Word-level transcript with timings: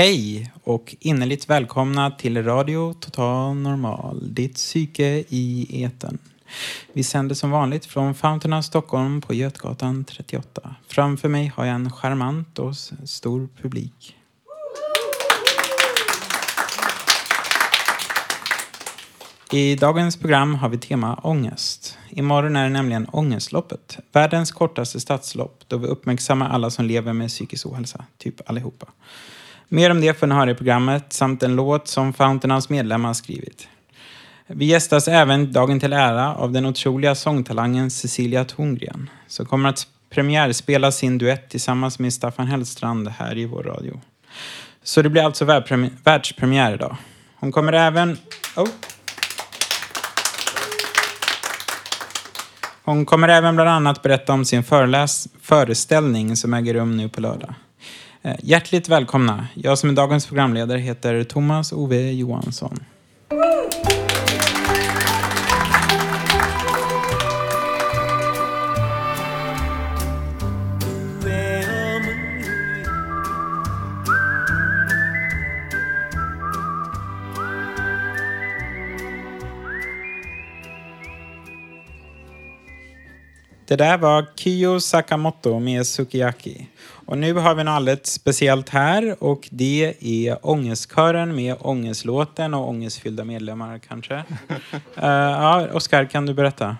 Hej 0.00 0.52
och 0.64 0.96
innerligt 1.00 1.50
välkomna 1.50 2.10
till 2.10 2.44
Radio 2.44 2.92
Total 2.92 3.56
Normal, 3.56 4.34
ditt 4.34 4.54
psyke 4.54 5.24
i 5.28 5.82
eten. 5.82 6.18
Vi 6.92 7.04
sänder 7.04 7.34
som 7.34 7.50
vanligt 7.50 7.86
från 7.86 8.14
Fountain 8.14 8.52
of 8.52 8.64
Stockholm 8.64 9.20
på 9.20 9.34
Götgatan 9.34 10.04
38. 10.04 10.74
Framför 10.88 11.28
mig 11.28 11.52
har 11.56 11.64
jag 11.64 11.74
en 11.74 11.92
charmant 11.92 12.58
och 12.58 12.76
stor 13.04 13.48
publik. 13.62 14.16
I 19.52 19.76
dagens 19.76 20.16
program 20.16 20.54
har 20.54 20.68
vi 20.68 20.78
tema 20.78 21.14
ångest. 21.14 21.98
Imorgon 22.10 22.56
är 22.56 22.64
det 22.64 22.70
nämligen 22.70 23.06
Ångestloppet. 23.12 23.98
Världens 24.12 24.52
kortaste 24.52 25.00
stadslopp 25.00 25.64
då 25.68 25.76
vi 25.76 25.86
uppmärksammar 25.86 26.48
alla 26.48 26.70
som 26.70 26.84
lever 26.84 27.12
med 27.12 27.28
psykisk 27.28 27.66
ohälsa. 27.66 28.04
Typ 28.18 28.50
allihopa. 28.50 28.86
Mer 29.72 29.90
om 29.90 30.00
det 30.00 30.18
får 30.18 30.26
ni 30.26 30.34
höra 30.34 30.50
i 30.50 30.54
programmet 30.54 31.12
samt 31.12 31.42
en 31.42 31.56
låt 31.56 31.88
som 31.88 32.12
Fountainhouse 32.12 32.72
medlemmar 32.72 33.12
skrivit. 33.12 33.68
Vi 34.46 34.64
gästas 34.64 35.08
även 35.08 35.52
dagen 35.52 35.80
till 35.80 35.92
ära 35.92 36.34
av 36.34 36.52
den 36.52 36.66
otroliga 36.66 37.14
sångtalangen 37.14 37.90
Cecilia 37.90 38.44
Thorngren 38.44 39.10
som 39.26 39.46
kommer 39.46 39.68
att 39.68 39.86
premiärspela 40.10 40.92
sin 40.92 41.18
duett 41.18 41.50
tillsammans 41.50 41.98
med 41.98 42.12
Staffan 42.12 42.46
Hellstrand 42.46 43.08
här 43.08 43.38
i 43.38 43.46
vår 43.46 43.62
radio. 43.62 44.00
Så 44.82 45.02
det 45.02 45.08
blir 45.08 45.22
alltså 45.22 45.44
världspremiär 46.04 46.74
idag. 46.74 46.96
Hon 47.34 47.52
kommer 47.52 47.72
även... 47.72 48.16
Oh. 48.56 48.68
Hon 52.84 53.06
kommer 53.06 53.28
även 53.28 53.54
bland 53.54 53.70
annat 53.70 54.02
berätta 54.02 54.32
om 54.32 54.44
sin 54.44 54.62
föreläs- 54.62 55.28
föreställning 55.42 56.36
som 56.36 56.54
äger 56.54 56.74
rum 56.74 56.96
nu 56.96 57.08
på 57.08 57.20
lördag. 57.20 57.54
Eh, 58.22 58.36
hjärtligt 58.42 58.88
välkomna. 58.88 59.46
Jag 59.54 59.78
som 59.78 59.90
är 59.90 59.94
dagens 59.94 60.26
programledare 60.26 60.78
heter 60.78 61.24
Thomas 61.24 61.72
Ove 61.72 62.12
Johansson. 62.12 62.78
Det 83.66 83.76
där 83.76 83.98
var 83.98 84.26
Kiyo 84.36 84.80
Sakamoto 84.80 85.58
med 85.58 85.86
Sukiyaki. 85.86 86.66
Och 87.10 87.18
nu 87.18 87.34
har 87.34 87.54
vi 87.54 87.64
något 87.64 87.72
alldeles 87.72 88.06
speciellt 88.06 88.68
här 88.68 89.16
och 89.18 89.48
det 89.50 89.94
är 90.00 90.38
Ångestkören 90.42 91.34
med 91.34 91.56
Ångestlåten 91.60 92.54
och 92.54 92.68
ångestfyllda 92.68 93.24
medlemmar 93.24 93.78
kanske. 93.78 94.14
uh, 94.14 94.22
ja, 94.94 95.66
Oskar, 95.72 96.04
kan 96.04 96.26
du 96.26 96.34
berätta? 96.34 96.76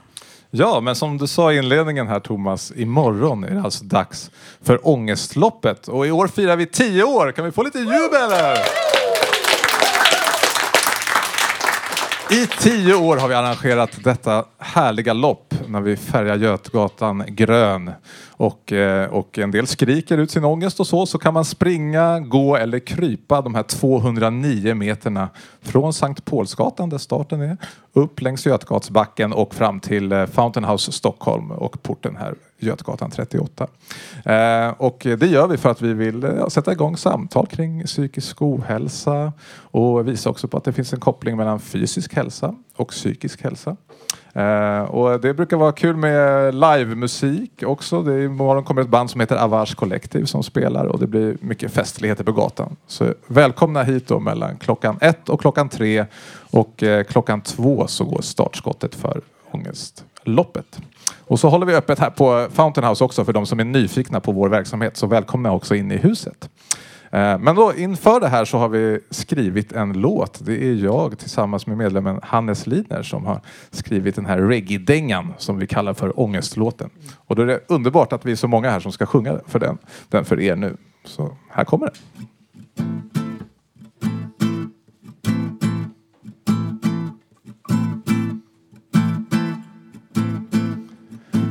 Ja, 0.50 0.80
men 0.80 0.94
som 0.94 1.18
du 1.18 1.26
sa 1.26 1.52
i 1.52 1.56
inledningen 1.56 2.08
här 2.08 2.20
Thomas, 2.20 2.72
imorgon 2.76 3.44
är 3.44 3.54
det 3.54 3.60
alltså 3.62 3.84
dags 3.84 4.30
för 4.62 4.88
Ångestloppet. 4.88 5.88
Och 5.88 6.06
i 6.06 6.10
år 6.10 6.26
firar 6.28 6.56
vi 6.56 6.66
10 6.66 7.04
år. 7.04 7.32
Kan 7.32 7.44
vi 7.44 7.52
få 7.52 7.62
lite 7.62 7.78
jubel 7.78 8.30
här? 8.30 8.58
I 12.30 12.46
tio 12.46 12.94
år 12.94 13.16
har 13.16 13.28
vi 13.28 13.34
arrangerat 13.34 13.90
detta 14.04 14.44
härliga 14.58 15.12
lopp 15.12 15.54
när 15.70 15.80
vi 15.80 15.96
färgar 15.96 16.36
Götgatan 16.36 17.24
grön. 17.28 17.90
Och, 18.30 18.72
eh, 18.72 19.10
och 19.10 19.38
en 19.38 19.50
del 19.50 19.66
skriker 19.66 20.18
ut 20.18 20.30
sin 20.30 20.44
ångest 20.44 20.80
och 20.80 20.86
så. 20.86 21.06
Så 21.06 21.18
kan 21.18 21.34
man 21.34 21.44
springa, 21.44 22.20
gå 22.20 22.56
eller 22.56 22.78
krypa 22.78 23.42
de 23.42 23.54
här 23.54 23.62
209 23.62 24.74
meterna 24.74 25.28
från 25.62 25.92
Sankt 25.92 26.24
Paulsgatan 26.24 26.88
där 26.88 26.98
starten 26.98 27.40
är 27.40 27.56
upp 27.92 28.20
längs 28.20 28.46
Götgatsbacken 28.46 29.32
och 29.32 29.54
fram 29.54 29.80
till 29.80 30.12
eh, 30.12 30.26
Fountain 30.26 30.64
House 30.64 30.92
Stockholm 30.92 31.50
och 31.50 31.82
porten 31.82 32.16
här 32.16 32.34
Götgatan 32.58 33.10
38. 33.10 33.66
Eh, 34.24 34.68
och 34.68 34.98
det 35.18 35.26
gör 35.26 35.46
vi 35.46 35.56
för 35.56 35.70
att 35.70 35.82
vi 35.82 35.94
vill 35.94 36.24
eh, 36.24 36.46
sätta 36.46 36.72
igång 36.72 36.96
samtal 36.96 37.46
kring 37.46 37.84
psykisk 37.84 38.42
ohälsa 38.42 39.32
och 39.52 40.08
visa 40.08 40.30
också 40.30 40.48
på 40.48 40.56
att 40.56 40.64
det 40.64 40.72
finns 40.72 40.92
en 40.92 41.00
koppling 41.00 41.36
mellan 41.36 41.60
fysisk 41.60 42.14
hälsa 42.14 42.54
och 42.80 42.88
psykisk 42.88 43.42
hälsa. 43.42 43.76
Eh, 44.32 44.82
och 44.82 45.20
det 45.20 45.34
brukar 45.34 45.56
vara 45.56 45.72
kul 45.72 45.96
med 45.96 46.54
livemusik 46.54 47.62
också. 47.66 48.02
Det 48.02 48.14
är, 48.14 48.22
imorgon 48.22 48.64
kommer 48.64 48.82
ett 48.82 48.88
band 48.88 49.10
som 49.10 49.20
heter 49.20 49.36
Avars 49.36 49.74
Collective 49.74 50.26
som 50.26 50.42
spelar 50.42 50.86
och 50.86 50.98
det 50.98 51.06
blir 51.06 51.36
mycket 51.40 51.72
festligheter 51.72 52.24
på 52.24 52.32
gatan. 52.32 52.76
Så 52.86 53.14
välkomna 53.26 53.82
hit 53.82 54.08
då 54.08 54.20
mellan 54.20 54.56
klockan 54.56 54.98
ett 55.00 55.28
och 55.28 55.40
klockan 55.40 55.68
tre 55.68 56.06
och 56.50 56.82
eh, 56.82 57.04
klockan 57.04 57.40
två 57.40 57.86
så 57.86 58.04
går 58.04 58.22
startskottet 58.22 58.94
för 58.94 59.20
Ångestloppet. 59.50 60.80
Och 61.18 61.40
så 61.40 61.48
håller 61.48 61.66
vi 61.66 61.74
öppet 61.74 61.98
här 61.98 62.10
på 62.10 62.48
Fountain 62.52 62.88
House 62.88 63.04
också 63.04 63.24
för 63.24 63.32
de 63.32 63.46
som 63.46 63.60
är 63.60 63.64
nyfikna 63.64 64.20
på 64.20 64.32
vår 64.32 64.48
verksamhet. 64.48 64.96
Så 64.96 65.06
välkomna 65.06 65.52
också 65.52 65.74
in 65.74 65.92
i 65.92 65.96
huset. 65.96 66.48
Eh, 67.10 67.38
men 67.38 67.56
då 67.56 67.74
inför 67.74 68.20
det 68.20 68.28
här 68.28 68.44
så 68.44 68.58
har 68.58 68.68
vi 68.68 69.00
skrivit 69.10 69.72
en 69.72 69.92
låt. 69.92 70.44
Det 70.44 70.64
är 70.64 70.74
jag 70.74 71.18
tillsammans 71.18 71.66
med 71.66 71.76
medlemmen 71.76 72.20
Hannes 72.22 72.66
Lidner 72.66 73.02
som 73.02 73.26
har 73.26 73.40
skrivit 73.70 74.14
den 74.16 74.26
här 74.26 74.38
reggae-dängan 74.38 75.34
som 75.38 75.58
vi 75.58 75.66
kallar 75.66 75.94
för 75.94 76.20
Ångestlåten. 76.20 76.90
Och 77.26 77.36
då 77.36 77.42
är 77.42 77.46
det 77.46 77.60
underbart 77.68 78.12
att 78.12 78.26
vi 78.26 78.32
är 78.32 78.36
så 78.36 78.48
många 78.48 78.70
här 78.70 78.80
som 78.80 78.92
ska 78.92 79.06
sjunga 79.06 79.40
för 79.46 79.58
den, 79.58 79.78
den 80.08 80.24
för 80.24 80.40
er 80.40 80.56
nu. 80.56 80.76
Så 81.04 81.36
här 81.50 81.64
kommer 81.64 81.86
den. 81.86 81.94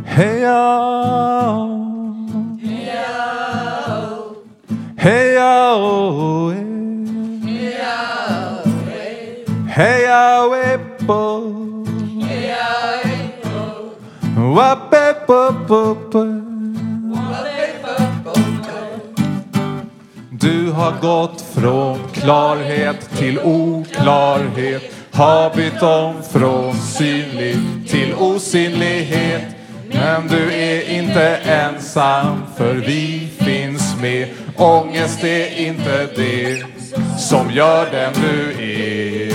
Heja! 0.06 1.89
Heja! 5.00 5.76
oh, 5.78 6.52
eh. 6.52 6.66
Heja! 9.68 10.48
Weppo! 10.52 11.40
Du 20.30 20.72
har 20.72 21.02
gått 21.02 21.42
från 21.42 22.00
klarhet 22.14 23.10
till 23.18 23.40
oklarhet 23.40 24.84
Har 25.12 25.56
bytt 25.56 25.82
om 25.82 26.24
från 26.32 26.74
synlig 26.74 27.58
till 27.88 28.14
osynlighet 28.14 29.44
Men 29.94 30.28
du 30.28 30.54
är 30.54 30.90
inte 30.90 31.36
ensam 31.36 32.44
för 32.58 32.74
vi 32.74 33.30
finns 33.40 33.69
med. 34.02 34.28
Ångest 34.56 35.24
är 35.24 35.60
inte 35.60 36.08
det 36.16 36.64
som 37.20 37.52
gör 37.52 37.92
den 37.92 38.14
du 38.14 38.52
är. 38.64 39.30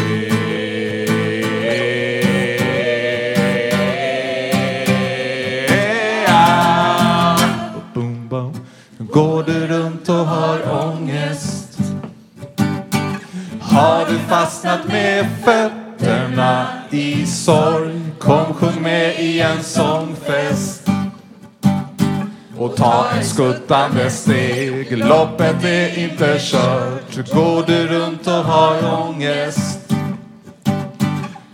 Går 8.98 9.42
du 9.42 9.66
runt 9.66 10.08
och 10.08 10.14
har 10.14 10.86
ångest? 10.86 11.78
Har 13.60 14.06
du 14.10 14.18
fastnat 14.18 14.88
med 14.88 15.26
fötterna 15.44 16.66
i 16.90 17.26
sorg? 17.26 18.00
Kom 18.18 18.54
sjung 18.54 18.82
med 18.82 19.20
i 19.20 19.40
en 19.40 19.62
sångfest 19.62 20.83
och 22.58 22.76
ta 22.76 23.06
ett 23.20 23.26
skuttande 23.26 24.10
steg 24.10 24.98
Loppet 24.98 25.64
är 25.64 25.98
inte 25.98 26.36
kört 26.38 27.32
Går 27.34 27.66
du 27.66 27.86
runt 27.86 28.26
och 28.26 28.32
har 28.32 29.02
ångest 29.08 29.80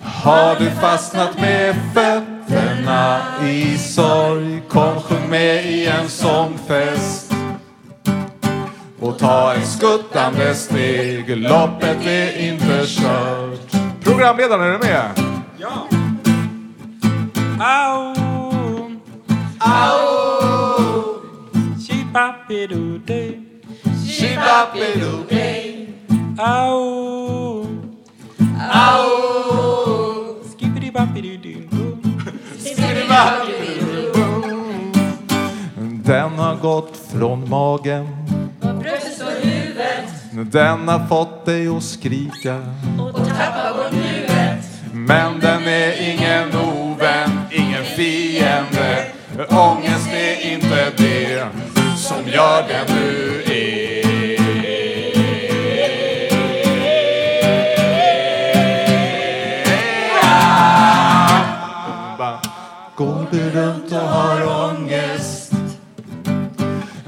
Har 0.02 0.56
du 0.58 0.70
fastnat 0.70 1.40
med 1.40 1.76
fötterna 1.94 3.20
i 3.44 3.78
sorg 3.78 4.62
Kom 4.68 5.00
sjung 5.00 5.30
med 5.30 5.66
i 5.66 5.86
en 5.86 6.08
sångfest 6.08 7.30
och 9.00 9.18
ta 9.18 9.54
ett 9.54 9.68
skuttande 9.68 10.54
steg. 10.54 11.36
Loppet 11.36 12.06
är 12.06 12.38
inte 12.38 12.86
kört. 12.86 13.72
Programledaren, 14.04 14.62
är 14.62 14.72
du 14.72 14.78
med? 14.78 15.10
Ja. 15.58 15.88
Au. 17.60 18.14
Au! 19.58 20.19
Shibabidoo-day. 22.50 23.38
Shibabidoo. 24.06 25.24
Au. 26.36 27.66
Au! 28.72 30.42
Skibbidi-babbidi-doo. 30.50 31.60
Den 36.04 36.30
har 36.30 36.56
gått 36.56 36.96
från 37.12 37.48
magen 37.50 38.06
Bröstet 38.60 39.26
och 39.26 39.46
huvudet 39.48 40.52
Den 40.52 40.88
har 40.88 41.06
fått 41.06 41.46
dig 41.46 41.68
att 41.68 41.82
skrika 41.82 42.56
och 42.98 43.26
tappa 43.26 43.74
bort 43.76 43.92
nuet. 43.92 44.64
Men 44.92 45.40
den 45.40 45.62
är 45.62 46.10
ingen 46.12 46.48
ovän, 46.56 47.30
ingen 47.50 47.84
fiende 47.84 49.06
Ångest 49.48 50.08
är 50.12 50.52
inte 50.52 50.90
det 50.96 51.79
som 52.10 52.28
gör 52.28 52.62
den 52.68 52.86
du 52.86 53.42
är 53.52 54.00
Går 62.96 63.26
du 63.30 63.50
runt 63.50 63.92
och 63.92 63.98
har 63.98 64.70
ångest 64.70 65.52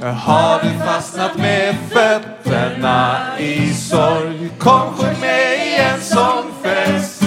har 0.03 0.63
du 0.63 0.85
fastnat 0.87 1.37
med 1.37 1.77
fötterna 1.91 3.19
i 3.39 3.75
sorg? 3.75 4.51
Kom 4.59 4.95
sjung 4.95 5.21
med 5.21 5.67
i 5.67 5.77
en 5.77 6.01
sångfest 6.01 7.23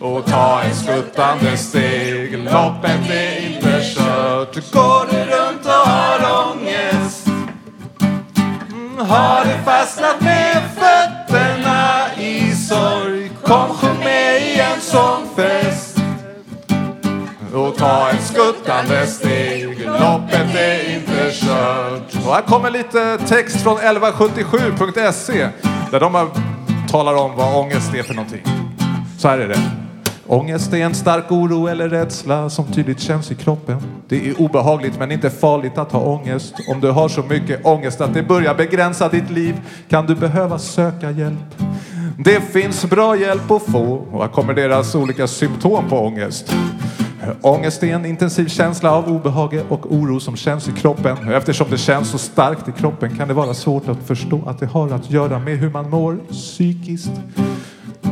och 0.00 0.26
ta 0.26 0.62
en 0.62 0.74
skuttande 0.74 1.56
steg. 1.56 2.38
Loppet 2.38 3.10
är 3.10 3.46
inte 3.46 3.80
kört. 3.82 4.72
Går 4.72 5.06
du 5.10 5.16
runt 5.16 5.45
och 5.66 5.72
har 5.90 6.50
ångest? 6.52 7.26
Mm, 8.72 8.98
Har 9.08 9.44
du 9.44 9.64
fastnat 9.64 10.20
med 10.20 10.62
fötterna 10.74 12.14
i 12.18 12.52
sorg? 12.52 13.30
Kom 13.44 13.68
sjung 13.68 13.98
med 13.98 14.42
i 14.42 14.60
en 14.60 14.80
sångfest 14.80 15.98
och 17.54 17.76
ta 17.76 18.10
ett 18.10 18.22
skuttande 18.22 19.06
steg. 19.06 19.80
Loppet 19.86 20.54
är 20.56 20.94
inte 20.94 21.30
kört. 21.32 22.26
Och 22.26 22.34
här 22.34 22.42
kommer 22.42 22.70
lite 22.70 23.18
text 23.18 23.62
från 23.62 23.76
1177.se 23.78 25.48
där 25.90 26.00
de 26.00 26.30
talar 26.90 27.14
om 27.14 27.36
vad 27.36 27.56
ångest 27.56 27.94
är 27.94 28.02
för 28.02 28.14
någonting. 28.14 28.42
Så 29.18 29.28
här 29.28 29.38
är 29.38 29.48
det. 29.48 29.85
Ångest 30.28 30.72
är 30.72 30.76
en 30.76 30.94
stark 30.94 31.32
oro 31.32 31.66
eller 31.66 31.88
rädsla 31.88 32.50
som 32.50 32.64
tydligt 32.72 33.00
känns 33.00 33.30
i 33.30 33.34
kroppen. 33.34 33.76
Det 34.08 34.28
är 34.28 34.40
obehagligt 34.40 34.98
men 34.98 35.12
inte 35.12 35.30
farligt 35.30 35.78
att 35.78 35.92
ha 35.92 36.00
ångest. 36.00 36.54
Om 36.68 36.80
du 36.80 36.90
har 36.90 37.08
så 37.08 37.22
mycket 37.22 37.66
ångest 37.66 38.00
att 38.00 38.14
det 38.14 38.22
börjar 38.22 38.54
begränsa 38.54 39.08
ditt 39.08 39.30
liv 39.30 39.60
kan 39.88 40.06
du 40.06 40.14
behöva 40.14 40.58
söka 40.58 41.10
hjälp. 41.10 41.62
Det 42.18 42.40
finns 42.40 42.84
bra 42.84 43.16
hjälp 43.16 43.50
att 43.50 43.62
få 43.62 44.06
och 44.12 44.20
här 44.20 44.28
kommer 44.28 44.54
deras 44.54 44.94
olika 44.94 45.26
symptom 45.26 45.88
på 45.88 45.98
ångest. 45.98 46.54
Ångest 47.42 47.82
är 47.82 47.94
en 47.94 48.06
intensiv 48.06 48.48
känsla 48.48 48.92
av 48.92 49.08
obehag 49.08 49.62
och 49.68 49.92
oro 49.92 50.20
som 50.20 50.36
känns 50.36 50.68
i 50.68 50.72
kroppen. 50.72 51.16
Eftersom 51.32 51.66
det 51.70 51.78
känns 51.78 52.10
så 52.10 52.18
starkt 52.18 52.68
i 52.68 52.72
kroppen 52.72 53.16
kan 53.16 53.28
det 53.28 53.34
vara 53.34 53.54
svårt 53.54 53.88
att 53.88 54.02
förstå 54.06 54.40
att 54.46 54.58
det 54.58 54.66
har 54.66 54.90
att 54.92 55.10
göra 55.10 55.38
med 55.38 55.58
hur 55.58 55.70
man 55.70 55.90
mår 55.90 56.18
psykiskt. 56.30 57.12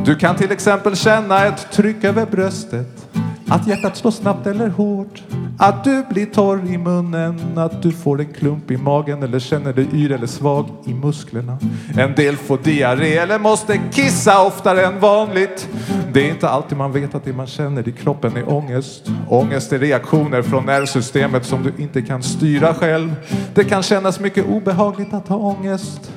Du 0.03 0.15
kan 0.15 0.35
till 0.35 0.51
exempel 0.51 0.95
känna 0.95 1.45
ett 1.45 1.71
tryck 1.71 2.03
över 2.03 2.25
bröstet. 2.25 3.07
Att 3.47 3.67
hjärtat 3.67 3.97
slår 3.97 4.11
snabbt 4.11 4.47
eller 4.47 4.69
hårt. 4.69 5.23
Att 5.59 5.83
du 5.83 6.03
blir 6.09 6.25
torr 6.25 6.65
i 6.73 6.77
munnen. 6.77 7.57
Att 7.57 7.81
du 7.81 7.91
får 7.91 8.19
en 8.19 8.33
klump 8.33 8.71
i 8.71 8.77
magen 8.77 9.23
eller 9.23 9.39
känner 9.39 9.73
dig 9.73 9.87
yr 9.93 10.11
eller 10.11 10.27
svag 10.27 10.69
i 10.85 10.93
musklerna. 10.93 11.57
En 11.97 12.15
del 12.15 12.37
får 12.37 12.57
diarré 12.63 13.17
eller 13.17 13.39
måste 13.39 13.81
kissa 13.91 14.41
oftare 14.45 14.85
än 14.85 14.99
vanligt. 14.99 15.69
Det 16.13 16.25
är 16.25 16.29
inte 16.29 16.49
alltid 16.49 16.77
man 16.77 16.91
vet 16.91 17.15
att 17.15 17.25
det 17.25 17.33
man 17.33 17.47
känner 17.47 17.89
i 17.89 17.91
kroppen 17.91 18.37
är 18.37 18.53
ångest. 18.53 19.11
Ångest 19.29 19.73
är 19.73 19.79
reaktioner 19.79 20.41
från 20.41 20.65
nervsystemet 20.65 21.45
som 21.45 21.63
du 21.63 21.83
inte 21.83 22.01
kan 22.01 22.23
styra 22.23 22.73
själv. 22.73 23.15
Det 23.53 23.63
kan 23.63 23.83
kännas 23.83 24.19
mycket 24.19 24.45
obehagligt 24.49 25.13
att 25.13 25.27
ha 25.27 25.37
ångest. 25.37 26.11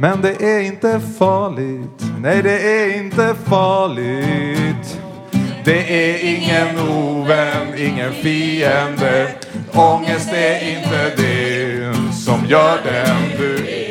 Men 0.00 0.22
det 0.22 0.42
är 0.42 0.60
inte 0.60 1.00
farligt. 1.18 2.02
Nej, 2.18 2.42
det 2.42 2.80
är 2.80 2.96
inte 2.96 3.34
farligt. 3.44 5.00
Det 5.64 6.12
är 6.12 6.24
ingen 6.24 6.88
ovän, 6.88 7.78
ingen 7.78 8.12
fiende. 8.12 9.28
Ångest 9.72 10.32
är 10.32 10.76
inte 10.76 11.10
det 11.16 11.94
som 12.12 12.46
gör 12.46 12.78
den 12.84 13.38
du 13.38 13.54
är. 13.54 13.88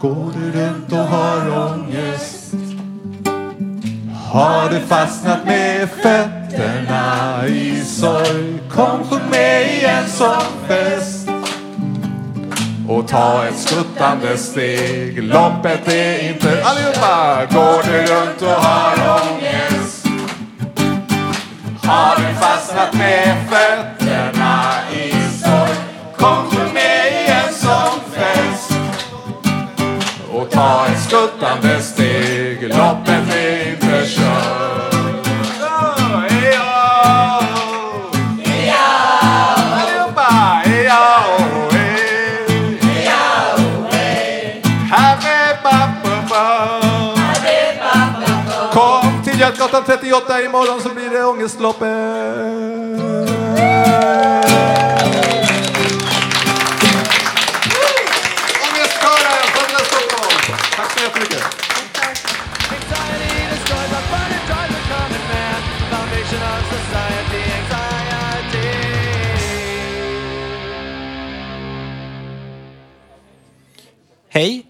Går 0.00 0.32
du 0.34 0.52
runt 0.52 0.92
och 0.92 0.98
har 0.98 1.68
ångest? 1.72 2.54
Har 4.32 4.70
du 4.70 4.80
fastnat 4.80 5.44
med 5.44 5.88
i 7.48 7.84
sorg? 7.84 8.60
Kom 8.70 9.04
sjung 9.04 9.30
med 9.30 9.62
i 9.62 9.84
en 9.84 10.08
sångfest 10.08 11.28
och 12.88 13.08
ta 13.08 13.46
ett 13.46 13.58
skuttande 13.58 14.36
steg. 14.36 15.22
Loppet 15.22 15.88
är 15.88 16.28
inte... 16.28 16.64
Allihopa! 16.64 17.46
Går 17.50 17.82
du 17.82 17.98
runt 17.98 18.42
och 18.42 18.48
har 18.48 19.20
ångest? 19.20 20.06
Har 21.82 22.16
du 22.16 22.34
fastnat 22.34 22.94
med 22.94 23.36
fötterna 23.48 24.74
i 24.92 25.10
sorg? 25.10 25.76
Kom 26.16 26.50
sjung 26.50 26.74
med 26.74 27.06
i 27.12 27.30
en 27.30 27.54
sångfest 27.54 28.72
och 30.32 30.50
ta 30.50 30.86
ett 30.86 31.02
skuttande 31.02 31.80
steg. 31.82 32.62
Loppet 32.62 33.33
38 49.86 50.42
imorgon 50.42 50.80
så 50.80 50.88
blir 50.88 51.10
det 51.10 51.24
ångestloppet. 51.24 51.88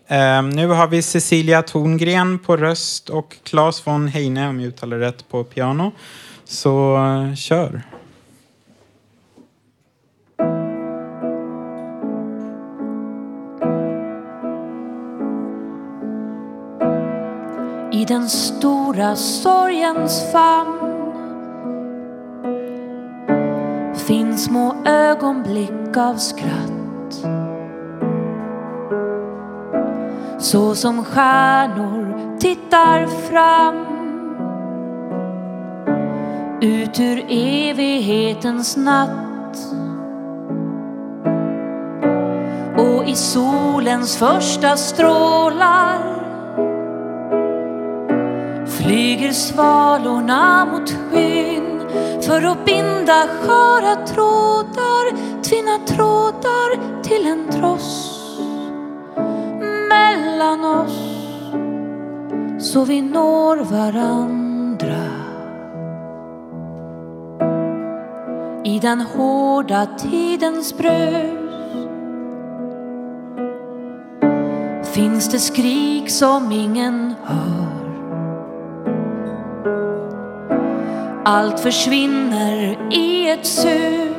Ehm, 0.08 0.50
nu 0.50 0.68
har 0.68 0.86
vi 0.86 1.02
Cecilia 1.02 1.62
Torngren 1.62 2.38
på 2.38 2.56
röst 2.56 3.08
och 3.08 3.36
Claes 3.42 3.86
von 3.86 4.08
Heine, 4.08 4.48
om 4.48 4.60
jag 4.60 4.68
uttalar 4.68 4.98
rätt, 4.98 5.28
på 5.28 5.44
piano. 5.44 5.92
Så 6.44 6.96
eh, 6.96 7.34
kör. 7.34 7.82
I 17.92 18.04
den 18.06 18.28
stora 18.28 19.16
sorgens 19.16 20.32
famn 20.32 20.80
finns 24.06 24.44
små 24.44 24.84
ögonblick 24.86 25.96
av 25.96 26.14
skratt 26.16 27.43
så 30.44 30.74
som 30.74 31.04
stjärnor 31.04 32.38
tittar 32.38 33.06
fram 33.06 33.86
ut 36.60 37.00
ur 37.00 37.24
evighetens 37.28 38.76
natt. 38.76 39.58
Och 42.78 43.08
i 43.08 43.14
solens 43.14 44.16
första 44.16 44.76
strålar 44.76 45.98
flyger 48.66 49.32
svalorna 49.32 50.64
mot 50.64 50.90
skyn 50.90 51.80
för 52.22 52.42
att 52.42 52.64
binda 52.64 53.26
sköra 53.42 54.06
trådar, 54.06 55.16
tvinna 55.42 55.78
trådar 55.86 57.02
till 57.02 57.26
en 57.26 57.48
tross 57.50 58.13
mellan 60.34 60.64
oss 60.64 60.98
så 62.58 62.84
vi 62.84 63.00
når 63.02 63.56
varandra. 63.56 65.04
I 68.64 68.78
den 68.78 69.00
hårda 69.00 69.86
tidens 69.98 70.76
brus 70.78 71.40
finns 74.94 75.28
det 75.28 75.38
skrik 75.38 76.10
som 76.10 76.52
ingen 76.52 77.14
hör. 77.24 77.84
Allt 81.24 81.60
försvinner 81.60 82.76
i 82.92 83.30
ett 83.30 83.46
sus. 83.46 84.13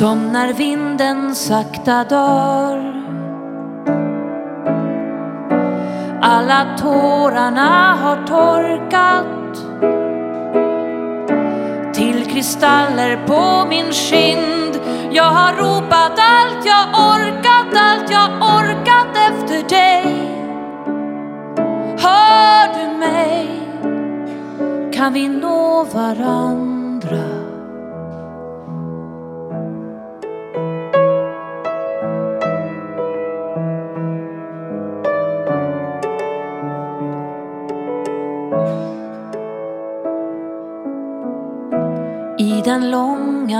Som 0.00 0.32
när 0.32 0.52
vinden 0.52 1.34
sakta 1.34 2.04
dör. 2.04 2.92
Alla 6.22 6.76
tårarna 6.78 7.94
har 7.94 8.26
torkat 8.26 9.56
till 11.94 12.24
kristaller 12.32 13.26
på 13.26 13.68
min 13.68 13.92
kind. 13.92 14.80
Jag 15.10 15.30
har 15.30 15.52
ropat 15.52 16.18
allt 16.18 16.66
jag 16.66 16.88
orkat, 16.88 17.74
allt 17.74 18.10
jag 18.10 18.30
orkat 18.42 19.16
efter 19.16 19.68
dig. 19.68 20.04
Hör 21.98 22.68
du 22.74 22.98
mig? 22.98 23.48
Kan 24.92 25.12
vi 25.12 25.28
nå 25.28 25.84
varandra? 25.84 27.39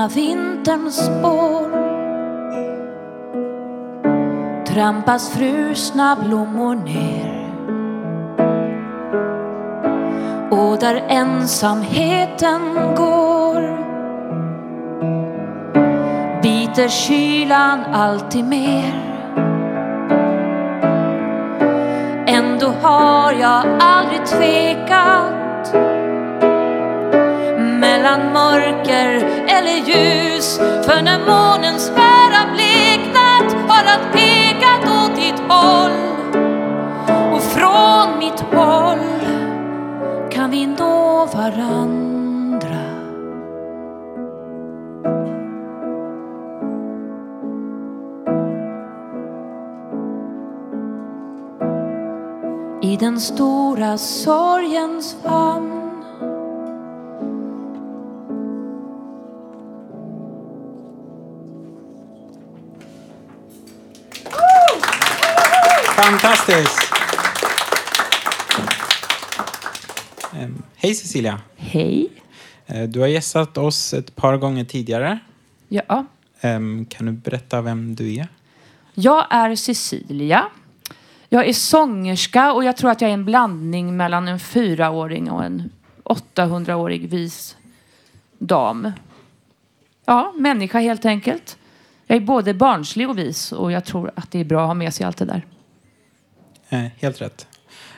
Långa 0.01 0.09
vinterns 0.09 0.97
spår. 0.97 1.71
Trampas 4.67 5.31
frusna 5.31 6.17
blommor 6.25 6.75
ner. 6.75 7.37
Och 10.51 10.79
där 10.79 11.05
ensamheten 11.09 12.61
går. 12.97 13.61
Biter 16.43 16.89
kylan 16.89 17.81
alltid 17.93 18.45
mer. 18.45 18.95
Ändå 22.27 22.67
har 22.83 23.33
jag 23.33 23.65
aldrig 23.81 24.27
tvekat 24.27 25.40
mellan 28.01 28.33
mörker 28.33 29.15
eller 29.47 29.77
ljus. 29.77 30.59
För 30.59 31.03
när 31.03 31.19
månens 31.19 31.87
sfära 31.87 32.53
bleknat 32.55 33.69
har 33.69 33.85
allt 33.85 34.13
pekat 34.13 34.85
åt 34.85 35.17
ditt 35.17 35.41
håll. 35.49 35.93
Och 37.35 37.43
från 37.43 38.19
mitt 38.19 38.41
håll 38.41 38.99
kan 40.31 40.51
vi 40.51 40.67
nå 40.67 41.27
varandra. 41.35 42.81
I 52.83 52.97
den 52.97 53.21
stora 53.21 53.99
sorgens 53.99 55.17
famn 55.23 55.70
Fantastiskt! 66.21 66.93
Hej 70.77 70.95
Cecilia. 70.95 71.41
Hej. 71.57 72.09
Eh, 72.67 72.83
Du 72.89 73.01
har 73.01 73.07
gästat 73.07 73.59
oss 73.59 73.93
ett 73.95 74.17
par 74.17 74.37
gånger 74.37 74.65
tidigare. 74.65 75.19
Ja, 75.69 76.05
Kan 76.89 77.07
du 77.07 77.13
berätta 77.13 77.61
vem 77.63 77.95
du 77.95 78.15
är? 78.15 78.29
jag 78.95 79.27
är 79.31 79.57
Cecilia. 79.57 80.45
Jag 81.29 81.49
är 81.49 81.53
sångerska 81.53 82.53
och 82.53 82.65
jag 82.65 82.77
tror 82.77 82.91
att 82.91 83.01
jag 83.01 83.11
är 83.11 83.15
en 83.15 83.25
blandning 83.25 83.97
mellan 83.97 84.29
en 84.29 84.41
fyraåring 84.41 85.31
och 85.31 85.45
en 85.45 85.71
800-årig 86.05 87.09
vis 87.09 87.57
dam. 88.39 88.93
Ja, 90.05 90.33
människa 90.37 90.79
helt 90.79 91.05
enkelt. 91.05 91.59
Jag 92.07 92.17
är 92.17 92.21
både 92.21 92.55
barnslig 92.55 93.11
och 93.11 93.19
vis 93.19 93.53
och 93.53 93.73
jag 93.73 93.85
tror 93.85 94.11
att 94.17 94.31
det 94.31 94.39
är 94.41 94.45
bra 94.45 94.61
att 94.63 94.67
ha 94.67 94.75
med 94.75 94.95
sig 94.95 95.07
allt 95.07 95.17
det 95.17 95.25
där. 95.25 95.47
Eh, 96.71 96.87
Helt 97.01 97.21
rätt. 97.21 97.47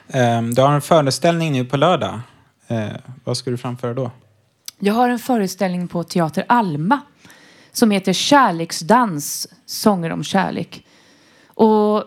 Ehm, 0.09 0.55
du 0.55 0.62
har 0.62 0.73
en 0.73 0.81
föreställning 0.81 1.52
nu 1.52 1.64
på 1.64 1.76
lördag. 1.76 2.21
Eh, 2.69 2.87
Vad 3.25 3.37
ska 3.37 3.50
du 3.50 3.57
framföra 3.59 3.95
då? 3.95 4.11
Jag 4.79 4.95
har 4.95 5.09
en 5.09 5.19
föreställning 5.19 5.88
på 5.88 6.05
Teater 6.05 6.45
Alma 6.49 7.00
som 7.73 7.91
heter 7.91 8.12
Kärleksdans, 8.12 9.49
sånger 9.67 10.11
om 10.12 10.25
kärlek. 10.25 10.87
Och 11.47 12.05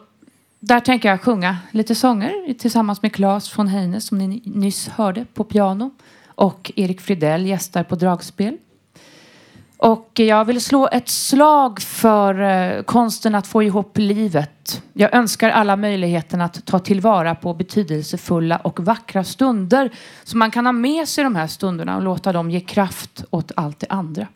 där 0.59 0.79
tänker 0.79 1.09
jag 1.09 1.21
sjunga 1.21 1.57
lite 1.71 1.95
sånger 1.95 2.53
tillsammans 2.53 3.01
med 3.01 3.13
Claes 3.13 3.57
von 3.57 3.67
Heine 3.67 4.01
som 4.01 4.17
ni 4.17 4.41
nyss 4.45 4.87
hörde 4.87 5.25
på 5.33 5.43
piano 5.43 5.91
och 6.27 6.71
Erik 6.75 7.01
Fridell 7.01 7.45
gästar 7.45 7.83
på 7.83 7.95
dragspel. 7.95 8.57
Och 9.85 10.11
jag 10.19 10.45
vill 10.45 10.61
slå 10.61 10.89
ett 10.91 11.09
slag 11.09 11.81
för 11.81 12.41
eh, 12.41 12.83
konsten 12.83 13.35
att 13.35 13.47
få 13.47 13.63
ihop 13.63 13.97
livet. 13.97 14.83
Jag 14.93 15.13
önskar 15.13 15.49
alla 15.49 15.75
möjligheten 15.75 16.41
att 16.41 16.65
ta 16.65 16.79
tillvara 16.79 17.35
på 17.35 17.53
betydelsefulla 17.53 18.57
och 18.57 18.79
vackra 18.79 19.23
stunder 19.23 19.89
så 20.23 20.37
man 20.37 20.51
kan 20.51 20.65
ha 20.65 20.73
med 20.73 21.07
sig 21.07 21.23
de 21.23 21.35
här 21.35 21.47
stunderna 21.47 21.95
och 21.95 22.01
låta 22.01 22.33
dem 22.33 22.51
ge 22.51 22.59
kraft 22.59 23.25
åt 23.29 23.51
allt 23.55 23.79
det 23.79 23.87
andra. 23.89 24.27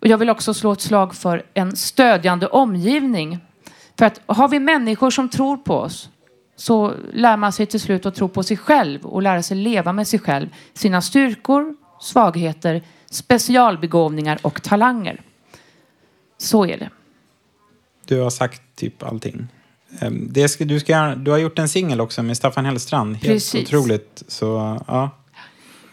Och 0.00 0.06
jag 0.06 0.18
vill 0.18 0.30
också 0.30 0.54
slå 0.54 0.72
ett 0.72 0.80
slag 0.80 1.14
för 1.14 1.42
en 1.54 1.76
stödjande 1.76 2.46
omgivning. 2.46 3.38
För 3.98 4.06
att 4.06 4.20
har 4.26 4.48
vi 4.48 4.60
människor 4.60 5.10
som 5.10 5.28
tror 5.28 5.56
på 5.56 5.74
oss 5.74 6.08
så 6.56 6.92
lär 7.12 7.36
man 7.36 7.52
sig 7.52 7.66
till 7.66 7.80
slut 7.80 8.06
att 8.06 8.14
tro 8.14 8.28
på 8.28 8.42
sig 8.42 8.56
själv 8.56 9.06
och 9.06 9.22
lära 9.22 9.42
sig 9.42 9.56
leva 9.56 9.92
med 9.92 10.08
sig 10.08 10.18
själv, 10.18 10.48
sina 10.74 11.02
styrkor, 11.02 11.76
svagheter, 12.00 12.82
specialbegåvningar 13.12 14.38
och 14.42 14.62
talanger. 14.62 15.20
Så 16.38 16.66
är 16.66 16.78
det. 16.78 16.90
Du 18.06 18.20
har 18.20 18.30
sagt 18.30 18.62
typ 18.76 19.02
allting. 19.02 19.48
Ehm, 20.00 20.28
Det 20.30 20.48
ska, 20.48 20.64
du, 20.64 20.80
ska, 20.80 21.14
du 21.14 21.30
har 21.30 21.38
gjort 21.38 21.58
en 21.58 21.68
singel 21.68 22.00
också 22.00 22.22
med 22.22 22.36
Staffan 22.36 22.64
Hellstrand. 22.64 23.16
Helt 23.16 23.26
Precis. 23.26 23.68
otroligt. 23.68 24.22
Så, 24.28 24.78
ja. 24.86 25.10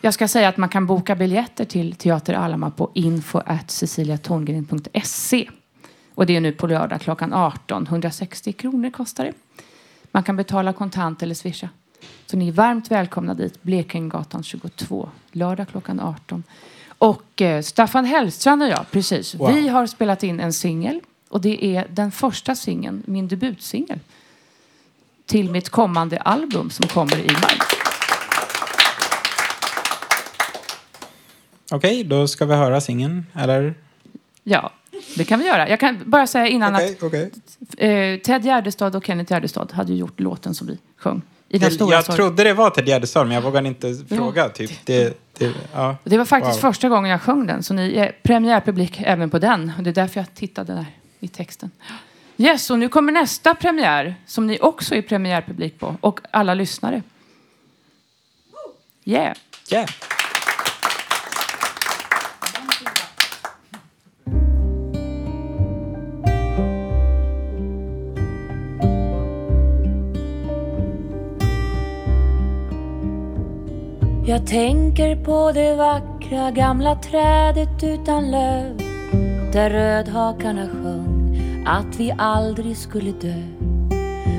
Jag 0.01 0.13
ska 0.13 0.27
säga 0.27 0.49
att 0.49 0.57
man 0.57 0.69
kan 0.69 0.85
boka 0.85 1.15
biljetter 1.15 1.65
till 1.65 1.95
Teater 1.95 2.33
Alma 2.33 2.71
på 2.71 2.91
info 2.93 3.41
ceciliatorngren.se. 3.67 5.49
Och 6.15 6.25
det 6.25 6.35
är 6.35 6.41
nu 6.41 6.51
på 6.51 6.67
lördag 6.67 7.01
klockan 7.01 7.33
18. 7.33 7.87
160 7.87 8.53
kronor 8.53 8.89
kostar 8.89 9.25
det. 9.25 9.33
Man 10.11 10.23
kan 10.23 10.35
betala 10.35 10.73
kontant 10.73 11.23
eller 11.23 11.35
swisha. 11.35 11.69
Så 12.25 12.37
ni 12.37 12.47
är 12.47 12.51
varmt 12.51 12.91
välkomna 12.91 13.33
dit. 13.33 13.63
Blekingegatan 13.63 14.43
22. 14.43 15.09
Lördag 15.31 15.67
klockan 15.67 15.99
18. 15.99 16.43
Och 16.99 17.41
eh, 17.41 17.61
Staffan 17.61 18.05
Hellstrand 18.05 18.63
och 18.63 18.69
jag, 18.69 18.85
precis. 18.91 19.35
Wow. 19.35 19.53
Vi 19.53 19.67
har 19.67 19.87
spelat 19.87 20.23
in 20.23 20.39
en 20.39 20.53
singel. 20.53 20.99
Och 21.29 21.41
det 21.41 21.65
är 21.65 21.87
den 21.89 22.11
första 22.11 22.55
singeln, 22.55 23.03
min 23.05 23.27
debutsingel. 23.27 23.99
Till 25.25 25.51
mitt 25.51 25.69
kommande 25.69 26.17
album 26.17 26.69
som 26.69 26.87
kommer 26.87 27.17
i 27.17 27.27
maj. 27.31 27.57
Okej, 31.71 32.03
då 32.03 32.27
ska 32.27 32.45
vi 32.45 32.55
höra 32.55 32.81
singeln, 32.81 33.25
eller? 33.35 33.73
Ja, 34.43 34.71
det 35.15 35.23
kan 35.23 35.39
vi 35.39 35.45
göra. 35.45 35.69
Jag 35.69 35.79
kan 35.79 35.99
bara 36.05 36.27
säga 36.27 36.47
innan 36.47 36.75
okej. 36.75 36.97
att 37.01 37.77
eh, 37.77 38.19
Ted 38.23 38.45
Gärdestad 38.45 38.95
och 38.95 39.05
Kenneth 39.05 39.31
Gärdestad 39.31 39.71
hade 39.71 39.93
gjort 39.93 40.19
låten 40.19 40.55
som 40.55 40.67
vi 40.67 40.77
sjöng. 40.97 41.21
I 41.49 41.57
den 41.57 41.71
stora 41.71 41.95
Jag 41.95 42.05
sorg. 42.05 42.15
trodde 42.15 42.43
det 42.43 42.53
var 42.53 42.69
Ted 42.69 42.87
Gärdestad, 42.87 43.23
men 43.27 43.35
jag 43.35 43.41
vågade 43.41 43.67
inte 43.67 43.95
fråga. 44.09 44.49
Typ. 44.49 44.71
Det, 44.85 45.28
det, 45.39 45.53
ja. 45.73 45.97
Det 46.03 46.17
var 46.17 46.25
faktiskt 46.25 46.55
Wow. 46.63 46.71
första 46.71 46.89
gången 46.89 47.11
jag 47.11 47.21
sjöng 47.21 47.47
den, 47.47 47.63
så 47.63 47.73
ni 47.73 47.95
är 47.95 48.11
premiärpublik 48.23 49.01
även 49.01 49.29
på 49.29 49.39
den. 49.39 49.71
Och 49.77 49.83
det 49.83 49.89
är 49.89 49.93
därför 49.93 50.19
jag 50.19 50.33
tittade 50.33 50.73
där 50.73 50.85
i 51.19 51.27
texten. 51.27 51.71
Yes, 52.37 52.69
och 52.69 52.79
nu 52.79 52.89
kommer 52.89 53.11
nästa 53.11 53.55
premiär 53.55 54.15
som 54.25 54.47
ni 54.47 54.59
också 54.61 54.95
är 54.95 55.01
premiärpublik 55.01 55.79
på 55.79 55.95
och 56.01 56.19
alla 56.31 56.53
lyssnare. 56.53 57.01
Yeah. 59.05 59.37
Yeah. 59.71 59.89
Jag 74.39 74.47
tänker 74.47 75.15
på 75.15 75.51
det 75.51 75.75
vackra 75.75 76.51
gamla 76.51 76.95
trädet 76.95 77.83
utan 77.83 78.31
löv 78.31 78.77
där 79.53 79.69
rödhakarna 79.69 80.67
sjöng 80.67 81.63
att 81.67 81.95
vi 81.99 82.13
aldrig 82.17 82.77
skulle 82.77 83.11
dö. 83.11 83.43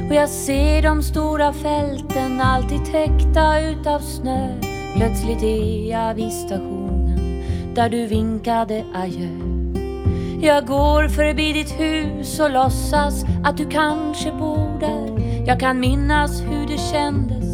Och 0.08 0.14
jag 0.14 0.28
ser 0.28 0.82
de 0.82 1.02
stora 1.02 1.52
fälten 1.52 2.40
alltid 2.40 2.84
täckta 2.84 3.60
utav 3.60 3.98
snö. 4.00 4.48
Plötsligt 4.96 5.42
är 5.42 5.90
jag 5.90 6.14
vid 6.14 6.32
stationen 6.32 7.42
där 7.74 7.88
du 7.88 8.06
vinkade 8.06 8.84
adjö. 8.94 9.28
Jag 10.42 10.66
går 10.66 11.08
förbi 11.08 11.52
ditt 11.52 11.80
hus 11.80 12.40
och 12.40 12.50
låtsas 12.50 13.24
att 13.44 13.56
du 13.56 13.68
kanske 13.68 14.32
bor 14.32 14.80
där. 14.80 15.44
Jag 15.46 15.60
kan 15.60 15.80
minnas 15.80 16.40
hur 16.40 16.66
det 16.66 16.78
kändes 16.78 17.49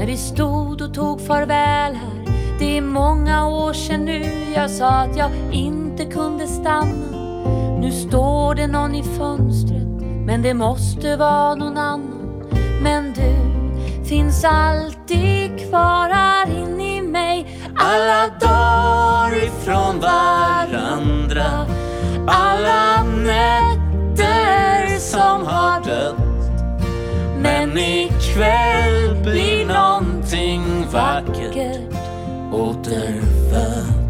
när 0.00 0.06
vi 0.06 0.16
stod 0.16 0.80
och 0.80 0.94
tog 0.94 1.20
farväl 1.20 1.94
här. 1.94 2.24
Det 2.58 2.76
är 2.78 2.82
många 2.82 3.48
år 3.48 3.72
sedan 3.72 4.04
nu 4.04 4.24
jag 4.54 4.70
sa 4.70 4.88
att 4.88 5.16
jag 5.16 5.30
inte 5.52 6.04
kunde 6.04 6.46
stanna. 6.46 7.16
Nu 7.80 7.92
står 7.92 8.54
det 8.54 8.66
någon 8.66 8.94
i 8.94 9.02
fönstret, 9.02 10.02
men 10.26 10.42
det 10.42 10.54
måste 10.54 11.16
vara 11.16 11.54
någon 11.54 11.76
annan. 11.76 12.50
Men 12.82 13.12
du 13.12 13.34
finns 14.08 14.44
alltid 14.44 15.68
kvar 15.68 16.08
här 16.08 16.46
inne 16.46 16.96
i 16.96 17.02
mig. 17.02 17.62
Alla 17.76 18.28
dagar 18.40 19.36
ifrån 19.36 20.00
varandra. 20.00 21.66
Alla 22.26 23.02
nätter 23.02 24.98
som 24.98 25.46
har 25.46 25.84
dött. 25.84 26.16
Men 27.42 27.78
ikväll 27.78 28.99
blir 29.22 29.66
någonting 29.66 30.86
vackert 30.92 31.78
återfött. 32.52 34.00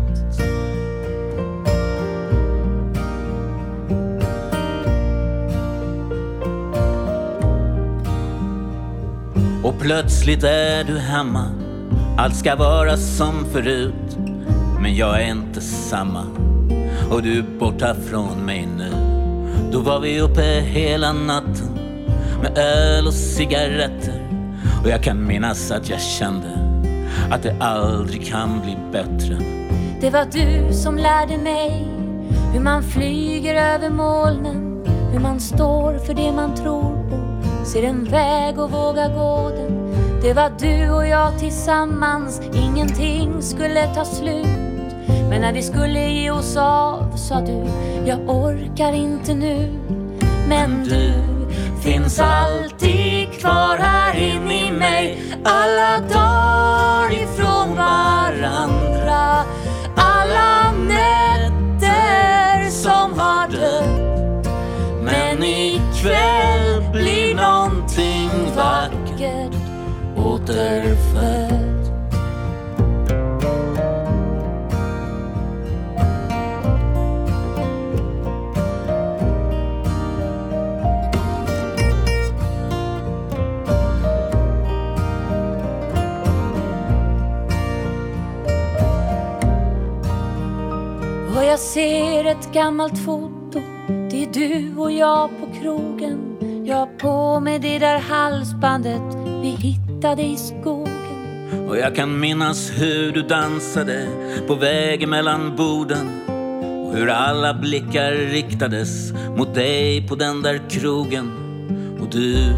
Och 9.65 9.79
plötsligt 9.81 10.45
är 10.45 10.85
du 10.85 10.99
hemma. 10.99 11.47
Allt 12.19 12.37
ska 12.37 12.57
vara 12.57 12.97
som 12.97 13.45
förut 13.53 14.19
Men 14.81 14.97
jag 14.97 15.23
är 15.23 15.31
inte 15.31 15.61
samma. 15.61 16.25
Och 17.11 17.23
du 17.23 17.39
är 17.39 17.59
borta 17.59 17.95
från 17.95 18.45
mig 18.45 18.69
nu. 18.77 18.91
Då 19.73 19.81
var 19.81 20.01
vi 20.01 20.21
uppe 20.21 20.61
hela 20.61 21.13
natten 21.13 21.79
Med 22.43 22.59
öl 22.59 23.07
och 23.07 23.15
cigaretter. 23.15 24.20
Och 24.83 24.89
jag 24.89 25.03
kan 25.03 25.27
minnas 25.27 25.71
att 25.71 25.89
jag 25.89 26.01
kände 26.01 26.59
Att 27.31 27.43
det 27.43 27.57
aldrig 27.61 28.27
kan 28.27 28.61
bli 28.61 28.77
bättre 28.93 29.39
Det 30.01 30.11
var 30.11 30.27
du 30.33 30.75
som 30.75 30.97
lärde 30.97 31.39
mig 31.39 32.01
hur 32.53 32.61
man 32.61 32.83
flyger 32.83 33.55
över 33.55 33.91
molnen, 33.91 34.87
hur 35.13 35.21
man 35.21 35.41
står 35.41 35.99
för 35.99 36.15
det 36.15 36.33
man 36.33 36.55
tror 36.55 37.09
på, 37.11 37.65
ser 37.65 37.83
en 37.83 38.05
väg 38.05 38.59
och 38.59 38.71
vågar 38.71 39.15
gå 39.15 39.51
den. 39.57 39.95
Det 40.23 40.33
var 40.33 40.53
du 40.59 40.91
och 40.91 41.07
jag 41.07 41.39
tillsammans, 41.39 42.41
ingenting 42.55 43.43
skulle 43.43 43.95
ta 43.95 44.05
slut. 44.05 44.47
Men 45.31 45.41
när 45.41 45.53
vi 45.53 45.63
skulle 45.63 46.11
ge 46.11 46.31
oss 46.31 46.57
av 46.57 47.17
sa 47.17 47.41
du, 47.41 47.65
jag 48.07 48.29
orkar 48.29 48.93
inte 48.93 49.35
nu. 49.35 49.69
Men 50.49 50.85
du 50.85 51.30
finns 51.83 52.21
alltid 52.21 53.33
kvar 53.41 53.77
här 53.77 54.17
in 54.17 54.51
i 54.51 54.73
mig, 54.73 55.23
alla 55.45 55.99
dagar 56.01 57.13
ifrån 57.13 57.77
varandra. 57.77 59.45
Alla 59.97 60.73
nätter 60.89 62.71
som 62.71 63.19
har 63.19 63.49
dött. 63.49 64.49
Men 65.03 65.45
ikväll 65.45 66.93
blir 66.93 67.35
någonting 67.35 68.31
vackert 68.57 69.55
återfött. 70.17 71.50
Jag 91.51 91.59
ser 91.59 92.25
ett 92.25 92.53
gammalt 92.53 92.99
foto. 92.99 93.61
Det 94.11 94.25
är 94.25 94.33
du 94.33 94.81
och 94.81 94.93
jag 94.93 95.31
på 95.41 95.61
krogen. 95.61 96.37
Jag 96.67 96.77
har 96.77 96.87
på 96.87 97.41
mig 97.41 97.59
det 97.59 97.79
där 97.79 97.99
halsbandet 97.99 99.03
Vi 99.43 99.49
hittade 99.49 100.23
i 100.23 100.37
skogen. 100.37 101.69
Och 101.69 101.79
jag 101.79 101.97
kan 101.97 102.21
minnas 102.21 102.71
hur 102.71 103.13
du 103.13 103.23
dansade 103.23 104.09
på 104.47 104.55
vägen 104.55 105.11
mellan 105.11 105.57
borden. 105.57 106.11
Och 106.87 106.97
hur 106.97 107.09
alla 107.09 107.55
blickar 107.55 108.13
riktades 108.13 109.13
mot 109.37 109.55
dig 109.55 110.09
på 110.09 110.15
den 110.15 110.43
där 110.43 110.71
krogen. 110.71 111.33
Och 112.01 112.09
du 112.11 112.55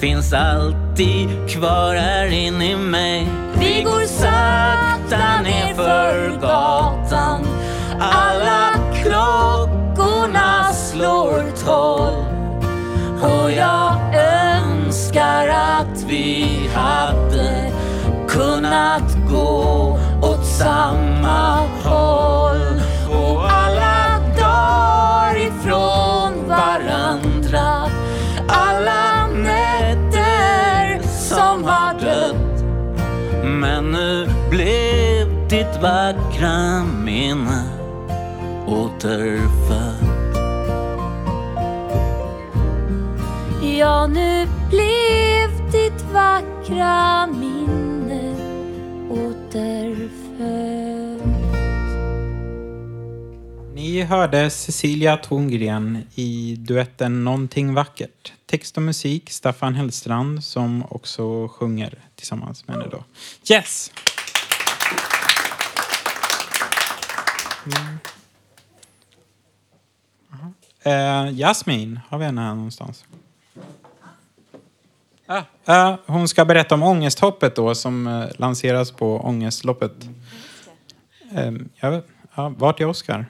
finns 0.00 0.32
alltid 0.32 1.28
kvar 1.48 1.94
här 1.94 2.26
inne 2.26 2.72
i 2.72 2.76
mig. 2.76 3.26
Vi 3.60 3.82
går 3.82 4.06
sakta 4.06 5.42
ner 5.42 5.74
för 5.74 6.40
gatan 6.40 7.46
alla 8.00 8.70
klockorna 8.94 10.72
slår 10.72 11.64
tolv. 11.64 12.24
Och 13.22 13.50
jag 13.52 13.94
önskar 14.14 15.48
att 15.48 16.04
vi 16.08 16.60
hade 16.74 17.72
kunnat 18.28 19.16
gå 19.30 19.98
åt 20.22 20.46
samma 20.46 21.56
håll. 21.84 22.80
Och 23.10 23.50
alla 23.50 24.20
dagar 24.36 25.36
ifrån 25.36 26.48
varandra 26.48 27.90
Alla 28.48 29.26
nätter 29.26 31.02
som 31.02 31.64
har 31.64 31.94
dött. 32.00 32.64
Men 33.44 33.92
nu 33.92 34.28
blev 34.50 35.48
ditt 35.48 35.82
vackra 35.82 36.84
minne 37.04 37.69
återfött. 38.70 40.36
Ja, 43.78 44.06
nu 44.06 44.46
blev 44.70 45.72
ditt 45.72 46.02
vackra 46.12 47.26
minne 47.26 48.34
återfött. 49.10 50.20
Ni 53.74 54.02
hörde 54.02 54.50
Cecilia 54.50 55.16
Torngren 55.16 55.98
i 56.14 56.56
duetten 56.58 57.24
Någonting 57.24 57.74
vackert. 57.74 58.32
Text 58.46 58.76
och 58.76 58.82
musik 58.82 59.30
Staffan 59.30 59.74
Hellstrand 59.74 60.44
som 60.44 60.84
också 60.90 61.48
sjunger 61.48 61.98
tillsammans 62.16 62.66
med 62.66 62.76
henne 62.76 62.88
då. 62.90 63.04
Yes! 63.54 63.92
Mm. 67.66 67.98
Eh, 70.82 71.30
Jasmin, 71.32 72.00
har 72.08 72.18
vi 72.18 72.24
henne 72.24 72.40
här 72.40 72.54
någonstans? 72.54 73.04
Ah, 75.26 75.42
eh, 75.66 75.96
hon 76.06 76.28
ska 76.28 76.44
berätta 76.44 76.74
om 76.74 76.82
ångesthoppet 76.82 77.56
då 77.56 77.74
som 77.74 78.06
eh, 78.06 78.24
lanseras 78.38 78.90
på 78.90 79.20
ångestloppet. 79.20 80.08
Eh, 81.32 81.52
ja, 81.74 82.02
ja, 82.34 82.48
vart 82.48 82.80
är 82.80 82.86
Oskar? 82.86 83.26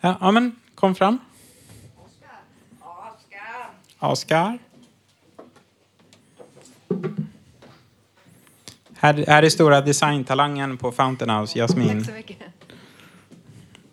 Ja, 0.00 0.16
ja, 0.20 0.30
men 0.30 0.56
kom 0.74 0.94
fram. 0.94 1.18
Oskar. 3.98 4.58
Här, 8.94 9.24
här 9.26 9.42
är 9.42 9.48
stora 9.48 9.80
designtalangen 9.80 10.78
på 10.78 10.92
Fountain 10.92 11.30
House, 11.30 11.58
Jasmin. 11.58 11.98
Tack 11.98 12.06
så 12.06 12.12
mycket. 12.12 12.38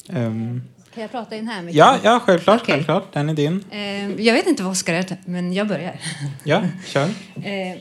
Ehm, 0.09 0.61
Kan 0.99 1.03
jag 1.03 1.11
prata 1.11 1.35
in 1.35 1.47
här? 1.47 1.61
Mikael? 1.61 1.77
Ja, 1.77 1.99
ja 2.03 2.19
självklart, 2.19 2.61
Okej. 2.61 2.73
självklart. 2.75 3.13
Den 3.13 3.29
är 3.29 3.33
din. 3.33 3.63
Eh, 3.71 4.21
jag 4.21 4.33
vet 4.33 4.47
inte 4.47 4.63
vad 4.63 4.71
Oskar 4.71 4.93
är, 4.93 5.17
men 5.25 5.53
jag 5.53 5.67
börjar. 5.67 5.99
Ja, 6.43 6.61
kör. 6.85 7.09
Eh, 7.43 7.77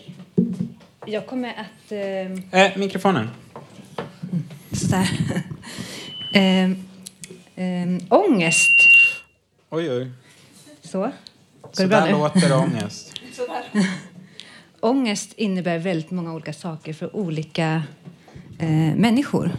jag 1.07 1.27
kommer 1.27 1.49
att... 1.49 1.93
Eh, 1.93 2.61
Eh, 2.65 2.77
mikrofonen. 2.77 3.31
sådär. 4.73 5.09
eh, 6.35 6.65
eh, 7.65 7.99
ångest. 8.09 8.71
Oj, 9.71 9.91
oj. 9.91 10.11
Så. 10.83 10.99
Går 11.01 11.13
Så 11.73 11.83
det 11.83 11.89
bra 11.89 11.99
där 12.01 12.07
nu? 12.07 12.13
låter 12.13 12.57
ångest. 12.57 13.13
Ångest 14.81 15.33
innebär 15.37 15.79
väldigt 15.79 16.11
många 16.11 16.33
olika 16.35 16.53
saker 16.53 16.93
för 16.93 17.17
olika 17.17 17.83
eh, 18.59 18.69
människor. 18.97 19.51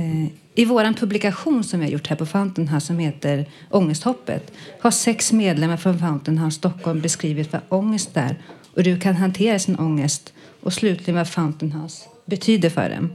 Eh, 0.00 0.26
I 0.54 0.64
vår 0.64 0.94
publikation 0.94 1.64
som 1.64 1.80
vi 1.80 1.86
har 1.86 1.92
gjort 1.92 2.06
här 2.06 2.16
på 2.16 2.26
Fountain 2.26 2.68
House 2.68 2.86
som 2.86 2.98
heter 2.98 3.46
Ångesthoppet 3.70 4.52
har 4.80 4.90
sex 4.90 5.32
medlemmar 5.32 5.76
från 5.76 5.98
Fountain 5.98 6.38
House 6.38 6.56
Stockholm 6.58 7.00
beskrivit 7.00 7.52
vad 7.52 7.62
ångest 7.68 8.10
är 8.14 8.36
och 8.70 8.76
hur 8.76 8.84
du 8.84 9.00
kan 9.00 9.16
hantera 9.16 9.58
sin 9.58 9.78
ångest 9.78 10.32
och 10.60 10.72
slutligen 10.72 11.14
vad 11.14 11.28
Fountain 11.28 11.72
House 11.72 12.08
betyder 12.26 12.70
för 12.70 12.90
dem. 12.90 13.12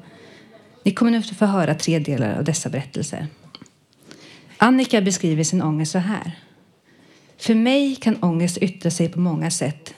Ni 0.84 0.92
kommer 0.92 1.12
nu 1.12 1.18
att 1.18 1.30
få 1.30 1.46
höra 1.46 1.76
tre 1.76 2.00
delar 2.00 2.38
av 2.38 2.44
dessa 2.44 2.70
berättelser. 2.70 3.28
Annika 4.58 5.02
beskriver 5.02 5.44
sin 5.44 5.62
ångest 5.62 5.92
så 5.92 5.98
här. 6.00 6.32
För 7.38 7.56
mig 7.56 7.96
kan 7.96 8.24
ångest 8.24 8.58
yttra 8.58 8.92
sig 8.92 9.10
på 9.10 9.20
många 9.20 9.52
sätt. 9.52 9.94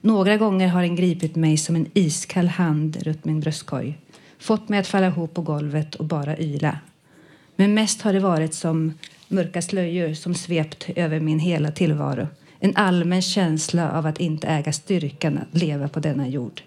Några 0.00 0.36
gånger 0.36 0.68
har 0.68 0.82
den 0.82 0.96
gripit 0.96 1.36
mig 1.36 1.56
som 1.56 1.76
en 1.76 1.86
iskall 1.94 2.48
hand 2.48 3.02
runt 3.02 3.24
min 3.24 3.40
bröstkorg. 3.40 3.98
Fått 4.44 4.68
mig 4.68 4.78
att 4.78 4.86
falla 4.86 5.06
ihop 5.06 5.34
på 5.34 5.42
golvet 5.42 5.94
och 5.94 6.04
bara 6.04 6.38
yla. 6.38 6.78
Men 7.56 7.74
mest 7.74 8.02
har 8.02 8.12
det 8.12 8.20
varit 8.20 8.54
som 8.54 8.92
mörka 9.28 9.62
slöjor 9.62 10.14
som 10.14 10.34
svept 10.34 10.86
över 10.96 11.20
min 11.20 11.38
hela 11.38 11.70
tillvaro. 11.70 12.28
En 12.58 12.76
allmän 12.76 13.22
känsla 13.22 13.92
av 13.92 14.06
att 14.06 14.20
inte 14.20 14.46
äga 14.46 14.72
styrkan 14.72 15.38
att 15.38 15.58
leva 15.58 15.88
på 15.88 16.00
denna 16.00 16.28
jord. 16.28 16.62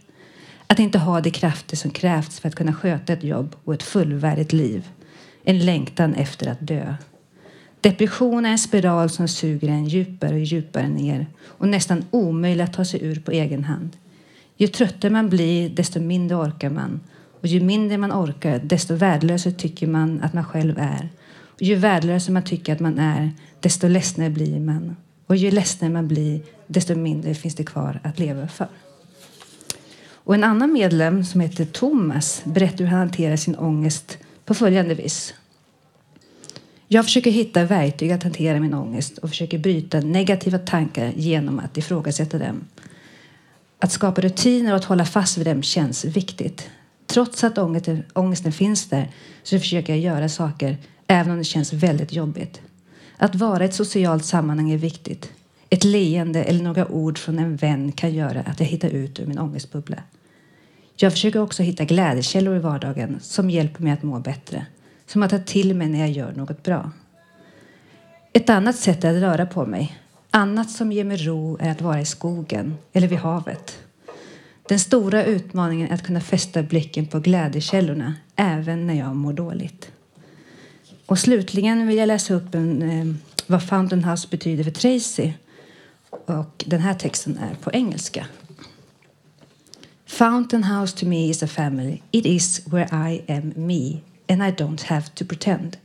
Att 0.68 0.80
inte 0.80 1.00
ha 1.00 1.22
de 1.22 1.32
krafter 1.32 1.76
som 1.76 1.92
krävs 1.92 2.40
för 2.40 2.48
att 2.48 2.56
kunna 2.56 2.74
sköta 2.74 3.14
ett 3.14 3.24
jobb 3.24 3.56
och 3.64 3.74
ett 3.74 3.84
fullvärdigt 3.84 4.54
liv. 4.54 4.88
En 5.44 5.66
längtan 5.66 6.14
efter 6.14 6.48
att 6.48 6.68
dö. 6.68 6.96
Depression 7.82 8.46
är 8.46 8.52
en 8.52 8.60
spiral 8.60 9.10
som 9.10 9.28
suger 9.28 9.68
en 9.68 9.86
djupare 9.86 10.34
och 10.34 10.40
djupare 10.40 10.88
ner 10.88 11.28
och 11.46 11.68
nästan 11.68 12.06
omöjlig 12.12 12.64
att 12.64 12.74
ta 12.74 12.86
sig 12.86 13.04
ur 13.04 13.20
på 13.20 13.32
egen 13.32 13.64
hand. 13.64 13.98
Ju 14.56 14.68
tröttare 14.68 15.12
man 15.12 15.30
blir, 15.30 15.70
desto 15.70 16.00
mindre 16.00 16.38
orkar 16.38 16.70
man. 16.70 17.00
Och 17.48 17.52
ju 17.52 17.60
mindre 17.60 17.98
man 17.98 18.12
orkar, 18.12 18.60
desto 18.60 18.96
värdelösare 18.96 19.54
tycker 19.54 19.88
man 19.88 20.22
att 20.22 20.34
man 20.34 20.46
själv 20.46 20.80
är. 20.80 21.10
Och 21.40 21.62
ju 21.62 21.76
värdelösare 21.76 22.34
man 22.34 22.44
tycker 22.44 22.74
att 22.74 22.80
man 22.80 23.00
är, 23.00 23.32
desto 23.60 23.88
ledsnare 23.88 24.30
blir 24.30 24.60
man. 24.60 24.96
Och 25.28 25.36
ju 25.36 25.52
ledsnare 25.52 25.92
man 25.92 26.08
blir, 26.08 26.42
desto 26.68 26.96
mindre 26.96 27.36
finns 27.36 27.56
det 27.56 27.64
kvar 27.64 28.00
att 28.04 28.20
leva 28.20 28.48
för. 28.48 28.68
Och 30.10 30.36
en 30.36 30.44
annan 30.44 30.74
medlem 30.74 31.26
som 31.26 31.42
heter 31.42 31.66
Thomas 31.66 32.42
berättar 32.44 32.78
hur 32.78 32.86
han 32.86 33.00
hanterar 33.00 33.36
sin 33.36 33.56
ångest 33.56 34.18
på 34.46 34.54
följande 34.54 34.94
vis. 34.94 35.34
Jag 36.88 37.06
försöker 37.06 37.32
hitta 37.32 37.64
verktyg 37.64 38.12
att 38.12 38.24
hantera 38.24 38.60
min 38.60 38.74
ångest 38.74 39.18
och 39.18 39.30
försöker 39.30 39.58
bryta 39.58 40.00
negativa 40.00 40.58
tankar 40.58 41.14
genom 41.16 41.60
att 41.60 41.78
ifrågasätta 41.78 42.38
dem. 42.38 42.68
Att 43.80 43.92
skapa 43.92 44.22
rutiner 44.22 44.72
och 44.72 44.78
att 44.78 44.86
hålla 44.86 45.06
fast 45.06 45.38
vid 45.38 45.48
dem 45.48 45.64
känns 45.64 46.06
viktigt. 46.06 46.70
Trots 47.08 47.44
att 47.44 47.58
ångesten, 47.58 48.04
ångesten 48.14 48.52
finns 48.52 48.90
där 48.90 49.12
så 49.44 49.60
försöker 49.60 49.94
jag 49.94 50.02
göra 50.02 50.30
saker 50.30 50.78
även 51.08 51.32
om 51.32 51.38
det 51.38 51.44
känns 51.44 51.74
väldigt 51.74 52.14
jobbigt. 52.14 52.62
Att 53.18 53.36
vara 53.36 53.64
i 53.64 53.66
ett 53.66 53.74
socialt 53.74 54.26
sammanhang 54.26 54.72
är 54.72 54.78
viktigt. 54.78 55.32
Ett 55.70 55.84
leende 55.84 56.44
eller 56.44 56.64
några 56.64 56.88
ord 56.88 57.18
från 57.18 57.40
en 57.40 57.56
vän 57.56 57.92
kan 57.92 58.14
göra 58.14 58.40
att 58.40 58.60
jag 58.60 58.68
hittar 58.68 58.90
ut 58.90 59.20
ur 59.20 59.26
min 59.26 59.40
ångestbubbla. 59.40 59.98
Jag 60.96 61.12
försöker 61.12 61.40
också 61.40 61.64
hitta 61.64 61.86
glädjekällor 61.86 62.56
i 62.56 62.60
vardagen 62.60 63.18
som 63.22 63.50
hjälper 63.50 63.84
mig 63.84 63.94
att 63.94 64.04
må 64.04 64.20
bättre. 64.20 64.66
Som 65.06 65.24
att 65.24 65.30
ta 65.30 65.40
till 65.40 65.76
mig 65.76 65.88
när 65.88 66.00
jag 66.00 66.12
gör 66.12 66.34
något 66.34 66.64
bra. 66.64 66.92
Ett 68.34 68.50
annat 68.50 68.76
sätt 68.76 69.04
är 69.04 69.16
att 69.16 69.22
röra 69.22 69.46
på 69.46 69.66
mig. 69.66 69.98
Annat 70.32 70.72
som 70.72 70.92
ger 70.92 71.04
mig 71.04 71.18
ro 71.18 71.58
är 71.60 71.72
att 71.72 71.82
vara 71.82 72.02
i 72.02 72.06
skogen 72.06 72.78
eller 72.94 73.08
vid 73.08 73.20
havet. 73.20 73.87
Den 74.68 74.80
stora 74.80 75.26
utmaningen 75.26 75.90
är 75.90 75.94
att 75.94 76.04
kunna 76.04 76.22
fästa 76.22 76.64
blicken 76.64 77.06
på 77.06 77.20
glädjekällorna 77.20 78.16
även 78.36 78.88
när 78.88 78.94
jag 78.94 79.16
mår 79.16 79.34
dåligt. 79.34 79.92
Och 81.06 81.20
slutligen 81.20 81.88
vill 81.88 81.98
jag 81.98 82.08
läsa 82.08 82.34
upp 82.34 82.56
en, 82.56 82.82
eh, 82.82 83.16
vad 83.48 83.64
Fountain 83.64 84.04
House 84.04 84.28
betyder 84.32 84.64
för 84.64 84.72
Tracy. 84.72 85.32
Och 86.10 86.64
den 86.68 86.80
här 86.80 86.94
texten 86.94 87.38
är 87.38 87.56
på 87.56 87.72
engelska. 87.72 88.26
Fountain 90.06 90.64
House 90.64 90.98
to 90.98 91.06
me 91.06 91.30
is 91.30 91.44
a 91.44 91.48
family. 91.48 92.02
It 92.12 92.26
is 92.26 92.62
where 92.68 93.12
I 93.12 93.22
am 93.28 93.54
me 93.56 94.00
and 94.30 94.44
I 94.44 94.64
don't 94.64 94.84
have 94.84 95.10
to 95.16 95.26
pretend. 95.26 95.78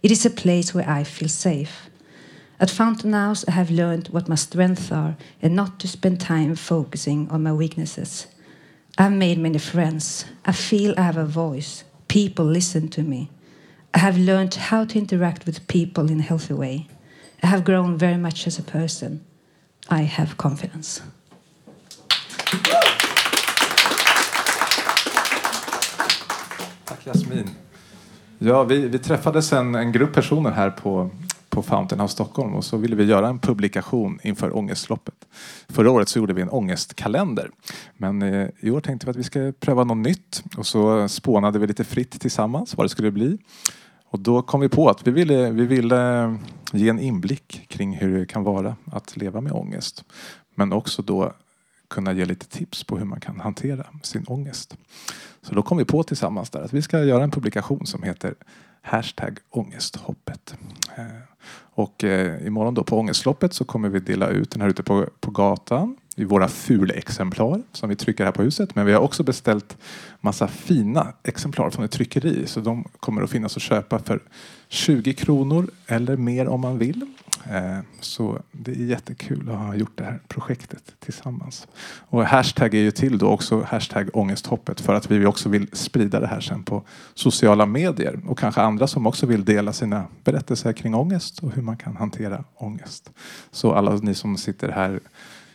It 0.00 0.10
is 0.10 0.26
a 0.26 0.30
place 0.36 0.78
where 0.78 1.00
I 1.00 1.04
feel 1.04 1.30
safe. 1.30 1.85
At 2.58 2.70
Fountain 2.70 3.12
House, 3.12 3.44
I 3.46 3.50
have 3.50 3.70
learned 3.70 4.08
what 4.08 4.28
my 4.28 4.34
strengths 4.34 4.90
are 4.90 5.16
and 5.42 5.54
not 5.54 5.78
to 5.80 5.88
spend 5.88 6.20
time 6.20 6.54
focusing 6.54 7.28
on 7.30 7.42
my 7.42 7.52
weaknesses. 7.52 8.26
I've 8.96 9.12
made 9.12 9.38
many 9.38 9.58
friends. 9.58 10.24
I 10.46 10.52
feel 10.52 10.94
I 10.96 11.02
have 11.02 11.18
a 11.18 11.26
voice. 11.26 11.84
People 12.08 12.46
listen 12.46 12.88
to 12.88 13.02
me. 13.02 13.28
I 13.92 13.98
have 13.98 14.18
learned 14.18 14.54
how 14.54 14.86
to 14.86 14.98
interact 14.98 15.44
with 15.44 15.66
people 15.66 16.10
in 16.10 16.20
a 16.20 16.22
healthy 16.22 16.54
way. 16.54 16.86
I 17.42 17.46
have 17.46 17.64
grown 17.64 17.98
very 17.98 18.16
much 18.16 18.46
as 18.46 18.58
a 18.58 18.62
person. 18.62 19.20
I 19.90 20.02
have 20.02 20.36
confidence. 20.36 21.02
Tack 26.84 27.04
Jasmin. 27.04 27.50
Ja, 28.38 28.64
vi, 28.64 28.88
vi 28.88 28.98
träffade 28.98 29.56
en, 29.56 29.74
en 29.74 29.92
grupp 29.92 30.14
personer 30.14 30.50
här 30.50 30.70
på, 30.70 31.10
på 31.56 31.62
Fountain 31.62 32.00
House 32.00 32.12
Stockholm 32.12 32.54
och 32.54 32.64
så 32.64 32.76
ville 32.76 32.96
vi 32.96 33.04
göra 33.04 33.28
en 33.28 33.38
publikation 33.38 34.18
inför 34.22 34.56
ångestloppet. 34.56 35.14
Förra 35.68 35.90
året 35.90 36.08
så 36.08 36.18
gjorde 36.18 36.32
vi 36.32 36.42
en 36.42 36.50
ångestkalender. 36.50 37.50
Men 37.96 38.22
eh, 38.22 38.48
i 38.60 38.70
år 38.70 38.80
tänkte 38.80 39.06
vi 39.06 39.10
att 39.10 39.16
vi 39.16 39.22
ska 39.22 39.52
pröva 39.60 39.84
något 39.84 39.96
nytt 39.96 40.44
och 40.56 40.66
så 40.66 41.08
spånade 41.08 41.58
vi 41.58 41.66
lite 41.66 41.84
fritt 41.84 42.20
tillsammans 42.20 42.76
vad 42.76 42.84
det 42.84 42.88
skulle 42.88 43.10
bli. 43.10 43.38
Och 44.10 44.20
då 44.20 44.42
kom 44.42 44.60
vi 44.60 44.68
på 44.68 44.88
att 44.88 45.06
vi 45.06 45.10
ville, 45.10 45.50
vi 45.50 45.66
ville 45.66 46.22
eh, 46.24 46.34
ge 46.72 46.88
en 46.88 47.00
inblick 47.00 47.66
kring 47.68 47.96
hur 47.96 48.18
det 48.18 48.26
kan 48.26 48.42
vara 48.42 48.76
att 48.92 49.16
leva 49.16 49.40
med 49.40 49.52
ångest. 49.52 50.04
Men 50.54 50.72
också 50.72 51.02
då 51.02 51.32
kunna 51.88 52.12
ge 52.12 52.24
lite 52.24 52.46
tips 52.46 52.84
på 52.84 52.98
hur 52.98 53.04
man 53.04 53.20
kan 53.20 53.40
hantera 53.40 53.86
sin 54.02 54.24
ångest. 54.26 54.76
Så 55.42 55.54
då 55.54 55.62
kom 55.62 55.78
vi 55.78 55.84
på 55.84 56.02
tillsammans 56.02 56.50
där 56.50 56.60
att 56.60 56.72
vi 56.72 56.82
ska 56.82 57.04
göra 57.04 57.24
en 57.24 57.30
publikation 57.30 57.86
som 57.86 58.02
heter 58.02 58.34
Hashtag 58.86 59.38
ångesthoppet. 59.50 60.54
Eh, 60.96 61.04
och 61.74 62.04
eh, 62.04 62.46
imorgon 62.46 62.74
då 62.74 62.84
på 62.84 62.98
ångestloppet 62.98 63.52
så 63.52 63.64
kommer 63.64 63.88
vi 63.88 64.00
dela 64.00 64.28
ut 64.28 64.50
den 64.50 64.60
här 64.60 64.68
ute 64.68 64.82
på, 64.82 65.06
på 65.20 65.30
gatan 65.30 65.96
i 66.16 66.24
våra 66.24 66.48
fulexemplar 66.48 67.62
som 67.72 67.88
vi 67.88 67.96
trycker 67.96 68.24
här 68.24 68.32
på 68.32 68.42
huset. 68.42 68.74
Men 68.74 68.86
vi 68.86 68.92
har 68.92 69.00
också 69.00 69.22
beställt 69.22 69.76
massa 70.20 70.48
fina 70.48 71.12
exemplar 71.22 71.70
från 71.70 71.84
ett 71.84 71.90
tryckeri 71.90 72.46
så 72.46 72.60
de 72.60 72.84
kommer 73.00 73.22
att 73.22 73.30
finnas 73.30 73.56
att 73.56 73.62
köpa 73.62 73.98
för 73.98 74.20
20 74.68 75.14
kronor 75.14 75.70
eller 75.86 76.16
mer 76.16 76.48
om 76.48 76.60
man 76.60 76.78
vill. 76.78 77.06
Eh, 77.50 77.78
så 78.00 78.42
det 78.52 78.70
är 78.70 78.74
jättekul 78.74 79.50
att 79.50 79.56
ha 79.56 79.74
gjort 79.74 79.98
det 79.98 80.04
här 80.04 80.20
projektet 80.28 80.94
tillsammans. 81.00 81.68
Och 82.08 82.24
hashtag 82.24 82.74
är 82.74 82.78
ju 82.78 82.90
till 82.90 83.18
då 83.18 83.26
också 83.26 83.62
hashtag 83.62 84.10
ångesthoppet 84.12 84.80
för 84.80 84.94
att 84.94 85.10
vi 85.10 85.26
också 85.26 85.48
vill 85.48 85.68
sprida 85.72 86.20
det 86.20 86.26
här 86.26 86.40
sen 86.40 86.62
på 86.62 86.82
sociala 87.14 87.66
medier 87.66 88.20
och 88.26 88.38
kanske 88.38 88.60
andra 88.60 88.86
som 88.86 89.06
också 89.06 89.26
vill 89.26 89.44
dela 89.44 89.72
sina 89.72 90.06
berättelser 90.24 90.72
kring 90.72 90.94
ångest 90.94 91.38
och 91.38 91.52
hur 91.52 91.62
man 91.62 91.76
kan 91.76 91.96
hantera 91.96 92.44
ångest. 92.54 93.10
Så 93.50 93.72
alla 93.72 93.96
ni 93.96 94.14
som 94.14 94.36
sitter 94.36 94.68
här 94.68 95.00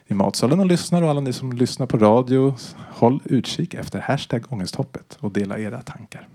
i 0.08 0.13
matsalen 0.13 0.60
och 0.60 0.65
lyssnar 0.65 1.01
och 1.01 1.10
alla 1.10 1.21
ni 1.21 1.34
som 1.34 1.54
lyssnar 1.54 1.88
på 1.88 1.97
radio, 1.97 2.56
håll 2.77 3.21
utkik 3.25 3.73
efter 3.73 3.99
hashtag 3.99 4.45
ångesthoppet 4.49 5.17
och 5.19 5.32
dela 5.32 5.60
era 5.60 5.82
tankar. 5.82 6.27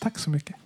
Tack 0.00 0.18
så 0.18 0.30
mycket. 0.30 0.56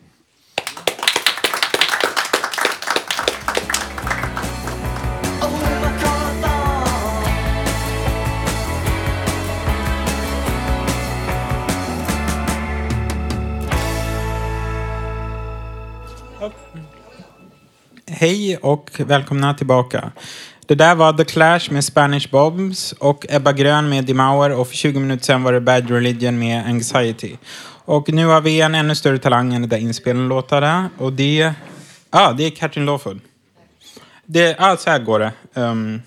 Hej 18.11 18.57
och 18.57 18.90
välkomna 18.99 19.55
tillbaka. 19.55 20.12
Det 20.66 20.75
där 20.75 20.95
var 20.95 21.12
The 21.12 21.25
Clash 21.25 21.71
med 21.71 21.85
Spanish 21.85 22.31
Bobs 22.31 22.92
och 22.92 23.27
Ebba 23.29 23.53
Grön 23.53 23.88
med 23.88 24.05
Dimauer 24.05 24.51
och 24.51 24.69
för 24.69 24.77
20 24.77 25.01
minuter 25.01 25.25
sedan 25.25 25.42
var 25.42 25.53
det 25.53 25.61
Bad 25.61 25.90
Religion 25.90 26.38
med 26.38 26.66
Anxiety. 26.66 27.37
Och 27.85 28.12
nu 28.12 28.27
har 28.27 28.40
vi 28.40 28.61
en 28.61 28.75
ännu 28.75 28.95
större 28.95 29.19
talang 29.19 29.55
än 29.55 29.62
det 29.62 29.69
där 29.69 29.79
inspelade 29.79 30.27
låtarna 30.27 30.90
och 30.99 31.12
det 31.12 31.53
Ja, 32.11 32.33
det 32.33 32.47
är 32.47 32.51
Katrin 32.51 32.87
Lawford. 32.87 33.19
Det, 34.25 34.57
ja, 34.59 34.77
så 34.77 34.90
här 34.90 34.99
går 34.99 35.19
det. 35.19 35.33
Um, 35.55 36.03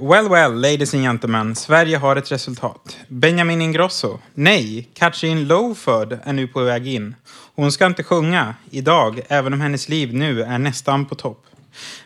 well, 0.00 0.28
well, 0.28 0.54
ladies 0.54 0.94
and 0.94 1.02
gentlemen. 1.02 1.54
Sverige 1.56 1.96
har 1.96 2.16
ett 2.16 2.32
resultat. 2.32 2.96
Benjamin 3.08 3.62
Ingrosso. 3.62 4.18
Nej, 4.34 4.88
Katrin 4.94 5.48
Lowford 5.48 6.18
är 6.24 6.32
nu 6.32 6.46
på 6.48 6.60
väg 6.60 6.88
in. 6.88 7.14
Hon 7.54 7.72
ska 7.72 7.86
inte 7.86 8.02
sjunga 8.02 8.54
idag, 8.70 9.20
även 9.28 9.52
om 9.52 9.60
hennes 9.60 9.88
liv 9.88 10.14
nu 10.14 10.42
är 10.42 10.58
nästan 10.58 11.06
på 11.06 11.14
topp. 11.14 11.46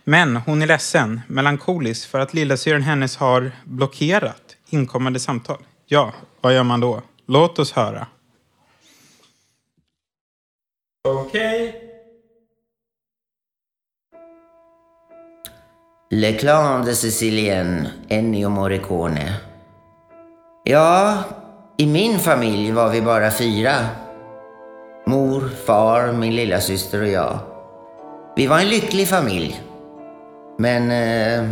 Men 0.05 0.37
hon 0.37 0.63
är 0.63 0.67
ledsen, 0.67 1.21
melankolisk, 1.27 2.09
för 2.09 2.19
att 2.19 2.35
lillasyrran 2.35 2.83
hennes 2.83 3.17
har 3.17 3.53
blockerat 3.65 4.57
inkommande 4.71 5.21
samtal. 5.21 5.59
Ja, 5.87 6.13
vad 6.41 6.55
gör 6.55 6.63
man 6.63 6.81
då? 6.81 7.03
Låt 7.27 7.59
oss 7.59 7.73
höra. 7.73 8.07
Okej. 11.09 11.86
Le 16.11 16.33
Clan 16.33 16.85
de 16.85 16.95
Sicilien, 16.95 17.89
Ennio 18.09 18.49
Morricone. 18.49 19.37
Ja, 20.65 21.19
i 21.77 21.87
min 21.87 22.19
familj 22.19 22.73
var 22.73 22.89
vi 22.89 23.03
bara 23.03 23.31
fyra. 23.31 23.73
Mor, 25.07 25.51
far, 25.67 26.13
min 26.13 26.37
lilla 26.37 26.61
syster 26.61 27.03
och 27.03 27.09
jag. 27.09 27.39
Vi 28.37 28.47
var 28.47 28.59
en 28.59 28.69
lycklig 28.69 29.09
familj. 29.09 29.63
Men 30.59 30.91
eh, 30.91 31.51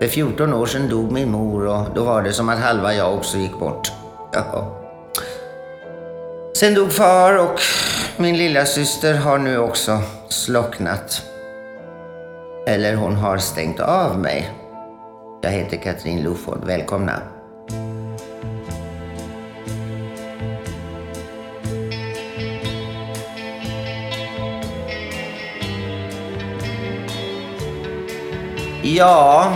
för 0.00 0.08
14 0.08 0.54
år 0.54 0.66
sedan 0.66 0.88
dog 0.88 1.12
min 1.12 1.30
mor 1.30 1.66
och 1.66 1.86
då 1.94 2.04
var 2.04 2.22
det 2.22 2.32
som 2.32 2.48
att 2.48 2.58
halva 2.58 2.94
jag 2.94 3.14
också 3.14 3.38
gick 3.38 3.58
bort. 3.58 3.92
Ja. 4.32 4.80
Sen 6.56 6.74
dog 6.74 6.92
far 6.92 7.38
och 7.38 7.60
min 8.16 8.36
lilla 8.36 8.66
syster 8.66 9.14
har 9.14 9.38
nu 9.38 9.58
också 9.58 9.98
slocknat. 10.28 11.33
Eller 12.66 12.94
hon 12.94 13.14
har 13.14 13.38
stängt 13.38 13.80
av 13.80 14.18
mig. 14.18 14.50
Jag 15.42 15.50
heter 15.50 15.76
Katrin 15.76 16.22
Loford. 16.22 16.64
Välkomna. 16.64 17.22
Ja, 28.82 29.52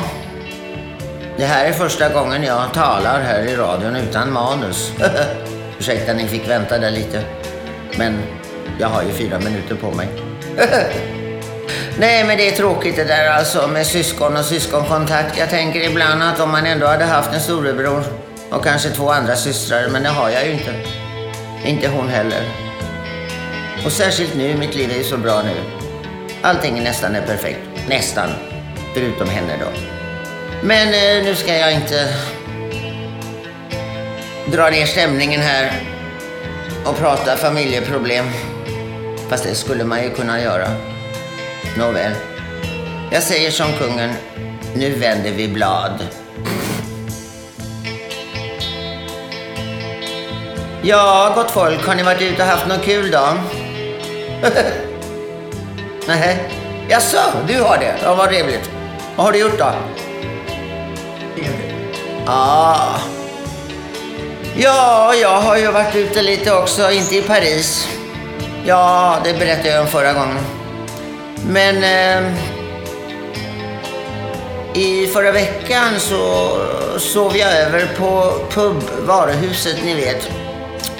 det 1.36 1.44
här 1.44 1.68
är 1.68 1.72
första 1.72 2.08
gången 2.08 2.42
jag 2.42 2.74
talar 2.74 3.20
här 3.20 3.42
i 3.42 3.56
radion 3.56 3.96
utan 3.96 4.32
manus. 4.32 4.92
Ursäkta, 5.78 6.14
ni 6.14 6.26
fick 6.26 6.48
vänta 6.48 6.78
där 6.78 6.90
lite. 6.90 7.22
Men 7.98 8.18
jag 8.80 8.88
har 8.88 9.02
ju 9.02 9.12
fyra 9.12 9.38
minuter 9.38 9.74
på 9.74 9.90
mig. 9.90 10.08
Nej, 12.00 12.24
men 12.24 12.36
det 12.36 12.48
är 12.48 12.52
tråkigt 12.52 12.96
det 12.96 13.04
där 13.04 13.30
alltså 13.30 13.68
med 13.68 13.86
syskon 13.86 14.36
och 14.36 14.44
syskonkontakt. 14.44 15.38
Jag 15.38 15.50
tänker 15.50 15.80
ibland 15.80 16.22
att 16.22 16.40
om 16.40 16.50
man 16.50 16.66
ändå 16.66 16.86
hade 16.86 17.04
haft 17.04 17.34
en 17.34 17.40
storebror 17.40 18.04
och 18.50 18.64
kanske 18.64 18.90
två 18.90 19.10
andra 19.10 19.36
systrar, 19.36 19.88
men 19.88 20.02
det 20.02 20.08
har 20.08 20.30
jag 20.30 20.46
ju 20.46 20.52
inte. 20.52 20.74
Inte 21.64 21.88
hon 21.88 22.08
heller. 22.08 22.42
Och 23.84 23.92
särskilt 23.92 24.34
nu, 24.34 24.56
mitt 24.56 24.74
liv 24.74 24.90
är 24.90 24.94
ju 24.94 25.04
så 25.04 25.16
bra 25.16 25.42
nu. 25.42 25.54
Allting 26.42 26.82
nästan 26.82 27.14
är 27.14 27.22
perfekt. 27.26 27.60
Nästan. 27.88 28.28
Förutom 28.94 29.28
henne 29.28 29.52
då. 29.60 29.66
Men 30.62 30.88
eh, 30.88 31.24
nu 31.24 31.34
ska 31.34 31.56
jag 31.56 31.72
inte 31.72 32.14
dra 34.52 34.70
ner 34.70 34.86
stämningen 34.86 35.40
här 35.40 35.72
och 36.84 36.98
prata 36.98 37.36
familjeproblem. 37.36 38.26
Fast 39.28 39.44
det 39.44 39.54
skulle 39.54 39.84
man 39.84 40.02
ju 40.02 40.10
kunna 40.10 40.40
göra. 40.40 40.68
Nåväl. 41.76 42.12
Jag 43.10 43.22
säger 43.22 43.50
som 43.50 43.72
kungen, 43.78 44.10
nu 44.76 44.94
vänder 44.94 45.32
vi 45.32 45.48
blad. 45.48 46.06
Ja, 50.82 51.32
gott 51.34 51.50
folk, 51.50 51.86
har 51.86 51.94
ni 51.94 52.02
varit 52.02 52.22
ute 52.22 52.42
och 52.42 52.48
haft 52.48 52.66
något 52.66 52.84
kul 52.84 53.10
då? 53.10 53.28
Nej. 56.06 56.38
Jaså, 56.88 57.20
du 57.48 57.60
har 57.60 57.78
det? 57.78 57.94
Ja, 58.02 58.14
vad 58.14 58.28
trevligt. 58.28 58.70
Vad 59.16 59.26
har 59.26 59.32
du 59.32 59.38
gjort 59.38 59.58
då? 59.58 59.72
Ah. 62.26 62.98
Ja, 64.56 65.14
jag 65.14 65.40
har 65.40 65.56
ju 65.56 65.70
varit 65.70 65.96
ute 65.96 66.22
lite 66.22 66.54
också, 66.54 66.90
inte 66.90 67.16
i 67.16 67.22
Paris. 67.22 67.88
Ja, 68.64 69.16
det 69.24 69.38
berättade 69.38 69.68
jag 69.68 69.80
om 69.80 69.86
förra 69.86 70.12
gången. 70.12 70.57
Men 71.46 71.76
eh, 71.84 72.32
i 74.74 75.06
förra 75.06 75.32
veckan 75.32 76.00
så 76.00 76.52
sov 76.98 77.36
jag 77.36 77.52
över 77.52 77.86
på 77.96 78.32
pub, 78.50 78.82
varuhuset 79.06 79.84
ni 79.84 79.94
vet. 79.94 80.30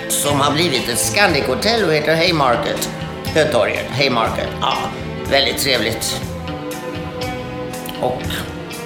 Som 0.08 0.40
har 0.40 0.52
blivit 0.52 0.88
ett 0.88 0.98
Scandic-hotell 0.98 1.84
och 1.84 1.94
heter 1.94 2.16
Haymarket. 2.16 2.90
Hötorget, 3.24 3.90
Haymarket. 3.90 4.48
Ja, 4.60 4.76
väldigt 5.30 5.58
trevligt. 5.58 6.20
Och 8.00 8.22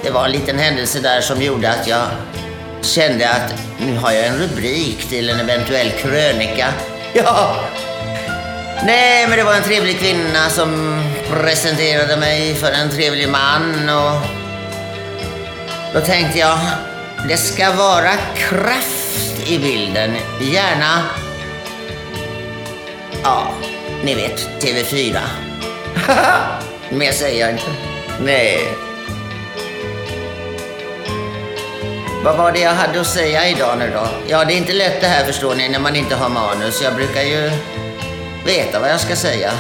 det 0.03 0.11
var 0.11 0.25
en 0.25 0.33
liten 0.33 0.59
händelse 0.59 1.01
där 1.01 1.21
som 1.21 1.43
gjorde 1.43 1.71
att 1.71 1.87
jag 1.87 2.07
kände 2.83 3.29
att 3.29 3.55
nu 3.81 3.97
har 3.97 4.13
jag 4.13 4.27
en 4.27 4.39
rubrik 4.39 5.09
till 5.09 5.31
en 5.31 5.41
eventuell 5.41 5.91
krönika. 5.91 6.67
Ja! 7.15 7.57
Nej, 8.87 9.27
men 9.29 9.39
det 9.39 9.45
var 9.45 9.55
en 9.55 9.63
trevlig 9.63 9.99
kvinna 9.99 10.51
som 10.51 11.01
presenterade 11.33 12.17
mig 12.17 12.55
för 12.55 12.73
en 12.73 12.91
trevlig 12.91 13.29
man 13.29 13.89
och 13.89 14.21
då 15.95 16.01
tänkte 16.01 16.39
jag, 16.39 16.59
det 17.29 17.37
ska 17.37 17.73
vara 17.73 18.11
kraft 18.37 19.49
i 19.49 19.59
bilden. 19.59 20.17
Gärna, 20.41 21.03
ja, 23.23 23.49
ni 24.05 24.15
vet, 24.15 24.49
TV4. 24.61 25.19
Mer 26.91 27.13
säger 27.13 27.41
jag 27.41 27.51
inte. 27.51 27.71
Nej. 28.21 28.69
Vad 32.25 32.37
var 32.37 32.53
det 32.53 32.61
jag 32.61 32.75
hade 32.75 33.01
att 33.01 33.07
säga 33.07 33.49
idag 33.49 33.79
nu 33.79 33.91
då? 33.95 34.09
Ja, 34.29 34.45
det 34.45 34.55
är 34.55 34.57
inte 34.57 34.73
lätt 34.73 35.01
det 35.01 35.07
här 35.07 35.25
förstår 35.25 35.55
ni 35.55 35.69
när 35.69 35.81
man 35.81 35.97
inte 35.97 36.15
har 36.15 36.29
manus. 36.29 36.83
Jag 36.83 36.95
brukar 36.95 37.23
ju 37.23 37.51
veta 38.47 38.81
vad 38.81 38.91
jag 38.91 39.01
ska 39.01 39.17
säga. 39.17 39.53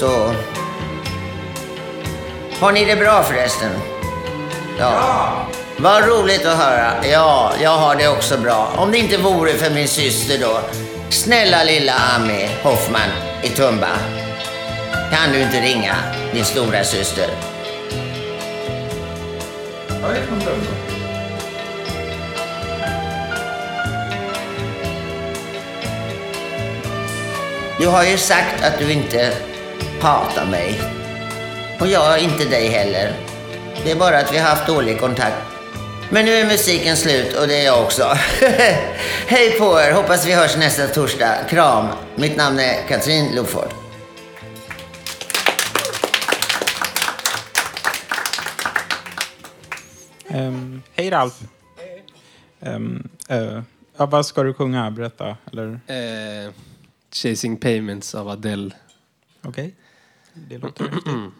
Så... 0.00 0.34
Har 2.60 2.72
ni 2.72 2.84
det 2.84 2.96
bra 2.96 3.22
förresten? 3.22 3.70
Ja. 4.78 5.46
Vad 5.76 6.08
roligt 6.08 6.46
att 6.46 6.58
höra. 6.58 6.92
Ja, 7.04 7.52
jag 7.62 7.70
har 7.70 7.96
det 7.96 8.08
också 8.08 8.38
bra. 8.38 8.72
Om 8.76 8.92
det 8.92 8.98
inte 8.98 9.16
vore 9.16 9.52
för 9.52 9.70
min 9.70 9.88
syster 9.88 10.38
då. 10.38 10.60
Snälla 11.10 11.64
lilla 11.64 11.92
Ami 12.16 12.48
Hoffman 12.62 13.10
i 13.42 13.48
Tumba. 13.48 13.88
Kan 15.12 15.32
du 15.32 15.40
inte 15.40 15.60
ringa 15.60 15.94
din 16.32 16.44
stora 16.44 16.84
syster? 16.84 17.28
Jag 20.02 20.16
är 20.16 20.26
från 20.26 20.40
Tumba. 20.40 20.70
Du 27.78 27.86
har 27.86 28.04
ju 28.04 28.18
sagt 28.18 28.64
att 28.64 28.78
du 28.78 28.92
inte 28.92 29.49
hatar 30.02 30.46
mig. 30.46 30.80
Och 31.80 31.86
jag 31.86 32.22
inte 32.22 32.44
dig 32.44 32.68
heller. 32.68 33.14
Det 33.84 33.90
är 33.90 33.96
bara 33.96 34.18
att 34.18 34.32
vi 34.32 34.38
har 34.38 34.48
haft 34.48 34.66
dålig 34.66 35.00
kontakt. 35.00 35.36
Men 36.10 36.24
nu 36.24 36.32
är 36.32 36.46
musiken 36.46 36.96
slut 36.96 37.36
och 37.36 37.48
det 37.48 37.60
är 37.60 37.64
jag 37.64 37.82
också. 37.84 38.02
Hej 39.26 39.58
på 39.58 39.80
er! 39.80 39.92
Hoppas 39.92 40.26
vi 40.26 40.32
hörs 40.34 40.56
nästa 40.56 40.86
torsdag. 40.86 41.36
Kram! 41.48 41.86
Mitt 42.16 42.36
namn 42.36 42.58
är 42.58 42.88
Katrin 42.88 43.34
Loford. 43.34 43.68
Um, 50.34 50.82
hej 50.94 51.10
Ralf. 51.10 51.42
Um, 52.60 53.08
uh, 53.30 53.62
ja, 53.96 54.06
vad 54.06 54.26
ska 54.26 54.42
du 54.42 54.54
sjunga? 54.54 54.90
Berätta. 54.90 55.36
Eller? 55.52 55.80
Eh, 55.86 56.52
Chasing 57.12 57.56
Payments 57.56 58.14
av 58.14 58.28
Adele. 58.28 58.70
Okej. 59.42 59.74
Det 60.34 60.58
låter. 60.62 61.30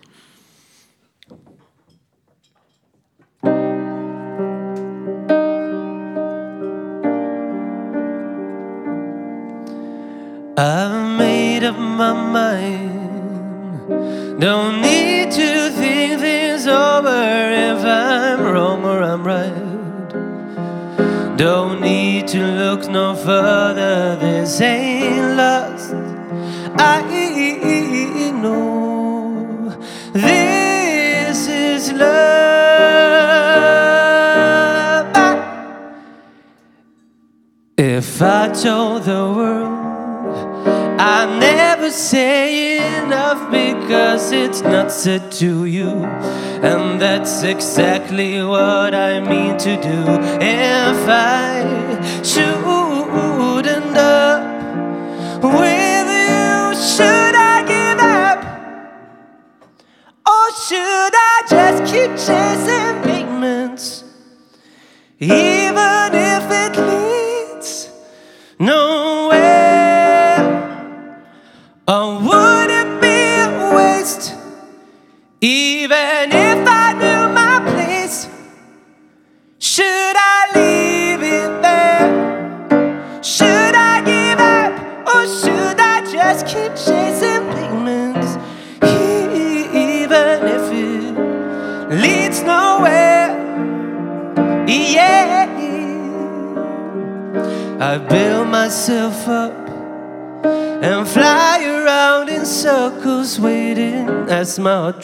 Exactly 47.43 48.43
what 48.43 48.95
I 48.95 49.21
mean 49.21 49.57
to 49.59 49.77
do. 49.81 50.40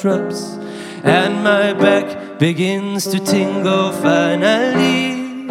Drops 0.07 0.55
and 1.03 1.43
my 1.43 1.73
back 1.73 2.39
begins 2.39 3.09
to 3.09 3.19
tingle. 3.19 3.91
Finally, 3.91 5.49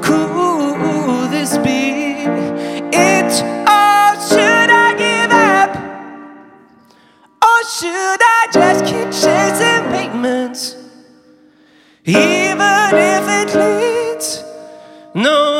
could 0.00 1.30
this 1.30 1.58
be 1.58 2.24
it? 3.10 3.32
Or 3.78 4.08
should 4.28 4.70
I 4.84 4.88
give 5.04 5.32
up? 5.60 5.72
Or 7.50 7.60
should 7.76 8.22
I 8.38 8.42
just 8.58 8.80
keep 8.90 9.08
chasing 9.22 9.84
pigments? 9.94 10.76
Even 12.06 12.88
if 13.10 13.24
it 13.40 13.48
leads 13.62 14.42
nowhere. 15.14 15.51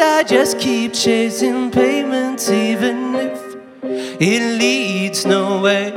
Should 0.00 0.08
I 0.08 0.22
just 0.22 0.58
keep 0.58 0.94
chasing 0.94 1.70
payments 1.70 2.48
even 2.48 3.14
if 3.16 3.38
it 3.82 4.58
leads 4.58 5.26
nowhere? 5.26 5.92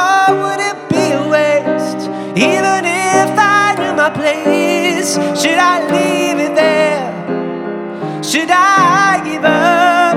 Or 0.00 0.24
would 0.40 0.58
it 0.58 0.78
be 0.88 1.04
a 1.12 1.22
waste 1.30 2.08
even 2.36 2.82
if 2.86 3.30
I 3.38 3.76
knew 3.78 3.94
my 3.94 4.10
place? 4.10 5.14
Should 5.40 5.60
I 5.60 5.76
leave 5.94 6.38
it 6.40 6.56
there? 6.56 8.24
Should 8.24 8.50
I 8.50 9.22
give 9.24 9.44
up? 9.44 10.16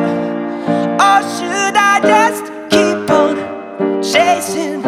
Or 1.07 1.21
should 1.35 1.75
I 1.91 1.99
just 2.01 2.45
keep 2.71 3.09
on 3.11 4.01
chasing 4.01 4.80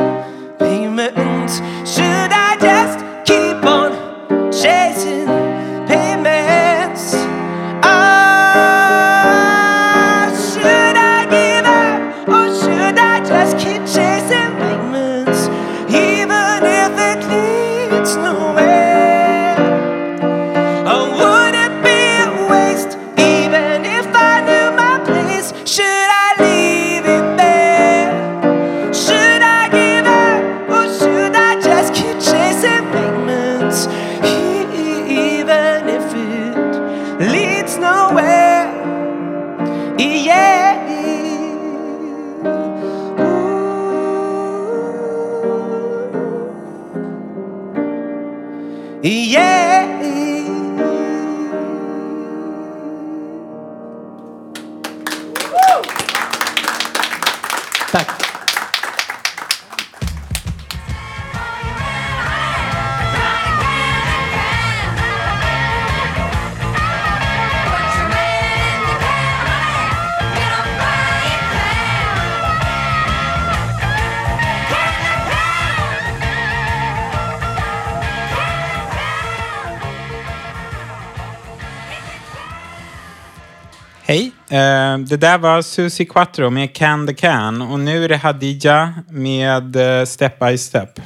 Eh, 84.53 84.97
det 84.97 85.17
där 85.17 85.37
var 85.37 85.61
Susie 85.61 86.05
Quattro 86.05 86.49
med 86.49 86.75
Can 86.75 87.07
the 87.07 87.13
Can 87.13 87.61
och 87.61 87.79
nu 87.79 88.03
är 88.03 88.09
det 88.09 88.17
Hadija 88.17 88.93
med 89.09 89.75
eh, 89.75 90.05
Step 90.05 90.39
by 90.39 90.57
Step. 90.57 90.99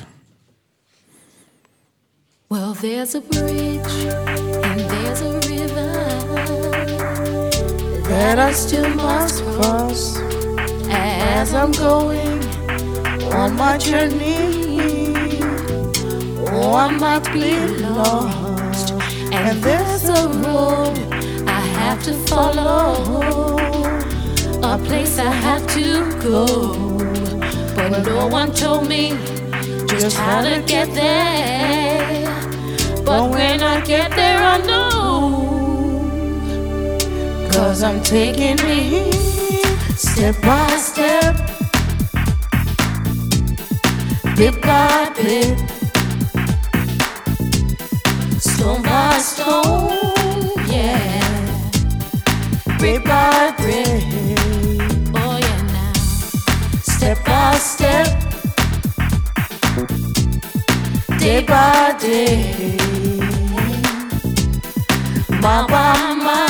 Well, 2.49 2.73
there's 2.81 3.15
a 3.15 3.21
bridge 3.31 4.07
and 4.63 4.81
there's 4.89 5.21
a 5.21 5.39
river 5.49 5.93
that 8.09 8.39
I 8.39 8.53
still 8.53 8.89
must 8.89 9.43
cross 9.43 10.19
as 10.89 11.53
I'm 11.53 11.71
going 11.71 12.43
on 13.33 13.55
my 13.55 13.77
journey. 13.77 14.67
Oh, 16.51 16.75
I 16.75 16.91
might 16.91 17.33
be 17.33 17.57
lost, 17.83 18.93
and 19.31 19.63
there's 19.63 20.09
a 20.09 20.27
road 20.27 21.16
have 21.87 22.03
to 22.03 22.13
follow, 22.27 23.55
a 24.61 24.77
place 24.87 25.19
I 25.19 25.31
have 25.31 25.65
to 25.67 26.11
go, 26.21 26.45
but 27.75 28.03
no 28.03 28.27
one 28.27 28.51
told 28.51 28.89
me 28.89 29.11
just 29.87 30.17
how 30.17 30.41
to 30.41 30.61
get 30.67 30.93
there. 30.93 32.25
But 33.05 33.31
when 33.31 33.63
I 33.63 33.79
get 33.85 34.11
there, 34.11 34.37
I 34.37 34.57
know. 34.67 35.07
Cause 37.53 37.81
I'm 37.83 38.03
taking 38.03 38.57
it 38.59 39.13
step 39.95 40.35
by 40.41 40.67
step, 40.89 41.35
bit 44.35 44.61
by 44.61 45.13
bit, 45.15 45.57
stone 48.41 48.83
by 48.83 49.19
stone, 49.19 50.16
Pray 52.79 52.97
by 52.99 53.53
pray. 53.57 54.03
Oh 55.15 55.37
yeah, 55.37 55.61
now 55.73 55.93
step 56.81 57.25
by 57.25 57.55
step, 57.55 58.07
day 61.19 61.43
by 61.43 61.95
day, 61.99 62.77
my 65.41 65.65
by 65.67 66.13
my. 66.23 66.47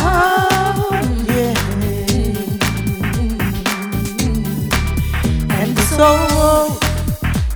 soul 5.97 6.77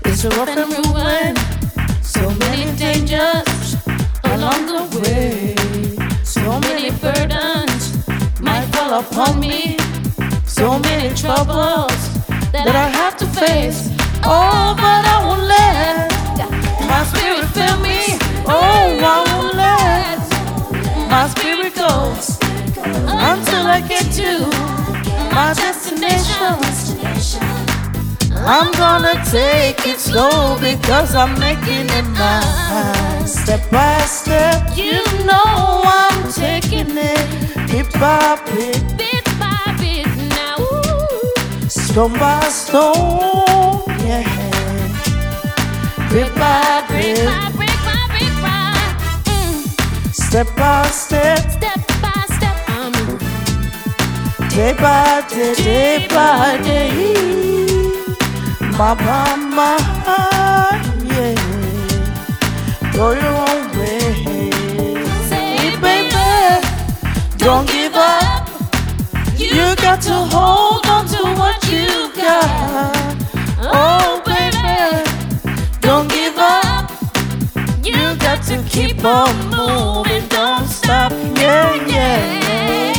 is 0.05 0.25
rough 0.25 0.49
and 0.49 0.73
ruin. 0.87 1.35
So 2.01 2.23
many 2.43 2.65
dangers 2.75 3.75
along 4.23 4.65
the 4.65 4.99
way. 4.99 5.60
Upon 8.91 9.39
me. 9.39 9.77
So 10.45 10.77
many 10.79 11.15
troubles 11.15 12.01
that 12.51 12.75
I 12.75 12.89
have 12.89 13.15
to 13.17 13.25
face. 13.25 13.89
Oh, 14.23 14.75
but 14.75 15.03
I 15.13 15.17
won't 15.25 15.45
let 15.47 16.11
my 16.91 17.03
spirit 17.11 17.47
fill 17.55 17.79
me. 17.79 18.19
Oh, 18.45 18.99
I 19.13 19.17
won't 19.29 19.55
let 19.55 20.19
my 21.09 21.25
spirit 21.29 21.73
go 21.75 22.13
until 23.31 23.65
I 23.65 23.79
get 23.87 24.05
to 24.19 24.31
my 25.33 25.53
destination. 25.55 26.51
I'm 28.43 28.71
gonna 28.73 29.15
take 29.31 29.87
it 29.87 29.99
slow 29.99 30.57
because 30.59 31.15
I'm 31.15 31.39
making 31.39 31.87
it 31.89 32.07
mine. 32.19 33.27
Step 33.27 33.61
by 33.71 33.99
step, 34.01 34.75
you 34.75 34.99
know 35.25 35.81
I'm 35.85 36.31
taking 36.33 36.97
it 36.97 37.50
bit 37.71 37.91
by 37.93 38.39
bit, 38.53 38.97
bit 38.97 39.25
by 39.39 39.75
bit 39.79 40.07
now. 40.35 40.57
Ooh. 40.59 41.69
Stone 41.69 42.13
by 42.13 42.41
stone, 42.49 43.83
yeah. 44.05 44.27
Bit 46.11 46.29
by 46.35 46.83
bit, 46.89 47.15
brick 47.15 47.79
by 47.87 48.03
brick 48.11 48.35
by 48.43 48.73
brick, 49.23 50.13
Step 50.13 50.47
by 50.55 50.87
step, 50.87 51.39
step 51.51 51.79
by 52.03 52.23
step, 52.35 52.57
I'm 52.67 52.93
day 54.49 54.73
by 54.73 55.23
day, 55.29 55.53
day 55.55 56.07
by 56.09 56.57
day. 56.63 56.91
My 58.77 58.93
mama, 59.05 59.77
yeah. 61.05 61.35
Go 62.93 63.11
your 63.13 63.35
own 63.49 63.79
way. 63.79 64.00
Don't 67.41 67.67
give 67.67 67.93
up. 67.95 68.47
You 69.35 69.75
got 69.77 69.99
to 70.03 70.13
hold 70.13 70.85
on 70.85 71.07
to 71.07 71.21
what 71.39 71.57
you 71.71 72.13
got. 72.15 73.17
Oh, 73.57 74.21
baby, 74.23 75.03
don't 75.81 76.07
give 76.07 76.37
up. 76.37 76.91
You 77.83 78.15
got 78.17 78.43
to 78.43 78.63
keep 78.69 79.03
on 79.03 79.33
moving, 79.49 80.27
don't 80.27 80.67
stop. 80.67 81.11
Yeah, 81.11 81.73
yeah. 81.87 82.93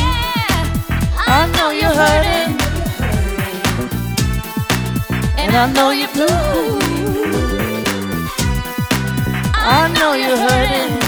I 1.15 1.47
know 1.55 1.71
you're 1.71 1.97
hurting. 2.03 2.53
And 5.39 5.55
I 5.55 5.71
know 5.71 5.91
you're 5.91 6.13
blue. 6.17 6.79
I 9.55 9.87
know 9.95 10.13
you're 10.13 10.37
hurting. 10.37 11.03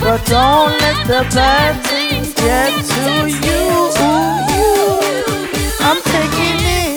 But 0.00 0.24
don't 0.26 0.72
let 0.80 1.06
the 1.06 1.22
bad 1.34 1.89
get 2.44 2.72
to 2.94 3.10
you. 3.46 3.64
I'm 5.88 6.00
taking 6.14 6.58
it 6.80 6.92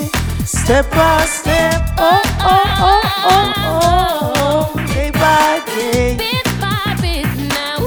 step 0.46 0.86
by 0.92 1.26
step. 1.26 1.82
Oh, 1.98 2.22
oh, 2.40 2.90
oh, 2.90 3.02
oh, 3.34 4.74
oh. 4.76 4.86
Day 4.94 5.10
by 5.12 5.62
day. 5.76 6.16
Bit 6.18 6.48
by 6.62 6.96
bit 7.02 7.28
now. 7.58 7.80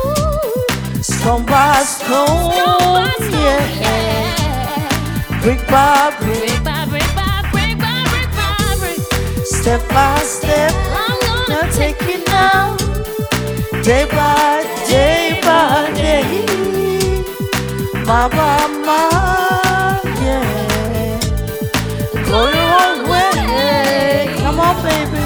Stone 1.03 1.45
by 1.47 1.83
stone. 1.83 2.53
Yeah. 3.33 5.41
Brick 5.43 5.61
by 5.69 6.15
brick. 6.21 6.53
Step 9.45 9.83
by 9.89 10.19
step, 10.23 10.73
I'm 11.03 11.19
gonna 11.27 11.63
take 11.73 12.01
it 12.03 12.25
now. 12.29 12.77
Day 13.83 14.05
by 14.07 14.63
day 14.89 15.41
by 15.43 15.91
day. 15.95 16.25
My, 18.07 18.29
my, 18.29 20.01
yeah. 20.23 21.21
Go 22.25 22.49
your 22.49 22.73
own 22.87 23.11
way. 23.11 24.33
Come 24.39 24.61
on, 24.61 24.77
baby. 24.85 25.23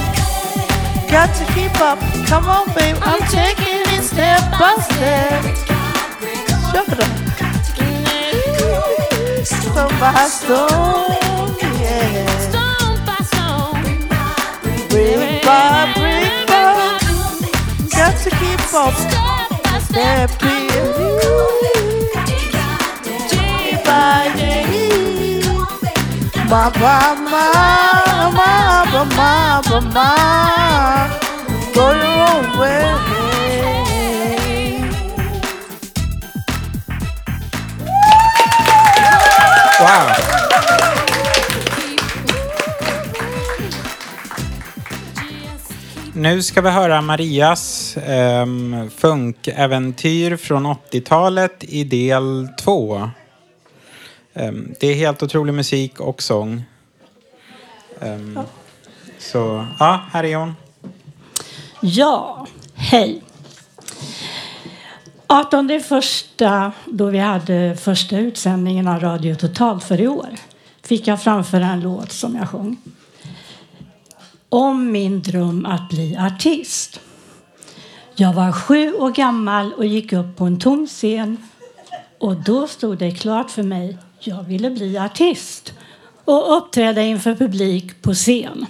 Got 1.10 1.34
to 1.36 1.44
keep 1.52 1.78
up. 1.80 1.98
Come 2.26 2.46
on, 2.48 2.66
baby. 2.74 2.98
I'm 3.02 3.20
taking 3.28 3.84
it 3.94 4.02
step 4.02 4.40
by 4.58 4.76
step. 4.80 5.42
Shut 6.72 6.88
up. 6.98 7.20
Step 9.44 9.90
by 10.00 10.26
stone, 10.26 11.10
yeah. 11.80 12.30
Brick 14.88 15.42
by 15.44 15.92
brick 15.94 16.46
by 16.48 16.98
Got 17.90 18.16
to 18.24 18.30
keep 18.30 18.74
up 18.74 18.94
stepping 19.82 20.68
Day 20.68 21.79
Ma 26.50 26.68
ma 26.80 27.14
ma 27.14 27.46
ma 28.36 29.04
ma 29.16 29.62
ma 29.70 29.80
ma 29.94 30.10
Go 31.74 31.86
your 31.92 32.58
way 32.58 32.84
Wow! 39.80 40.30
Nu 46.14 46.42
ska 46.42 46.60
vi 46.60 46.70
höra 46.70 47.00
Marias 47.00 47.96
um, 48.42 48.90
funkäventyr 48.96 50.36
från 50.36 50.66
80-talet 50.66 51.64
i 51.64 51.84
del 51.84 52.48
2. 52.64 53.10
Um, 54.40 54.74
det 54.80 54.86
är 54.86 54.94
helt 54.94 55.22
otrolig 55.22 55.54
musik 55.54 56.00
och 56.00 56.22
sång. 56.22 56.62
Um, 58.00 58.38
så, 59.18 59.66
ja, 59.78 60.04
här 60.12 60.24
är 60.24 60.36
hon. 60.36 60.54
Ja, 61.80 62.46
hej. 62.74 63.22
18 65.26 65.80
första, 65.80 66.72
då 66.84 67.06
vi 67.06 67.18
hade 67.18 67.76
första 67.76 68.18
utsändningen 68.18 68.88
av 68.88 69.00
Radio 69.00 69.34
Totalt 69.34 69.84
för 69.84 70.00
i 70.00 70.08
år, 70.08 70.28
fick 70.82 71.06
jag 71.06 71.22
framföra 71.22 71.66
en 71.66 71.80
låt 71.80 72.12
som 72.12 72.36
jag 72.36 72.48
sjöng. 72.48 72.76
Om 74.48 74.92
min 74.92 75.22
dröm 75.22 75.66
att 75.66 75.88
bli 75.88 76.16
artist. 76.16 77.00
Jag 78.14 78.32
var 78.32 78.52
sju 78.52 78.94
år 78.94 79.10
gammal 79.10 79.72
och 79.72 79.86
gick 79.86 80.12
upp 80.12 80.36
på 80.36 80.44
en 80.44 80.58
tom 80.58 80.86
scen 80.86 81.36
och 82.18 82.36
då 82.36 82.66
stod 82.66 82.98
det 82.98 83.10
klart 83.10 83.50
för 83.50 83.62
mig 83.62 83.98
jag 84.26 84.42
ville 84.42 84.70
bli 84.70 84.98
artist 84.98 85.72
och 86.24 86.56
uppträda 86.56 87.02
inför 87.02 87.34
publik 87.34 88.02
på 88.02 88.14
scen. 88.14 88.66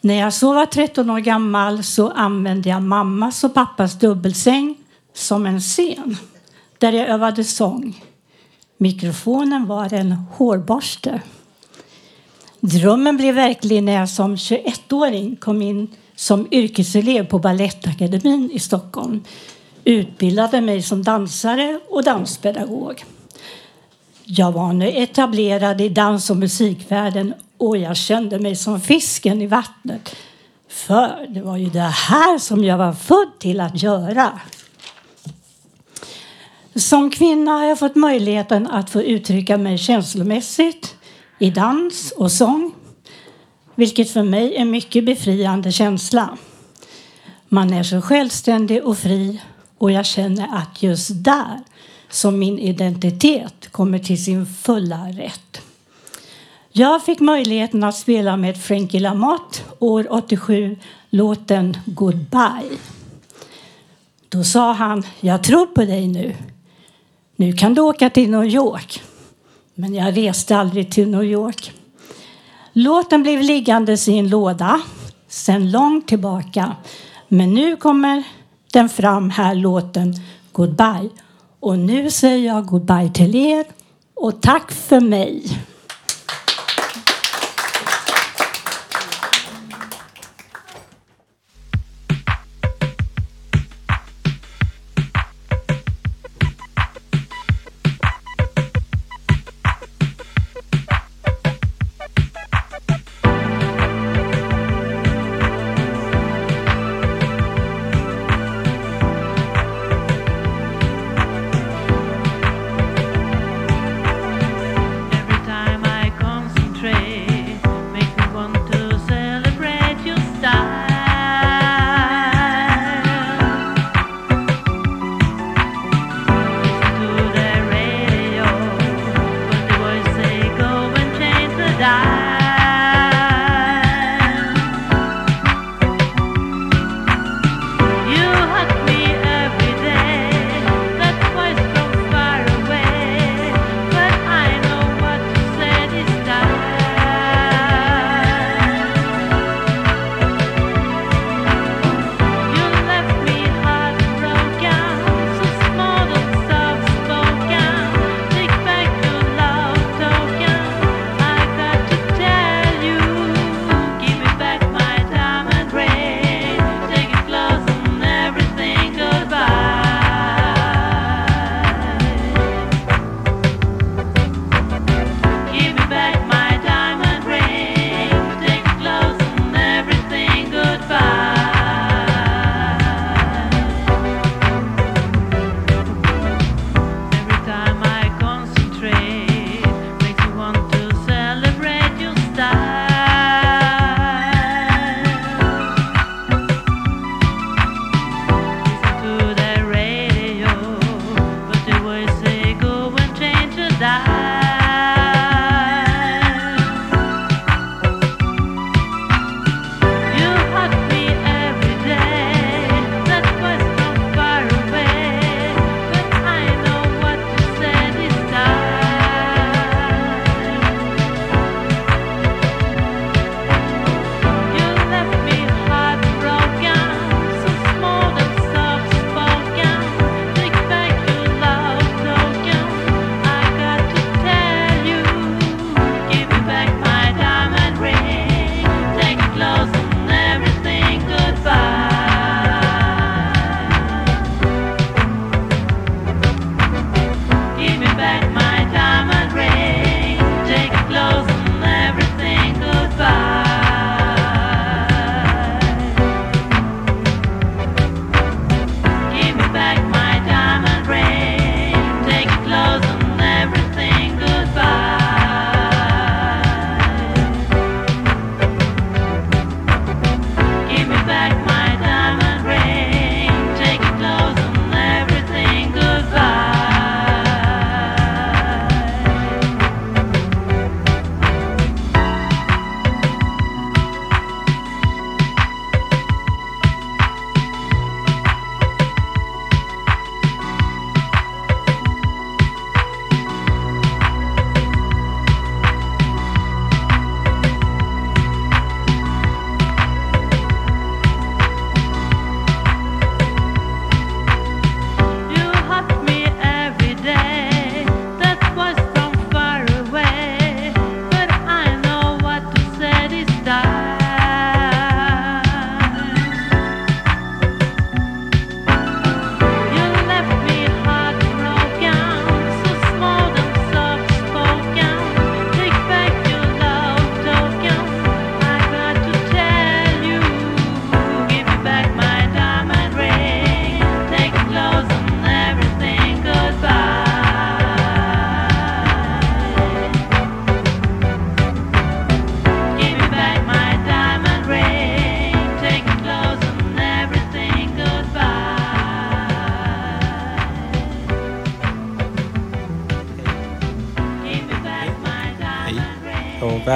När 0.00 0.14
jag 0.14 0.34
så 0.34 0.54
var 0.54 0.66
13 0.66 1.10
år 1.10 1.18
gammal 1.18 1.84
så 1.84 2.10
använde 2.10 2.68
jag 2.68 2.82
mammas 2.82 3.44
och 3.44 3.54
pappas 3.54 3.98
dubbelsäng 3.98 4.76
som 5.14 5.46
en 5.46 5.60
scen 5.60 6.16
där 6.78 6.92
jag 6.92 7.08
övade 7.08 7.44
sång. 7.44 8.04
Mikrofonen 8.76 9.66
var 9.66 9.94
en 9.94 10.12
hårborste. 10.12 11.20
Drömmen 12.60 13.16
blev 13.16 13.34
verklig 13.34 13.82
när 13.82 13.92
jag 13.92 14.08
som 14.08 14.36
21-åring 14.36 15.36
kom 15.36 15.62
in 15.62 15.88
som 16.14 16.48
yrkeselev 16.50 17.26
på 17.26 17.38
Balettakademin 17.38 18.50
i 18.52 18.58
Stockholm. 18.58 19.24
Utbildade 19.84 20.60
mig 20.60 20.82
som 20.82 21.02
dansare 21.02 21.80
och 21.88 22.04
danspedagog. 22.04 23.04
Jag 24.28 24.52
var 24.52 24.72
nu 24.72 24.88
etablerad 24.88 25.80
i 25.80 25.88
dans 25.88 26.30
och 26.30 26.36
musikvärlden 26.36 27.34
och 27.58 27.76
jag 27.76 27.96
kände 27.96 28.38
mig 28.38 28.56
som 28.56 28.80
fisken 28.80 29.42
i 29.42 29.46
vattnet. 29.46 30.16
För 30.68 31.26
det 31.28 31.42
var 31.42 31.56
ju 31.56 31.70
det 31.70 31.80
här 31.80 32.38
som 32.38 32.64
jag 32.64 32.78
var 32.78 32.92
född 32.92 33.38
till 33.38 33.60
att 33.60 33.82
göra. 33.82 34.40
Som 36.74 37.10
kvinna 37.10 37.52
har 37.52 37.64
jag 37.64 37.78
fått 37.78 37.96
möjligheten 37.96 38.66
att 38.66 38.90
få 38.90 39.02
uttrycka 39.02 39.56
mig 39.56 39.78
känslomässigt 39.78 40.94
i 41.38 41.50
dans 41.50 42.12
och 42.16 42.32
sång. 42.32 42.74
Vilket 43.74 44.10
för 44.10 44.22
mig 44.22 44.56
är 44.56 44.60
en 44.60 44.70
mycket 44.70 45.04
befriande 45.04 45.72
känsla. 45.72 46.36
Man 47.48 47.72
är 47.72 47.82
så 47.82 48.02
självständig 48.02 48.84
och 48.84 48.98
fri 48.98 49.40
och 49.78 49.90
jag 49.90 50.06
känner 50.06 50.56
att 50.56 50.82
just 50.82 51.10
där 51.12 51.60
som 52.16 52.38
min 52.38 52.58
identitet 52.58 53.72
kommer 53.72 53.98
till 53.98 54.24
sin 54.24 54.46
fulla 54.46 55.08
rätt. 55.08 55.60
Jag 56.72 57.04
fick 57.04 57.20
möjligheten 57.20 57.84
att 57.84 57.96
spela 57.96 58.36
med 58.36 58.56
Frankie 58.56 59.00
Lamotte 59.00 59.60
år 59.78 60.06
87, 60.10 60.76
låten 61.10 61.76
Goodbye. 61.86 62.78
Då 64.28 64.44
sa 64.44 64.72
han, 64.72 65.02
jag 65.20 65.42
tror 65.42 65.66
på 65.66 65.84
dig 65.84 66.08
nu. 66.08 66.36
Nu 67.36 67.52
kan 67.52 67.74
du 67.74 67.80
åka 67.80 68.10
till 68.10 68.30
New 68.30 68.44
York. 68.44 69.02
Men 69.74 69.94
jag 69.94 70.16
reste 70.16 70.56
aldrig 70.56 70.92
till 70.92 71.08
New 71.08 71.24
York. 71.24 71.72
Låten 72.72 73.22
blev 73.22 73.40
liggande 73.40 73.96
i 74.08 74.18
en 74.18 74.28
låda 74.28 74.80
sedan 75.28 75.70
långt 75.70 76.08
tillbaka. 76.08 76.76
Men 77.28 77.54
nu 77.54 77.76
kommer 77.76 78.22
den 78.72 78.88
fram 78.88 79.30
här, 79.30 79.54
låten 79.54 80.14
Goodbye. 80.52 81.10
Och 81.66 81.78
nu 81.78 82.10
säger 82.10 82.46
jag 82.46 82.66
goodbye 82.66 83.10
till 83.14 83.36
er 83.36 83.64
och 84.14 84.42
tack 84.42 84.72
för 84.72 85.00
mig. 85.00 85.42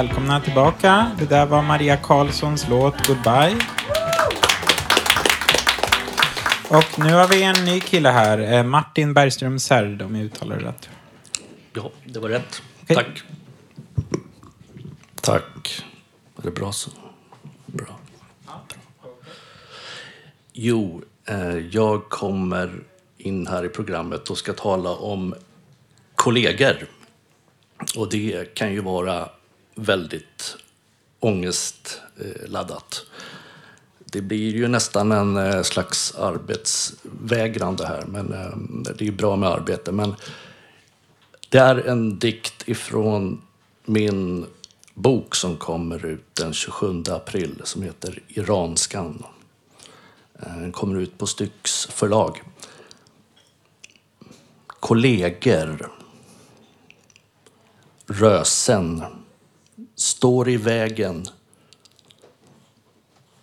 Välkomna 0.01 0.41
tillbaka. 0.41 1.11
Det 1.19 1.25
där 1.25 1.45
var 1.45 1.61
Maria 1.61 1.97
Karlssons 1.97 2.67
låt 2.69 3.07
Goodbye. 3.07 3.57
Och 6.69 6.99
nu 6.99 7.13
har 7.13 7.27
vi 7.27 7.43
en 7.43 7.65
ny 7.65 7.79
kille 7.79 8.09
här. 8.09 8.53
Eh, 8.53 8.63
Martin 8.63 9.13
Bergström 9.13 9.59
Särd, 9.59 10.01
om 10.01 10.15
jag 10.15 10.25
uttalar 10.25 10.59
det 10.59 10.65
rätt. 10.65 10.89
Ja, 11.73 11.91
det 12.05 12.19
var 12.19 12.29
rätt. 12.29 12.61
Okay. 12.83 12.95
Tack. 12.95 13.23
Tack. 15.21 15.83
Var 16.35 16.43
det 16.43 16.51
bra 16.51 16.71
så? 16.71 16.91
Bra. 17.65 17.85
bra. 18.45 19.11
Jo, 20.53 21.01
eh, 21.25 21.57
jag 21.57 22.09
kommer 22.09 22.83
in 23.17 23.47
här 23.47 23.65
i 23.65 23.69
programmet 23.69 24.29
och 24.29 24.37
ska 24.37 24.53
tala 24.53 24.89
om 24.89 25.35
kollegor. 26.15 26.87
Och 27.97 28.09
det 28.09 28.53
kan 28.53 28.73
ju 28.73 28.81
vara 28.81 29.29
väldigt 29.75 30.57
ångestladdat. 31.19 33.05
Det 34.05 34.21
blir 34.21 34.55
ju 34.55 34.67
nästan 34.67 35.11
en 35.11 35.37
eh, 35.37 35.61
slags 35.61 36.15
arbetsvägran 36.15 37.75
det 37.75 37.87
här, 37.87 38.03
men 38.07 38.33
eh, 38.33 38.57
det 38.83 39.01
är 39.01 39.05
ju 39.05 39.11
bra 39.11 39.35
med 39.35 39.49
arbete. 39.49 39.91
Men 39.91 40.15
det 41.49 41.57
är 41.57 41.75
en 41.75 42.19
dikt 42.19 42.67
ifrån 42.67 43.41
min 43.85 44.45
bok 44.93 45.35
som 45.35 45.57
kommer 45.57 46.05
ut 46.05 46.35
den 46.35 46.53
27 46.53 47.03
april 47.09 47.61
som 47.63 47.81
heter 47.81 48.19
Iranskan. 48.27 49.23
Eh, 50.39 50.55
den 50.55 50.71
kommer 50.71 50.99
ut 50.99 51.17
på 51.17 51.27
Styx 51.27 51.85
förlag. 51.85 52.43
Kolleger. 54.67 55.87
Rösen. 58.07 59.03
Står 60.01 60.49
i 60.49 60.57
vägen. 60.57 61.25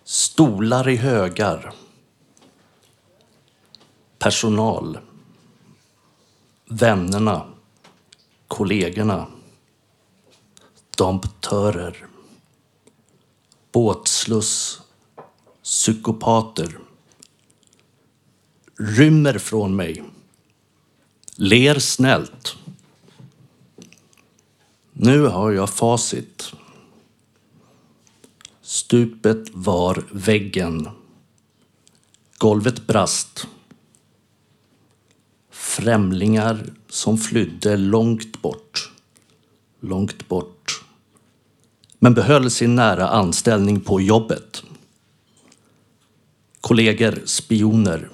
Stolar 0.03 0.89
i 0.89 0.95
högar. 0.95 1.73
Personal. 4.17 4.99
Vännerna. 6.65 7.47
Kollegorna. 8.47 9.27
Domptörer. 10.97 12.07
Båtsluss. 13.71 14.81
Psykopater. 15.63 16.79
Rymmer 18.77 19.37
från 19.37 19.75
mig. 19.75 20.03
Ler 21.35 21.79
snällt. 21.79 22.57
Nu 25.01 25.21
har 25.21 25.51
jag 25.51 25.69
facit. 25.69 26.53
Stupet 28.61 29.49
var 29.53 30.03
väggen. 30.11 30.89
Golvet 32.37 32.87
brast. 32.87 33.47
Främlingar 35.51 36.73
som 36.89 37.17
flydde 37.17 37.77
långt 37.77 38.41
bort. 38.41 38.91
Långt 39.79 40.27
bort. 40.27 40.83
Men 41.99 42.13
behöll 42.13 42.51
sin 42.51 42.75
nära 42.75 43.09
anställning 43.09 43.81
på 43.81 44.01
jobbet. 44.01 44.63
Kollegor, 46.61 47.21
spioner. 47.25 48.09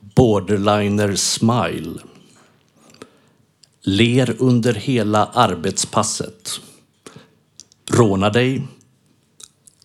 Borderliner 0.00 1.14
smile. 1.14 2.00
Ler 3.86 4.36
under 4.38 4.74
hela 4.74 5.26
arbetspasset. 5.26 6.60
Rånar 7.90 8.30
dig. 8.30 8.62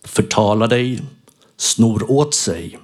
Förtalar 0.04 0.68
dig. 0.68 1.02
Snor 1.56 2.10
åt 2.10 2.34
sig. 2.34 2.78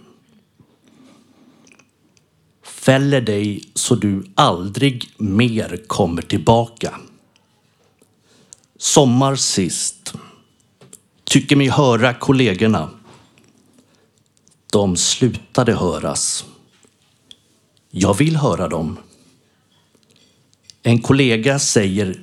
Fäller 2.62 3.20
dig 3.20 3.70
så 3.74 3.94
du 3.94 4.30
aldrig 4.34 5.14
mer 5.16 5.84
kommer 5.86 6.22
tillbaka. 6.22 7.00
Sommar 8.78 9.36
sist. 9.36 10.14
Tycker 11.24 11.56
mig 11.56 11.68
höra 11.68 12.14
kollegorna. 12.14 12.90
De 14.72 14.96
slutade 14.96 15.74
höras. 15.74 16.44
Jag 17.90 18.14
vill 18.14 18.36
höra 18.36 18.68
dem. 18.68 18.98
En 20.86 20.98
kollega 20.98 21.58
säger 21.58 22.16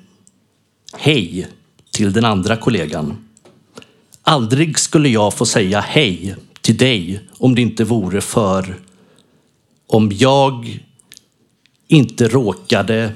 hej 0.93 1.47
till 1.91 2.13
den 2.13 2.25
andra 2.25 2.57
kollegan. 2.57 3.29
Aldrig 4.21 4.79
skulle 4.79 5.09
jag 5.09 5.33
få 5.33 5.45
säga 5.45 5.79
hej 5.79 6.35
till 6.61 6.77
dig 6.77 7.21
om 7.37 7.55
det 7.55 7.61
inte 7.61 7.83
vore 7.83 8.21
för 8.21 8.79
om 9.87 10.11
jag 10.13 10.79
inte 11.87 12.27
råkade 12.27 13.13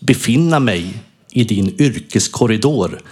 befinna 0.00 0.60
mig 0.60 1.02
i 1.30 1.44
din 1.44 1.80
yrkeskorridor 1.80 3.02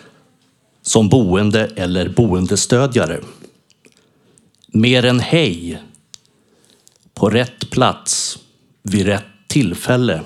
som 0.83 1.09
boende 1.09 1.71
eller 1.77 2.09
boendestödjare. 2.09 3.21
Mer 4.67 5.05
än 5.05 5.21
hej 5.21 5.83
på 7.15 7.31
rätt 7.31 7.71
plats 7.71 8.39
vid 8.83 9.07
rätt 9.07 9.25
tillfälle 9.47 10.23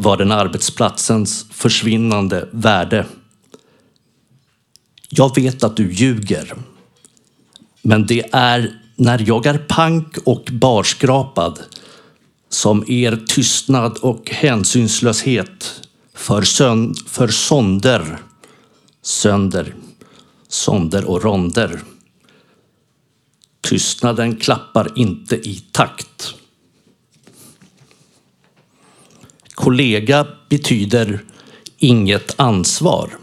var 0.00 0.16
den 0.16 0.32
arbetsplatsens 0.32 1.46
försvinnande 1.50 2.48
värde. 2.52 3.06
Jag 5.08 5.34
vet 5.34 5.64
att 5.64 5.76
du 5.76 5.92
ljuger. 5.92 6.54
Men 7.82 8.06
det 8.06 8.24
är 8.32 8.80
när 8.96 9.24
jag 9.26 9.46
är 9.46 9.58
pank 9.58 10.16
och 10.24 10.48
barskrapad 10.52 11.58
som 12.48 12.84
er 12.90 13.24
tystnad 13.28 13.98
och 13.98 14.30
hänsynslöshet 14.30 15.88
för, 16.14 16.42
sön 16.42 16.94
för 17.06 17.28
sonder, 17.28 18.18
sönder, 19.02 19.74
sonder 20.48 21.04
och 21.04 21.22
ronder. 21.22 21.80
Tystnaden 23.60 24.36
klappar 24.36 24.98
inte 24.98 25.36
i 25.36 25.64
takt. 25.72 26.34
Kollega 29.68 30.26
betyder 30.48 31.24
inget 31.78 32.40
ansvar. 32.40 33.18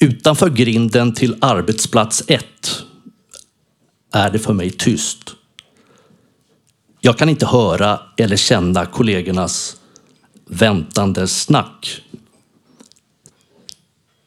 Utanför 0.00 0.50
grinden 0.50 1.14
till 1.14 1.36
arbetsplats 1.40 2.22
1 2.26 2.44
är 4.12 4.30
det 4.30 4.38
för 4.38 4.52
mig 4.52 4.70
tyst. 4.70 5.34
Jag 7.00 7.18
kan 7.18 7.28
inte 7.28 7.46
höra 7.46 8.00
eller 8.16 8.36
känna 8.36 8.86
kollegornas 8.86 9.76
väntande 10.46 11.28
snack. 11.28 12.02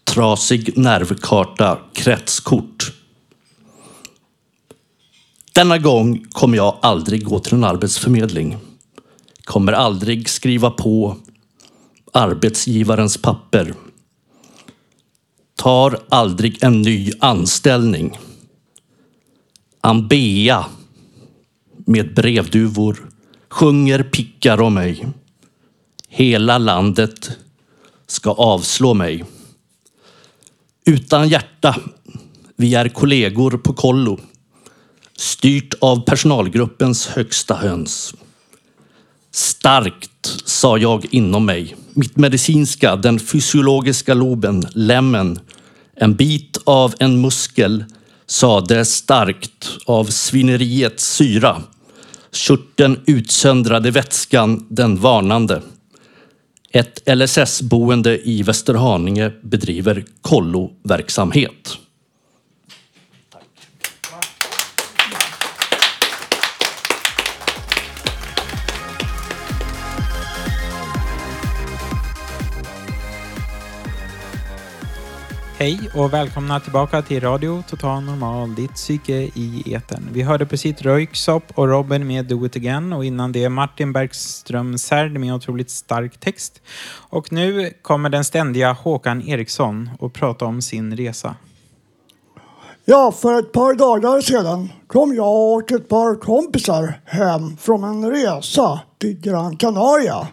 Trasig 0.03 0.77
nervkarta, 0.77 1.79
kretskort. 1.93 2.91
Denna 5.53 5.77
gång 5.77 6.25
kommer 6.31 6.57
jag 6.57 6.77
aldrig 6.81 7.25
gå 7.25 7.39
till 7.39 7.53
en 7.53 7.63
arbetsförmedling. 7.63 8.57
Kommer 9.51 9.73
aldrig 9.73 10.29
skriva 10.29 10.69
på 10.71 11.17
arbetsgivarens 12.13 13.17
papper. 13.17 13.73
Tar 15.55 15.99
aldrig 16.09 16.63
en 16.63 16.81
ny 16.81 17.11
anställning. 17.19 18.19
Ambea 19.81 20.65
med 21.85 22.13
brevduvor 22.15 23.09
sjunger 23.49 24.03
pickar 24.03 24.61
om 24.61 24.73
mig. 24.73 25.07
Hela 26.07 26.57
landet 26.57 27.31
ska 28.07 28.31
avslå 28.31 28.93
mig. 28.93 29.25
Utan 30.85 31.29
hjärta, 31.29 31.75
vi 32.55 32.75
är 32.75 32.89
kollegor 32.89 33.51
på 33.51 33.73
kollo. 33.73 34.19
Styrt 35.17 35.73
av 35.81 36.05
personalgruppens 36.05 37.07
högsta 37.07 37.55
höns. 37.55 38.13
Starkt, 39.31 40.41
sa 40.45 40.77
jag 40.77 41.05
inom 41.11 41.45
mig. 41.45 41.75
Mitt 41.93 42.17
medicinska, 42.17 42.95
den 42.95 43.19
fysiologiska 43.19 44.13
loben, 44.13 44.63
lämmen. 44.73 45.39
En 45.95 46.15
bit 46.15 46.57
av 46.63 46.93
en 46.99 47.21
muskel 47.21 47.85
sade 48.25 48.85
starkt 48.85 49.69
av 49.85 50.05
svineriets 50.05 51.15
syra. 51.15 51.61
Körteln 52.31 52.99
utsöndrade 53.05 53.91
vätskan, 53.91 54.67
den 54.69 54.97
varnande. 54.97 55.61
Ett 56.71 57.17
LSS-boende 57.17 58.29
i 58.29 58.43
Västerhaninge 58.43 59.31
bedriver 59.43 60.05
kolloverksamhet. 60.21 61.77
Hej 75.61 75.89
och 75.95 76.13
välkomna 76.13 76.59
tillbaka 76.59 77.01
till 77.01 77.21
Radio 77.21 77.63
Total 77.69 78.03
Normal, 78.03 78.55
ditt 78.55 78.73
psyke 78.73 79.13
i 79.13 79.73
etern. 79.73 80.09
Vi 80.11 80.21
hörde 80.21 80.45
precis 80.45 80.81
Röyksopp 80.81 81.43
och 81.55 81.67
Robin 81.67 82.07
med 82.07 82.25
Do 82.25 82.45
It 82.45 82.55
Again 82.55 82.93
och 82.93 83.05
innan 83.05 83.31
det 83.31 83.49
Martin 83.49 83.93
Bergström 83.93 84.77
Särd 84.77 85.11
med 85.11 85.33
otroligt 85.33 85.69
stark 85.69 86.19
text. 86.19 86.61
Och 87.09 87.31
nu 87.31 87.73
kommer 87.81 88.09
den 88.09 88.23
ständiga 88.23 88.71
Håkan 88.71 89.21
Eriksson 89.21 89.89
och 89.99 90.13
prata 90.13 90.45
om 90.45 90.61
sin 90.61 90.97
resa. 90.97 91.35
Ja, 92.85 93.11
för 93.11 93.39
ett 93.39 93.51
par 93.51 93.73
dagar 93.73 94.21
sedan 94.21 94.69
kom 94.87 95.15
jag 95.15 95.53
och 95.53 95.71
ett 95.71 95.89
par 95.89 96.15
kompisar 96.15 97.01
hem 97.05 97.57
från 97.57 97.83
en 97.83 98.11
resa 98.11 98.79
till 98.97 99.19
Gran 99.19 99.57
Canaria. 99.57 100.27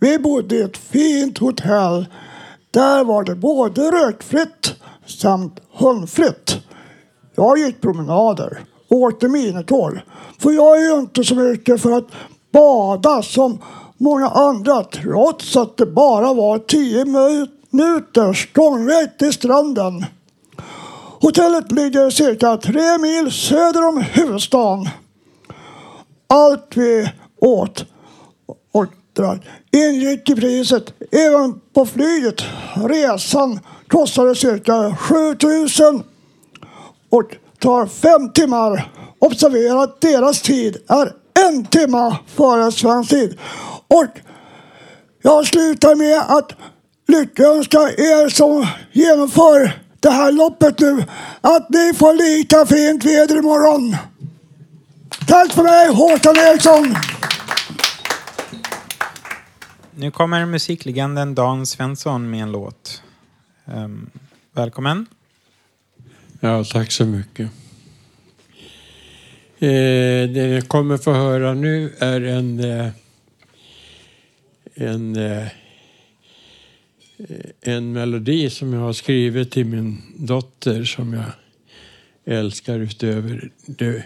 Vi 0.00 0.18
bodde 0.18 0.56
i 0.56 0.62
ett 0.62 0.76
fint 0.76 1.38
hotell. 1.38 2.06
Där 2.72 3.04
var 3.04 3.24
det 3.24 3.34
både 3.34 3.90
rökfritt 3.90 4.74
samt 5.06 5.60
hundfritt. 5.72 6.58
Jag 7.34 7.58
gick 7.58 7.80
promenader 7.80 8.60
och 8.88 8.96
åkte 8.96 9.28
minitåg. 9.28 10.00
För 10.38 10.50
jag 10.50 10.78
är 10.78 10.94
ju 10.94 11.00
inte 11.00 11.24
så 11.24 11.34
mycket 11.34 11.82
för 11.82 11.92
att 11.92 12.06
bada 12.52 13.22
som 13.22 13.58
många 13.96 14.28
andra 14.28 14.84
trots 14.84 15.56
att 15.56 15.76
det 15.76 15.86
bara 15.86 16.34
var 16.34 16.58
tio 16.58 17.04
minuters 17.04 18.52
gångväg 18.52 19.18
till 19.18 19.32
stranden. 19.32 20.04
Hotellet 21.20 21.72
ligger 21.72 22.10
cirka 22.10 22.56
tre 22.56 22.98
mil 22.98 23.32
söder 23.32 23.88
om 23.88 24.00
huvudstaden. 24.00 24.88
Allt 26.26 26.76
vi 26.76 27.10
åt 27.40 27.84
och 29.18 29.36
ingick 29.70 30.28
i 30.28 30.34
priset 30.34 30.94
även 31.12 31.60
på 31.74 31.86
flyget. 31.86 32.42
Resan 32.74 33.60
kostade 33.88 34.34
cirka 34.34 34.96
7000 34.96 36.02
och 37.10 37.36
tar 37.58 37.86
fem 37.86 38.32
timmar. 38.32 38.92
Observera 39.18 39.82
att 39.82 40.00
deras 40.00 40.42
tid 40.42 40.76
är 40.88 41.12
en 41.46 41.64
timma 41.64 42.16
före 42.26 42.72
svensk 42.72 43.10
tid. 43.10 43.38
Och 43.88 44.18
jag 45.22 45.46
slutar 45.46 45.94
med 45.94 46.20
att 46.36 46.52
lyckönska 47.08 47.78
er 47.78 48.28
som 48.28 48.66
genomför 48.92 49.82
det 50.00 50.10
här 50.10 50.32
loppet 50.32 50.80
nu 50.80 51.04
att 51.40 51.70
ni 51.70 51.94
får 51.94 52.14
lika 52.14 52.66
fint 52.66 53.04
väder 53.04 53.36
imorgon. 53.38 53.96
Tack 55.26 55.52
för 55.52 55.62
mig, 55.62 55.88
Håkan 55.88 56.36
Eriksson! 56.36 56.96
Nu 59.96 60.10
kommer 60.10 60.46
musiklegenden 60.46 61.34
Dan 61.34 61.66
Svensson 61.66 62.30
med 62.30 62.42
en 62.42 62.52
låt. 62.52 63.02
Um, 63.64 64.10
välkommen. 64.52 65.06
Ja, 66.40 66.64
tack 66.64 66.92
så 66.92 67.06
mycket. 67.06 67.50
Eh, 69.58 70.28
det 70.28 70.54
ni 70.54 70.62
kommer 70.68 70.96
få 70.96 71.12
höra 71.12 71.54
nu 71.54 71.92
är 71.98 72.20
en, 72.20 72.60
eh, 72.60 72.88
en, 74.74 75.16
eh, 75.16 75.48
en 77.60 77.92
melodi 77.92 78.50
som 78.50 78.72
jag 78.72 78.80
har 78.80 78.92
skrivit 78.92 79.50
till 79.50 79.66
min 79.66 80.02
dotter 80.16 80.84
som 80.84 81.12
jag 81.12 81.30
älskar 82.24 82.78
utöver 82.78 83.50
det, 83.66 84.04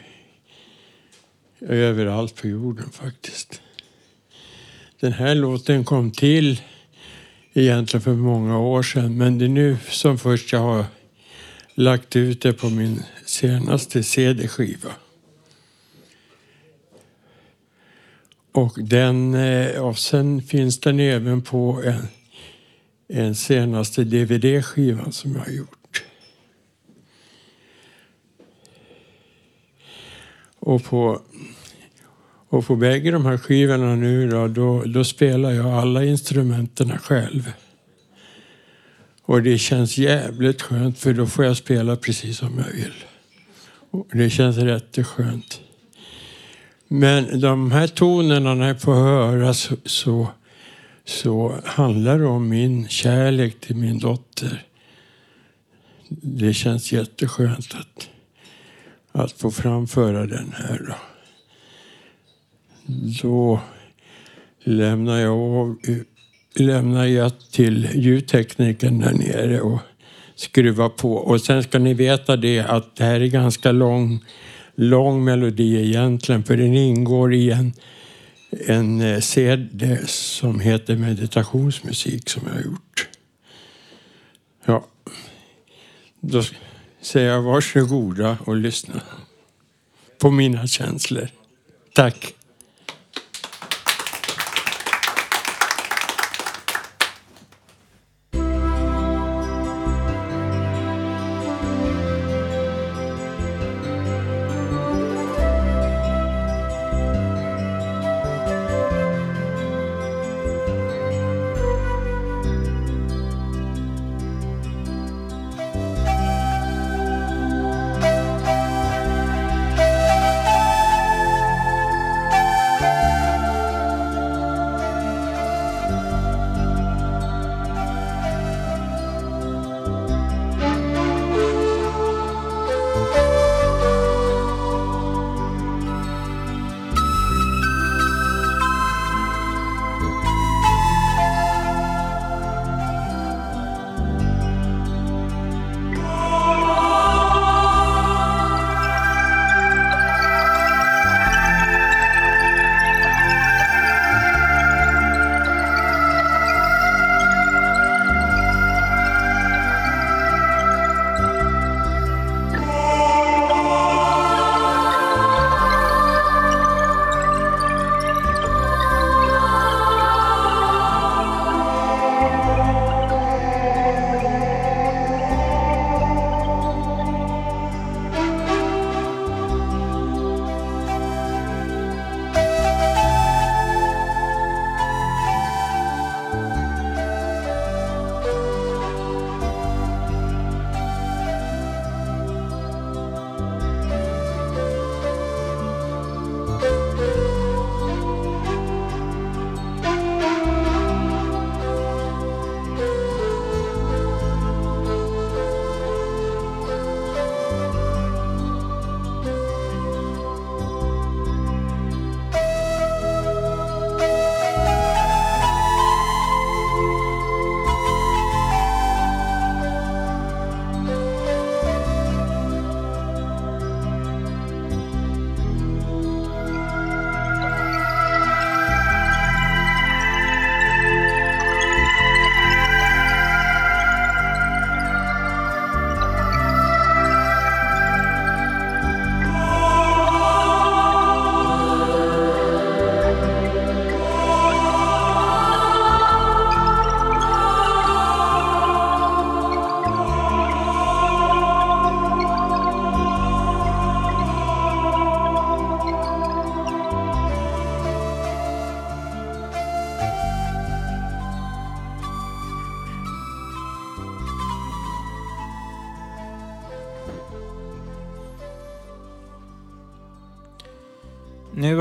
överallt 1.60 2.34
på 2.34 2.48
jorden 2.48 2.90
faktiskt. 2.90 3.60
Den 5.00 5.12
här 5.12 5.34
låten 5.34 5.84
kom 5.84 6.10
till 6.10 6.60
egentligen 7.52 8.02
för 8.02 8.14
många 8.14 8.58
år 8.58 8.82
sedan 8.82 9.16
men 9.16 9.38
det 9.38 9.44
är 9.44 9.48
nu 9.48 9.76
som 9.90 10.18
först 10.18 10.52
jag 10.52 10.60
har 10.60 10.84
lagt 11.74 12.16
ut 12.16 12.42
det 12.42 12.52
på 12.52 12.70
min 12.70 13.02
senaste 13.26 14.02
CD-skiva. 14.02 14.90
Och, 18.52 18.72
den, 18.76 19.34
eh, 19.34 19.84
och 19.84 19.98
sen 19.98 20.42
finns 20.42 20.80
den 20.80 21.00
även 21.00 21.42
på 21.42 21.82
en, 21.84 22.08
en 23.08 23.34
senaste 23.34 24.04
DVD-skiva 24.04 25.12
som 25.12 25.32
jag 25.32 25.40
har 25.40 25.52
gjort. 25.52 26.04
Och 30.58 30.84
på, 30.84 31.22
och 32.48 32.66
på 32.66 32.76
bägge 32.76 33.10
de 33.10 33.26
här 33.26 33.38
skivorna 33.38 33.94
nu 33.94 34.28
då, 34.28 34.48
då, 34.48 34.82
då 34.82 35.04
spelar 35.04 35.50
jag 35.50 35.66
alla 35.66 36.04
instrumenten 36.04 36.98
själv. 36.98 37.52
Och 39.22 39.42
det 39.42 39.58
känns 39.58 39.98
jävligt 39.98 40.62
skönt 40.62 40.98
för 40.98 41.12
då 41.12 41.26
får 41.26 41.44
jag 41.44 41.56
spela 41.56 41.96
precis 41.96 42.38
som 42.38 42.58
jag 42.58 42.72
vill. 42.72 42.94
Och 43.90 44.06
det 44.12 44.30
känns 44.30 44.56
rätt 44.56 45.06
skönt. 45.06 45.60
Men 46.88 47.40
de 47.40 47.72
här 47.72 47.86
tonerna 47.86 48.54
när 48.54 48.66
jag 48.66 48.80
får 48.80 48.94
höra 48.94 49.54
så, 49.54 49.76
så, 49.84 50.28
så 51.04 51.60
handlar 51.64 52.18
det 52.18 52.26
om 52.26 52.48
min 52.48 52.88
kärlek 52.88 53.60
till 53.60 53.76
min 53.76 53.98
dotter. 53.98 54.62
Det 56.08 56.54
känns 56.54 56.92
jätteskönt 56.92 57.74
att, 57.74 58.08
att 59.12 59.32
få 59.32 59.50
framföra 59.50 60.26
den 60.26 60.52
här. 60.56 60.86
Då, 60.88 60.94
då 63.22 63.60
lämnar 64.64 65.18
jag 65.18 65.38
av 65.38 65.76
lämnar 66.58 67.04
jag 67.04 67.32
till 67.50 67.88
ljudteknikern 67.94 68.98
där 68.98 69.12
nere 69.12 69.60
och 69.60 69.78
skruvar 70.34 70.88
på. 70.88 71.12
Och 71.12 71.40
sen 71.40 71.62
ska 71.62 71.78
ni 71.78 71.94
veta 71.94 72.36
det 72.36 72.60
att 72.60 72.96
det 72.96 73.04
här 73.04 73.20
är 73.20 73.26
ganska 73.26 73.72
lång, 73.72 74.24
lång 74.74 75.24
melodi 75.24 75.88
egentligen 75.88 76.44
för 76.44 76.56
den 76.56 76.74
ingår 76.74 77.34
i 77.34 77.50
en, 77.50 77.72
en 78.50 79.00
eh, 79.00 79.20
CD 79.20 79.98
som 80.06 80.60
heter 80.60 80.96
meditationsmusik 80.96 82.28
som 82.28 82.42
jag 82.46 82.54
har 82.54 82.62
gjort. 82.62 83.08
Ja, 84.64 84.86
då 86.20 86.42
säger 87.00 87.28
jag 87.28 87.42
varsågoda 87.42 88.38
och 88.44 88.56
lyssna 88.56 89.00
på 90.18 90.30
mina 90.30 90.66
känslor. 90.66 91.28
Tack. 91.94 92.35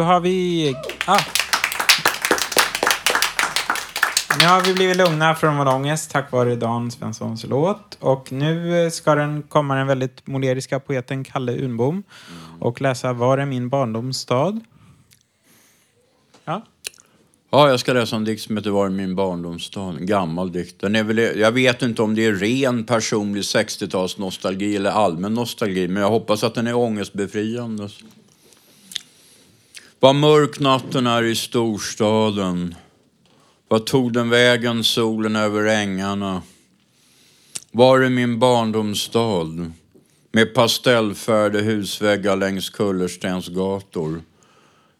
Har 0.06 0.20
vi... 0.20 0.76
Ah. 1.06 1.20
Nu 4.40 4.46
har 4.46 4.62
vi 4.62 4.74
blivit 4.74 4.98
lugna 4.98 5.36
från 5.36 5.58
vår 5.58 5.68
ångest 5.68 6.12
tack 6.12 6.32
vare 6.32 6.56
Dan 6.56 6.92
Svenssons 6.92 7.44
låt. 7.44 7.98
Och 8.00 8.32
nu 8.32 8.90
ska 8.92 9.16
den 9.16 9.44
komma 9.44 9.76
den 9.76 9.88
väldigt 9.88 10.28
moleriska 10.28 10.80
poeten 10.80 11.24
Kalle 11.24 11.58
Unbom 11.66 12.04
och 12.60 12.82
läsa 12.82 13.14
Var 13.14 13.38
är 13.38 13.46
min 13.46 13.70
barndomsstad? 13.70 14.60
Ja. 16.46 16.62
Ja, 17.50 17.70
jag 17.70 17.80
ska 17.80 17.94
läsa 17.94 18.16
en 18.16 18.24
dikt 18.24 18.42
som 18.42 18.58
heter 18.58 18.70
Var 18.70 18.86
är 18.86 18.90
min 18.90 19.16
barndomsstad? 19.16 19.82
En 19.82 20.06
gammal 20.06 20.52
dikt. 20.52 20.82
Den 20.82 20.96
är 20.96 21.04
väl, 21.04 21.18
jag 21.18 21.52
vet 21.52 21.82
inte 21.82 22.02
om 22.02 22.16
det 22.16 22.26
är 22.26 22.34
ren 22.34 22.84
personlig 22.84 23.42
60-talsnostalgi 23.42 24.76
eller 24.76 24.92
allmän 24.92 25.34
nostalgi, 25.34 25.88
men 25.88 26.04
jag 26.04 26.10
hoppas 26.10 26.44
att 26.44 26.56
den 26.56 26.68
är 26.68 26.76
ångestbefriande. 26.76 27.90
Vad 30.06 30.16
mörk 30.16 30.60
natten 30.60 31.08
är 31.08 31.24
i 31.24 31.36
storstaden. 31.36 32.76
Vad 33.68 33.86
tog 33.86 34.14
den 34.14 34.30
vägen 34.30 34.84
solen 34.84 35.36
över 35.36 35.66
ängarna? 35.66 36.42
Var 37.72 38.00
är 38.00 38.10
min 38.10 38.40
barndomsstad? 38.40 39.72
Med 40.32 40.54
pastellfärgade 40.54 41.62
husväggar 41.62 42.36
längs 42.36 42.70
kullerstensgator. 42.70 44.22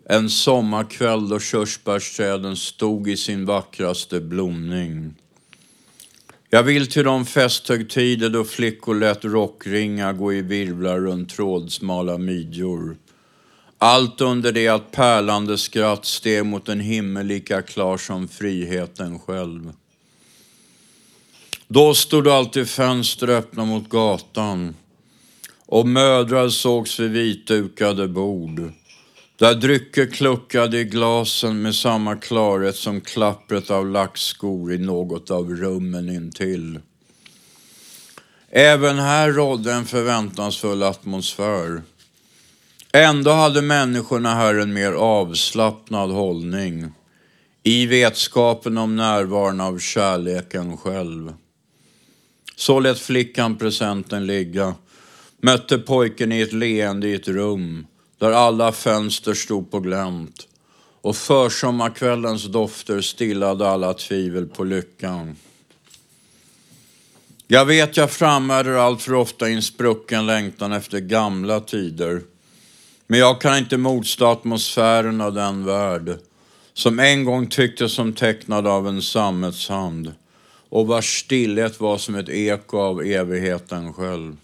En 0.10 0.30
sommarkväll 0.30 1.30
då 1.30 1.40
körsbärsträden 1.40 2.56
stod 2.56 3.10
i 3.10 3.18
sin 3.18 3.46
vackraste 3.46 4.20
blomning. 4.20 5.16
Jag 6.50 6.64
vill 6.64 6.92
till 6.92 7.04
de 7.04 7.26
festhögtider 7.26 8.30
då 8.30 8.44
flickor 8.44 8.96
lät 8.96 9.26
rockringar 9.26 10.14
gå 10.14 10.34
i 10.34 10.42
virvlar 10.42 11.00
runt 11.00 11.30
trådsmala 11.30 12.18
midjor. 12.18 12.98
Allt 13.86 14.22
under 14.22 14.52
det 14.52 14.68
att 14.68 14.92
pärlande 14.92 15.58
skratt 15.58 16.06
steg 16.06 16.46
mot 16.46 16.70
en 16.70 16.80
himmel 16.80 17.26
lika 17.26 17.62
klar 17.62 17.98
som 17.98 18.28
friheten 18.28 19.20
själv. 19.20 19.74
Då 21.68 21.94
stod 21.94 22.28
alltid 22.28 22.70
fönster 22.70 23.30
öppna 23.30 23.66
mot 23.66 23.90
gatan 23.90 24.76
och 25.66 25.88
mödrar 25.88 26.50
sågs 26.50 27.00
vid 27.00 27.12
vitdukade 27.12 28.08
bord. 28.08 28.72
Där 29.38 29.56
drycker 29.56 30.06
kluckade 30.06 30.80
i 30.80 30.84
glasen 30.84 31.62
med 31.62 31.76
samma 31.76 32.16
klarhet 32.16 32.76
som 32.76 33.02
klappret 33.02 33.70
av 33.70 33.88
lackskor 33.90 34.74
i 34.74 34.78
något 34.78 35.32
av 35.32 35.56
rummen 35.56 36.10
intill. 36.10 36.80
Även 38.50 39.00
här 39.00 39.32
rådde 39.32 39.74
en 39.74 39.86
förväntansfull 39.86 40.84
atmosfär. 40.84 41.82
Ändå 42.96 43.32
hade 43.32 43.62
människorna 43.62 44.36
här 44.36 44.56
en 44.56 44.74
mer 44.74 44.92
avslappnad 44.92 46.12
hållning 46.12 46.92
i 47.64 47.86
vetskapen 47.86 48.78
om 48.78 48.96
närvaron 48.96 49.62
av 49.62 49.80
kärleken 49.80 50.78
själv. 50.78 51.34
Så 52.56 52.80
lät 52.80 53.00
flickan 53.00 53.58
presenten 53.58 54.26
ligga, 54.26 54.76
mötte 55.42 55.78
pojken 55.78 56.32
i 56.32 56.42
ett 56.42 56.54
leende 56.54 57.08
i 57.08 57.14
ett 57.14 57.28
rum 57.28 57.88
där 58.18 58.32
alla 58.32 58.72
fönster 58.72 59.34
stod 59.34 59.72
på 59.72 59.80
glänt 59.80 60.48
och 61.02 61.16
försommarkvällens 61.16 62.46
dofter 62.46 63.02
stillade 63.02 63.70
alla 63.70 63.94
tvivel 63.94 64.48
på 64.48 64.64
lyckan. 64.64 65.36
Jag 67.48 67.66
vet 67.66 67.98
jag 67.98 68.12
framhärdar 68.12 68.74
allt 68.74 69.02
för 69.02 69.14
ofta 69.14 69.50
i 69.50 69.54
en 69.54 69.62
sprucken 69.62 70.26
längtan 70.26 70.72
efter 70.72 71.00
gamla 71.00 71.60
tider. 71.60 72.22
Men 73.08 73.20
jag 73.20 73.42
kan 73.42 73.58
inte 73.58 73.78
motstå 73.78 74.26
atmosfären 74.26 75.22
av 75.22 75.34
den 75.34 75.66
värld 75.66 76.18
som 76.74 77.00
en 77.00 77.24
gång 77.24 77.48
tycktes 77.48 77.92
som 77.92 78.14
tecknad 78.14 78.68
av 78.68 78.88
en 78.88 79.02
sammetshand 79.02 80.14
och 80.70 80.88
vars 80.88 81.20
stillhet 81.20 81.80
var 81.80 81.98
som 81.98 82.16
ett 82.16 82.30
eko 82.30 82.78
av 82.78 83.02
evigheten 83.02 83.94
själv. 83.94 84.38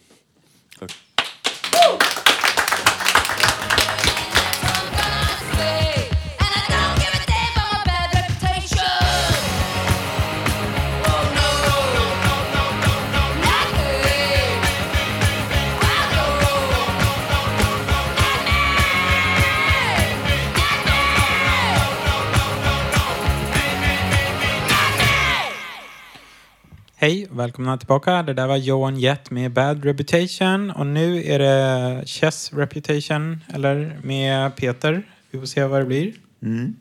Hej, 27.03 27.27
välkomna 27.31 27.77
tillbaka. 27.77 28.23
Det 28.23 28.33
där 28.33 28.47
var 28.47 28.57
Johan 28.57 28.99
Jett 28.99 29.31
med 29.31 29.51
Bad 29.51 29.85
Reputation 29.85 30.71
och 30.71 30.85
nu 30.85 31.23
är 31.23 31.39
det 31.39 32.03
Chess 32.05 32.53
Reputation, 32.53 33.39
eller 33.53 33.99
med 34.03 34.55
Peter. 34.55 35.03
Vi 35.31 35.39
får 35.39 35.45
se 35.45 35.63
vad 35.63 35.81
det 35.81 35.85
blir. 35.85 36.13
Mm. 36.43 36.75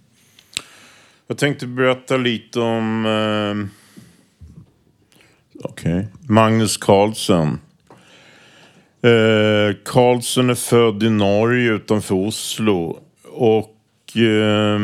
Jag 1.27 1.39
tänkte 1.39 1.67
berätta 1.67 2.17
lite 2.17 2.61
om 2.61 3.07
eh, 3.07 3.55
okay. 5.71 6.05
Magnus 6.29 6.77
Carlsen. 6.77 7.59
Eh, 9.03 9.77
Carlsen 9.85 10.51
är 10.51 10.55
född 10.55 11.03
i 11.03 11.11
Norge 11.11 11.73
utanför 11.73 12.15
Oslo. 12.15 12.99
Och 13.25 14.17
eh, 14.17 14.81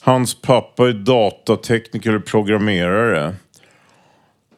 hans 0.00 0.42
pappa 0.42 0.88
är 0.88 0.92
datatekniker 0.92 2.16
och 2.16 2.24
programmerare. 2.24 3.34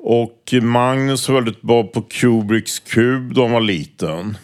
Och 0.09 0.55
Magnus 0.63 1.29
var 1.29 1.35
väldigt 1.35 1.63
bra 1.63 1.85
på 1.85 2.03
Kubricks 2.03 2.79
kub 2.79 3.35
då 3.35 3.43
han 3.43 3.53
var 3.53 3.61
liten. 3.61 4.39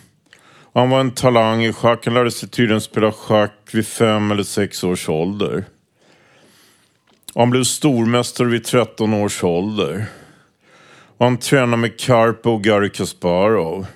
Han 0.75 0.91
var 0.91 1.01
en 1.01 1.11
talang 1.11 1.65
i 1.65 1.73
schack. 1.73 2.05
Han 2.05 2.15
lärde 2.15 2.31
sig 2.31 2.49
tydligen 2.49 2.81
spela 2.81 3.13
schack 3.13 3.53
vid 3.73 3.87
fem 3.87 4.31
eller 4.31 4.43
sex 4.43 4.85
års 4.85 5.09
ålder. 5.09 5.65
Han 7.35 7.51
blev 7.51 7.65
stormästare 7.65 8.49
vid 8.49 8.65
13 8.65 9.15
års 9.15 9.45
ålder. 9.45 10.05
Han 11.19 11.37
tränade 11.37 11.77
med 11.77 12.01
Karpo 12.01 12.51
och 12.51 12.65
Garry 12.65 12.91
Kasparov. 12.91 13.87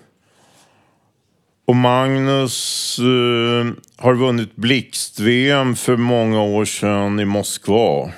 Och 1.66 1.76
Magnus 1.76 2.98
uh, 2.98 3.72
har 3.96 4.14
vunnit 4.14 4.56
blixt-VM 4.56 5.76
för 5.76 5.96
många 5.96 6.42
år 6.42 6.64
sedan 6.64 7.20
i 7.20 7.24
Moskva. 7.24 8.12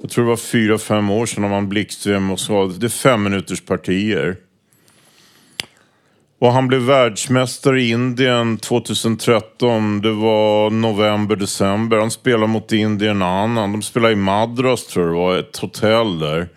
Jag 0.00 0.10
tror 0.10 0.24
det 0.24 0.28
var 0.28 0.36
fyra, 0.36 0.78
fem 0.78 1.10
år 1.10 1.26
sedan 1.26 1.42
han 1.42 1.50
man 1.50 1.68
blixtrem 1.68 2.30
och 2.30 2.40
sa 2.40 2.64
att 2.64 2.80
Det 2.80 2.86
är 2.86 2.88
fem 2.88 3.22
minuters 3.22 3.60
partier. 3.60 4.36
Och 6.38 6.52
han 6.52 6.68
blev 6.68 6.80
världsmästare 6.80 7.82
i 7.82 7.90
Indien 7.90 8.58
2013. 8.58 10.00
Det 10.00 10.12
var 10.12 10.70
november, 10.70 11.36
december. 11.36 11.98
Han 11.98 12.10
spelade 12.10 12.46
mot 12.46 12.72
Indien 12.72 13.22
annan. 13.22 13.72
De 13.72 13.82
spelade 13.82 14.12
i 14.12 14.16
Madras 14.16 14.86
tror 14.86 15.06
jag 15.06 15.14
det 15.14 15.18
var, 15.18 15.38
ett 15.38 15.56
hotell 15.56 16.18
där. 16.18 16.48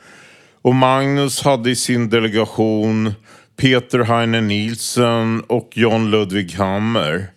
Och 0.61 0.75
Magnus 0.75 1.41
hade 1.41 1.69
i 1.69 1.75
sin 1.75 2.09
delegation 2.09 3.13
Peter 3.57 3.99
Heine 3.99 4.41
Nielsen 4.41 5.41
och 5.47 5.69
John 5.73 6.11
Ludvig 6.11 6.53
Hammer 6.53 7.27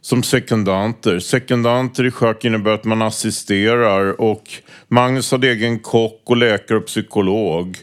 som 0.00 0.22
sekundanter. 0.22 1.18
Sekundanter 1.18 2.04
i 2.04 2.10
schack 2.10 2.44
innebär 2.44 2.70
att 2.70 2.84
man 2.84 3.02
assisterar 3.02 4.20
och 4.20 4.42
Magnus 4.88 5.32
hade 5.32 5.48
egen 5.48 5.78
kock 5.78 6.22
och 6.24 6.36
läkare 6.36 6.78
och 6.78 6.86
psykolog. 6.86 7.76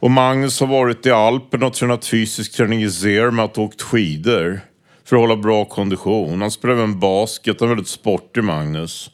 Och 0.00 0.10
Magnus 0.10 0.60
har 0.60 0.66
varit 0.66 1.06
i 1.06 1.10
Alperna 1.10 1.66
och 1.66 1.72
tränat 1.72 2.04
fysisk 2.04 2.56
träning 2.56 2.82
i 2.82 2.90
Zermatt 2.90 3.58
och 3.58 3.64
åkt 3.64 3.82
skidor 3.82 4.60
för 5.04 5.16
att 5.16 5.20
hålla 5.20 5.36
bra 5.36 5.64
kondition. 5.64 6.40
Han 6.40 6.50
spelar 6.50 6.74
även 6.74 7.00
basket, 7.00 7.60
han 7.60 7.68
är 7.68 7.74
väldigt 7.74 7.88
sportig 7.88 8.44
Magnus. 8.44 9.10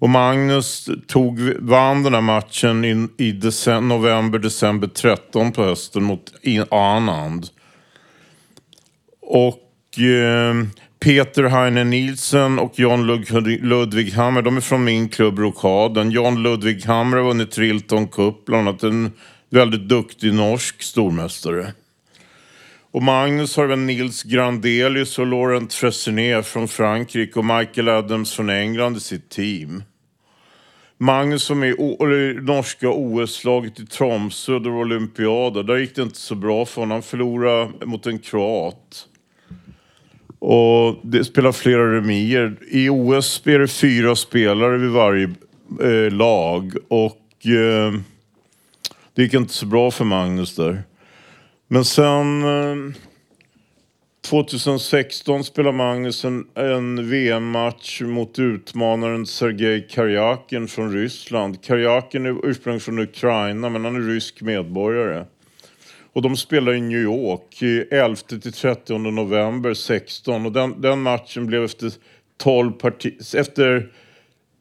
Och 0.00 0.08
Magnus 0.08 0.88
tog, 1.06 1.40
vann 1.58 2.02
den 2.02 2.14
här 2.14 2.20
matchen 2.20 2.84
i, 2.84 3.08
i 3.24 3.32
december, 3.32 3.96
november, 3.96 4.38
december 4.38 4.88
13 4.88 5.52
på 5.52 5.62
hösten 5.62 6.02
mot 6.02 6.32
Anand. 6.70 7.48
Och 9.20 9.98
eh, 9.98 10.54
Peter 11.00 11.42
Heine 11.42 11.84
Nielsen 11.84 12.58
och 12.58 12.78
John 12.78 13.06
Ludvig 13.62 14.12
Hammer, 14.12 14.42
de 14.42 14.56
är 14.56 14.60
från 14.60 14.84
min 14.84 15.08
klubb 15.08 15.38
Rokaden. 15.38 16.10
John 16.10 16.42
Ludvig 16.42 16.84
Hammer 16.84 17.16
har 17.16 17.24
vunnit 17.24 17.50
Trilton 17.50 18.08
Cup, 18.08 18.44
bland 18.44 18.68
annat 18.68 18.82
en 18.82 19.12
väldigt 19.50 19.88
duktig 19.88 20.34
norsk 20.34 20.82
stormästare. 20.82 21.72
Och 22.90 23.02
Magnus 23.02 23.56
har 23.56 23.64
även 23.64 23.86
Nils 23.86 24.22
Grandelius 24.22 25.18
och 25.18 25.26
Laurent 25.26 25.74
Fressinet 25.74 26.46
från 26.46 26.68
Frankrike 26.68 27.38
och 27.38 27.44
Michael 27.44 27.88
Adams 27.88 28.32
från 28.32 28.50
England 28.50 28.96
i 28.96 29.00
sitt 29.00 29.28
team. 29.28 29.82
Magnus 30.98 31.50
var 31.50 31.56
med 31.56 31.70
i 31.70 32.40
norska 32.42 32.88
OS-laget 32.90 33.80
i 33.80 33.86
Tromsö, 33.86 34.52
det 34.52 34.56
olympiaden. 34.56 34.80
olympiader. 34.80 35.62
Där 35.62 35.76
gick 35.76 35.96
det 35.96 36.02
inte 36.02 36.18
så 36.18 36.34
bra 36.34 36.66
för 36.66 36.82
honom. 36.82 36.90
Han 36.90 37.02
förlorade 37.02 37.86
mot 37.86 38.06
en 38.06 38.18
kroat. 38.18 39.06
Och 40.38 40.96
det 41.02 41.24
spelar 41.24 41.52
flera 41.52 41.96
remier. 41.96 42.56
I 42.70 42.88
OS 42.88 43.42
är 43.46 43.58
det 43.58 43.68
fyra 43.68 44.16
spelare 44.16 44.78
vid 44.78 44.90
varje 44.90 45.30
eh, 45.82 46.12
lag. 46.12 46.72
Och 46.88 47.46
eh, 47.46 47.92
det 49.14 49.22
gick 49.22 49.34
inte 49.34 49.52
så 49.52 49.66
bra 49.66 49.90
för 49.90 50.04
Magnus 50.04 50.54
där. 50.54 50.82
Men 51.68 51.84
sen 51.84 52.42
eh, 52.42 52.94
2016 54.28 55.44
spelar 55.44 55.72
Magnus 55.72 56.24
en, 56.24 56.46
en 56.54 57.10
VM-match 57.10 58.00
mot 58.00 58.38
utmanaren 58.38 59.26
Sergej 59.26 59.88
Karjakin 59.90 60.68
från 60.68 60.92
Ryssland. 60.92 61.64
Karjakin 61.64 62.26
är 62.26 62.46
ursprungligen 62.46 62.80
från 62.80 62.98
Ukraina 62.98 63.68
men 63.68 63.84
han 63.84 63.96
är 63.96 64.00
rysk 64.00 64.40
medborgare. 64.40 65.24
Och 66.12 66.22
de 66.22 66.36
spelar 66.36 66.74
i 66.74 66.80
New 66.80 67.02
York 67.02 67.62
11 67.90 68.16
till 68.16 68.52
30 68.52 68.98
november 68.98 69.74
16 69.74 70.46
och 70.46 70.52
den, 70.52 70.80
den 70.80 71.02
matchen 71.02 71.46
blev 71.46 71.64
efter 71.64 71.92
12 72.36 72.72
parti, 72.72 73.14
efter 73.36 73.92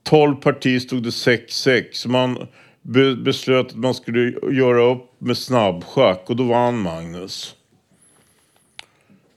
12 0.03 0.35
partier 0.35 0.79
stod 0.79 1.03
det 1.03 1.09
6-6. 1.09 1.83
Så 1.91 2.09
man 2.09 2.47
be, 2.81 3.15
beslöt 3.15 3.67
att 3.67 3.75
man 3.75 3.93
skulle 3.93 4.33
göra 4.51 4.81
upp 4.81 5.11
med 5.17 5.37
snabbschack 5.37 6.29
och 6.29 6.35
då 6.35 6.43
vann 6.43 6.77
Magnus. 6.77 7.55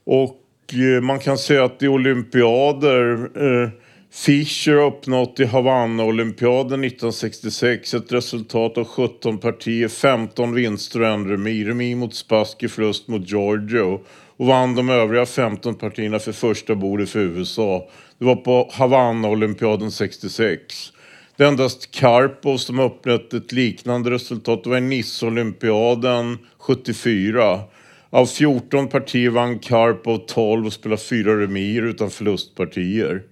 Och 0.04 0.74
eh, 0.74 1.02
man 1.02 1.18
kan 1.18 1.38
säga 1.38 1.64
att 1.64 1.82
i 1.82 1.88
olympiader 1.88 3.30
eh, 3.34 3.70
Fischer 4.12 4.76
har 4.76 4.86
uppnått 4.86 5.40
i 5.40 5.44
Havanna-olympiaden 5.44 6.84
1966 6.84 7.94
ett 7.94 8.12
resultat 8.12 8.78
av 8.78 8.84
17 8.84 9.38
partier, 9.38 9.88
15 9.88 10.54
vinster 10.54 11.00
och 11.00 11.06
en 11.06 11.28
remis. 11.28 11.66
Remis 11.66 11.96
mot 11.96 12.14
Spassky, 12.14 12.68
förlust 12.68 13.08
mot 13.08 13.30
Giorgio. 13.30 14.00
Och 14.36 14.46
vann 14.46 14.74
de 14.74 14.88
övriga 14.88 15.26
15 15.26 15.74
partierna 15.74 16.18
för 16.18 16.32
första 16.32 16.74
bordet 16.74 17.10
för 17.10 17.20
USA. 17.20 17.88
Det 18.18 18.24
var 18.24 18.36
på 18.36 18.70
Havanna-olympiaden 18.72 19.90
66. 19.90 20.92
Det 21.36 21.44
är 21.44 21.48
endast 21.48 21.90
Karpov 21.90 22.56
som 22.56 22.78
har 22.78 22.86
uppnått 22.86 23.34
ett 23.34 23.52
liknande 23.52 24.10
resultat. 24.10 24.64
Det 24.64 24.70
var 24.70 24.78
i 24.78 24.80
Nice-olympiaden 24.80 26.38
74. 26.58 27.60
Av 28.10 28.26
14 28.26 28.88
partier 28.88 29.30
vann 29.30 29.58
Karpov 29.58 30.18
12 30.18 30.66
och 30.66 30.72
spelade 30.72 31.02
fyra 31.02 31.40
remier 31.40 31.82
utan 31.82 32.10
förlustpartier. 32.10 33.22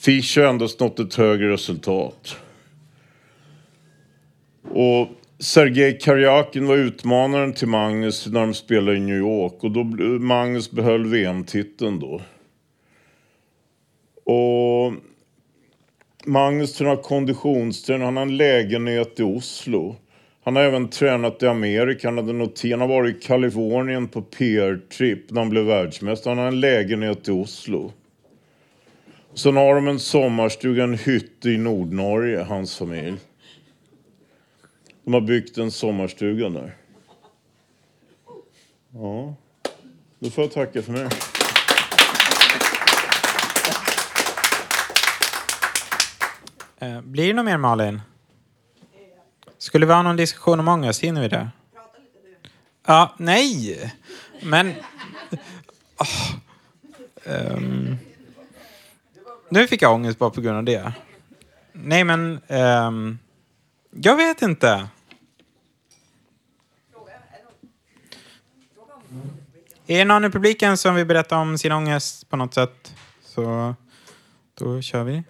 Fischer 0.00 0.42
har 0.42 0.48
endast 0.48 0.80
nått 0.80 0.98
ett 0.98 1.14
högre 1.14 1.52
resultat. 1.52 2.36
Och 4.70 5.08
Sergej 5.38 5.98
Karjakin 5.98 6.66
var 6.66 6.76
utmanaren 6.76 7.52
till 7.52 7.68
Magnus 7.68 8.26
när 8.26 8.40
de 8.40 8.54
spelade 8.54 8.96
i 8.96 9.00
New 9.00 9.16
York. 9.16 9.64
Och 9.64 9.70
då, 9.70 9.84
Magnus 10.18 10.70
behöll 10.70 11.06
VM-titeln 11.06 12.00
då. 12.00 12.20
Och 14.24 14.92
Magnus 16.24 16.72
tränar 16.72 16.96
konditionsträning. 16.96 18.04
Han 18.04 18.16
har 18.16 18.22
en 18.22 18.36
lägenhet 18.36 19.20
i 19.20 19.22
Oslo. 19.22 19.96
Han 20.44 20.56
har 20.56 20.62
även 20.62 20.88
tränat 20.88 21.42
i 21.42 21.46
Amerika. 21.46 22.08
Han 22.08 22.16
hade 22.18 22.32
han 22.70 22.80
har 22.80 22.88
varit 22.88 23.16
i 23.16 23.20
Kalifornien 23.20 24.08
på 24.08 24.22
PR-tripp 24.22 25.30
när 25.30 25.40
han 25.40 25.50
blev 25.50 25.64
världsmästare. 25.64 26.30
Han 26.30 26.38
har 26.38 26.46
en 26.46 26.60
lägenhet 26.60 27.28
i 27.28 27.30
Oslo. 27.30 27.92
Sen 29.34 29.56
har 29.56 29.74
de 29.74 29.88
en 29.88 30.00
sommarstuga, 30.00 30.84
en 30.84 30.98
hytte 30.98 31.50
i 31.50 31.56
Nordnorge, 31.56 32.42
hans 32.42 32.78
familj. 32.78 33.18
De 35.04 35.14
har 35.14 35.20
byggt 35.20 35.58
en 35.58 35.70
sommarstuga 35.70 36.48
där. 36.48 36.76
Ja, 38.94 39.34
då 40.18 40.30
får 40.30 40.44
jag 40.44 40.52
tacka 40.52 40.82
för 40.82 40.92
mig. 40.92 41.08
Eh, 46.78 47.00
blir 47.00 47.26
det 47.26 47.32
något 47.32 47.44
mer 47.44 47.56
Malin? 47.56 48.00
Skulle 49.58 49.86
vi 49.86 49.92
ha 49.92 50.02
någon 50.02 50.16
diskussion 50.16 50.60
om 50.60 50.68
ångest? 50.68 51.00
Hinner 51.00 51.20
vi 51.20 51.28
det? 51.28 51.50
Ja, 52.86 53.14
nej! 53.18 53.92
Men... 54.42 54.72
Oh. 55.98 56.34
Um 57.24 57.98
nu 59.50 59.66
fick 59.66 59.82
jag 59.82 59.94
ångest 59.94 60.18
bara 60.18 60.30
på 60.30 60.40
grund 60.40 60.56
av 60.56 60.64
det. 60.64 60.92
Nej, 61.72 62.04
men... 62.04 62.40
Um, 62.48 63.18
jag 63.90 64.16
vet 64.16 64.42
inte. 64.42 64.88
Är 69.86 69.98
det 69.98 70.04
någon 70.04 70.24
i 70.24 70.30
publiken 70.30 70.76
som 70.76 70.94
vill 70.94 71.06
berätta 71.06 71.36
om 71.36 71.58
sin 71.58 71.72
ångest 71.72 72.30
på 72.30 72.36
något 72.36 72.54
sätt? 72.54 72.94
Så 73.22 73.74
då 74.58 74.82
kör 74.82 75.04
vi. 75.04 75.22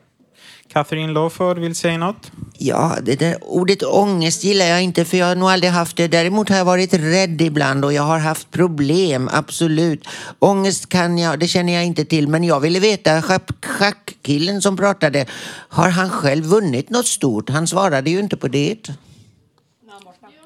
Catherine 0.73 1.13
Lawford 1.13 1.59
vill 1.59 1.75
säga 1.75 1.99
något? 1.99 2.33
Ja, 2.59 2.97
det 3.03 3.17
där 3.17 3.37
ordet 3.41 3.83
ångest 3.83 4.45
gillar 4.45 4.67
jag 4.67 4.83
inte 4.83 5.05
för 5.05 5.17
jag 5.17 5.27
har 5.27 5.35
nog 5.35 5.51
aldrig 5.51 5.73
haft 5.73 5.97
det. 5.97 6.09
Däremot 6.09 6.49
har 6.49 6.57
jag 6.57 6.65
varit 6.65 6.95
rädd 6.95 7.41
ibland 7.41 7.85
och 7.85 7.93
jag 7.93 8.03
har 8.03 8.19
haft 8.19 8.51
problem, 8.51 9.31
absolut. 9.33 10.09
Ångest 10.39 10.89
kan 10.89 11.19
jag, 11.19 11.39
det 11.39 11.49
känner 11.49 11.73
jag 11.73 11.85
inte 11.85 12.05
till. 12.05 12.29
Men 12.29 12.45
jag 12.45 12.61
ville 12.61 12.81
veta, 12.81 13.23
schack- 13.23 13.65
schackkillen 13.67 14.63
som 14.63 14.77
pratade, 14.77 15.27
har 15.69 15.89
han 15.89 16.11
själv 16.11 16.45
vunnit 16.45 16.91
något 16.91 17.07
stort? 17.07 17.51
Han 17.51 17.67
svarade 17.67 18.11
ju 18.11 18.19
inte 18.21 18.37
på 18.37 18.49
det. 18.49 18.77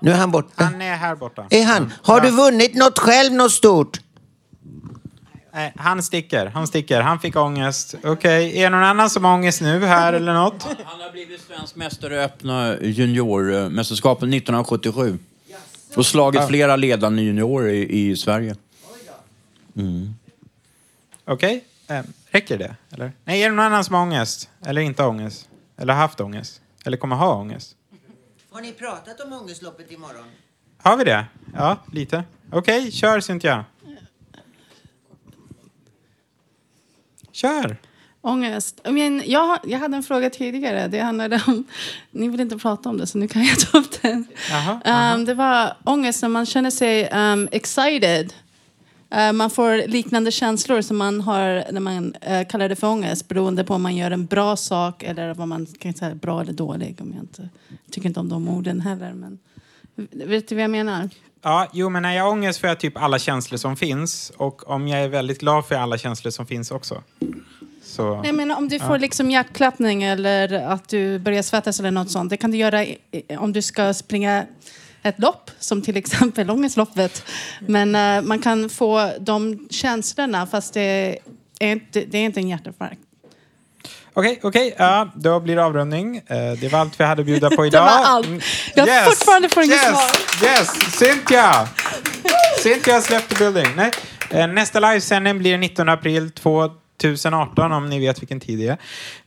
Nu 0.01 0.11
är 0.11 0.16
han 0.16 0.31
borta. 0.31 0.64
Han 0.64 0.83
är 0.83 0.97
här 0.97 1.14
borta. 1.16 1.47
Är 1.51 1.64
han? 1.64 1.93
Har 2.03 2.20
du 2.20 2.31
vunnit 2.31 2.75
något 2.75 2.99
själv, 2.99 3.33
något 3.33 3.53
stort? 3.53 4.01
Nej, 5.55 5.73
han 5.77 6.03
sticker. 6.03 6.47
Han 6.47 6.67
sticker. 6.67 7.01
Han 7.01 7.19
fick 7.21 7.37
ångest. 7.37 7.95
Okej, 8.05 8.59
är 8.59 8.65
det 8.65 8.71
någon 8.71 8.83
annan 8.85 9.11
som 9.11 9.25
har 9.25 9.35
ångest 9.35 9.61
nu 9.61 9.85
här 9.87 10.13
eller 10.13 10.35
något? 10.35 10.63
Han 10.85 11.01
har 11.01 11.13
blivit 11.13 11.41
svensk 11.41 11.77
mästare 11.77 12.15
i 12.15 12.19
öppna 12.19 12.77
juniormästerskapen 12.81 14.33
1977. 14.35 15.19
Och 15.97 16.07
slagit 16.07 16.41
Ja. 16.41 16.47
flera 16.49 16.77
ledande 16.77 17.23
juniorer 17.23 17.69
i, 17.69 18.11
i 18.11 18.17
Sverige. 18.17 18.55
Mm. 19.77 20.15
Okej, 21.25 21.65
eh, 21.89 22.03
räcker 22.31 22.59
det? 22.59 22.77
Eller? 22.93 23.13
Nej, 23.25 23.43
är 23.43 23.51
det 23.51 23.55
någon 23.57 23.65
annan 23.67 23.85
som 23.85 23.95
har 23.95 24.03
ångest? 24.03 24.49
Eller 24.67 24.81
inte 24.83 25.03
har 25.03 25.11
ångest? 25.11 25.49
Eller 25.77 25.95
haft 25.95 26.21
ångest? 26.21 26.61
Eller 26.85 26.97
kommer 26.97 27.17
ha 27.17 27.35
ångest? 27.35 27.77
Har 28.51 28.61
ni 28.61 28.73
pratat 28.73 29.21
om 29.21 29.33
ångestloppet 29.33 29.93
imorgon? 29.93 30.25
Har 30.83 30.97
vi 30.97 31.05
det? 31.05 31.27
Ja, 31.55 31.77
lite. 31.93 32.25
Okej, 32.53 32.93
kör 32.93 33.21
Cynthia. 33.21 33.65
Kör! 37.35 37.76
Ångest. 38.20 38.80
Men 38.85 39.22
jag, 39.26 39.59
jag 39.64 39.78
hade 39.78 39.97
en 39.97 40.03
fråga 40.03 40.30
tidigare. 40.30 40.89
Det 40.89 41.01
handlade 41.01 41.43
om... 41.47 41.64
Ni 42.11 42.28
vill 42.28 42.41
inte 42.41 42.59
prata 42.59 42.89
om 42.89 42.99
det, 42.99 43.07
så 43.07 43.18
nu 43.18 43.28
kan 43.28 43.45
jag 43.45 43.59
ta 43.59 43.78
upp 43.78 44.03
den. 44.03 44.26
Jaha, 44.51 45.14
Um, 45.14 45.24
det 45.24 45.35
var 45.35 45.76
ångest 45.85 46.22
när 46.22 46.28
man 46.28 46.47
känner 46.47 46.70
sig 46.70 47.09
um, 47.11 47.49
excited. 47.53 48.32
Uh, 49.14 49.32
man 49.32 49.51
får 49.51 49.89
liknande 49.89 50.30
känslor 50.30 50.80
som 50.80 50.97
man 50.97 51.20
har 51.20 51.72
när 51.72 51.80
man 51.80 52.16
uh, 52.30 52.45
kallar 52.49 52.68
det 52.68 52.76
för 52.76 52.87
ångest 52.87 53.28
beroende 53.28 53.64
på 53.64 53.74
om 53.74 53.82
man 53.82 53.97
gör 53.97 54.11
en 54.11 54.26
bra 54.26 54.57
sak 54.57 55.03
eller 55.03 55.35
vad 55.35 55.49
man 55.49 55.66
kan 55.66 55.95
säga 55.95 56.14
bra 56.14 56.41
eller 56.41 56.53
dålig. 56.53 56.99
Om 57.01 57.12
jag 57.12 57.22
inte 57.22 57.49
tycker 57.91 58.09
inte 58.09 58.20
om 58.20 58.28
de 58.28 58.49
orden 58.49 58.80
heller. 58.80 59.12
Men, 59.12 59.39
vet 60.11 60.49
du 60.49 60.55
vad 60.55 60.64
jag 60.64 60.70
menar? 60.70 61.11
Ja, 61.47 61.69
jo, 61.73 61.89
men 61.89 62.03
när 62.03 62.13
jag 62.13 62.25
har 62.25 62.31
ångest 62.31 62.61
får 62.61 62.69
jag 62.69 62.81
typ 62.81 62.97
alla 62.97 63.19
känslor 63.19 63.59
som 63.59 63.77
finns. 63.77 64.33
Och 64.37 64.69
om 64.69 64.89
jag 64.89 65.01
är 65.01 65.09
väldigt 65.09 65.41
glad 65.41 65.65
jag 65.69 65.81
alla 65.81 65.99
känslor 65.99 66.31
som 66.31 66.47
finns 66.47 66.71
också. 66.71 67.03
Så, 67.83 68.23
Nej, 68.23 68.33
men 68.33 68.51
om 68.51 68.69
du 68.69 68.77
ja. 68.77 68.87
får 68.87 68.99
liksom 68.99 69.31
hjärtklappning 69.31 70.03
eller 70.03 70.53
att 70.53 70.89
du 70.89 71.19
börjar 71.19 71.43
svettas 71.43 71.81
eller 71.81 71.91
något 71.91 72.11
sånt. 72.11 72.31
Det 72.31 72.37
kan 72.37 72.51
du 72.51 72.57
göra 72.57 72.87
om 73.39 73.53
du 73.53 73.63
ska 73.63 73.95
springa 73.95 74.47
ett 75.03 75.19
lopp, 75.19 75.51
som 75.59 75.83
till 75.83 75.97
exempel 75.97 76.51
Ångestloppet. 76.51 77.23
Men 77.61 77.95
eh, 77.95 78.29
man 78.29 78.39
kan 78.39 78.69
få 78.69 79.11
de 79.21 79.69
känslorna 79.71 80.47
fast 80.47 80.75
det 80.75 81.19
är 81.61 81.73
inte, 81.73 82.01
det 82.01 82.19
är 82.19 82.25
inte 82.25 82.41
en 82.41 82.49
hjärtinfarkt. 82.49 83.01
Okej, 84.17 84.39
okej. 84.43 84.75
Ja, 84.79 85.09
då 85.15 85.41
blir 85.41 85.57
det 85.57 85.65
avrundning. 85.65 86.17
Eh, 86.17 86.53
det 86.61 86.73
var 86.73 86.79
allt 86.79 87.01
vi 87.01 87.05
hade 87.05 87.21
att 87.23 87.27
bjuda 87.27 87.51
på 87.51 87.62
Det 87.62 87.67
idag. 87.69 87.85
var 87.85 87.91
allt. 88.05 88.27
Mm, 88.27 88.41
Jag 88.75 88.87
har 88.87 89.03
fortfarande 89.11 89.49
fått 89.49 89.65
inget 89.65 89.77
yes, 89.77 89.89
svar. 89.89 90.49
Yes, 90.51 90.69
Cynthia! 90.99 91.69
Cynthia 92.62 93.01
the 93.29 93.35
building. 93.35 93.67
Nej. 93.77 93.91
Eh, 94.31 94.47
Nästa 94.47 94.81
livesändning 94.81 95.39
blir 95.39 95.59
19 95.59 95.89
april 95.89 96.31
2018 97.05 97.73
om 97.73 97.87
ni 97.87 97.99
vet 97.99 98.23
vilken 98.23 98.41
tid 98.41 98.59
det 98.59 98.69
är. 98.69 98.77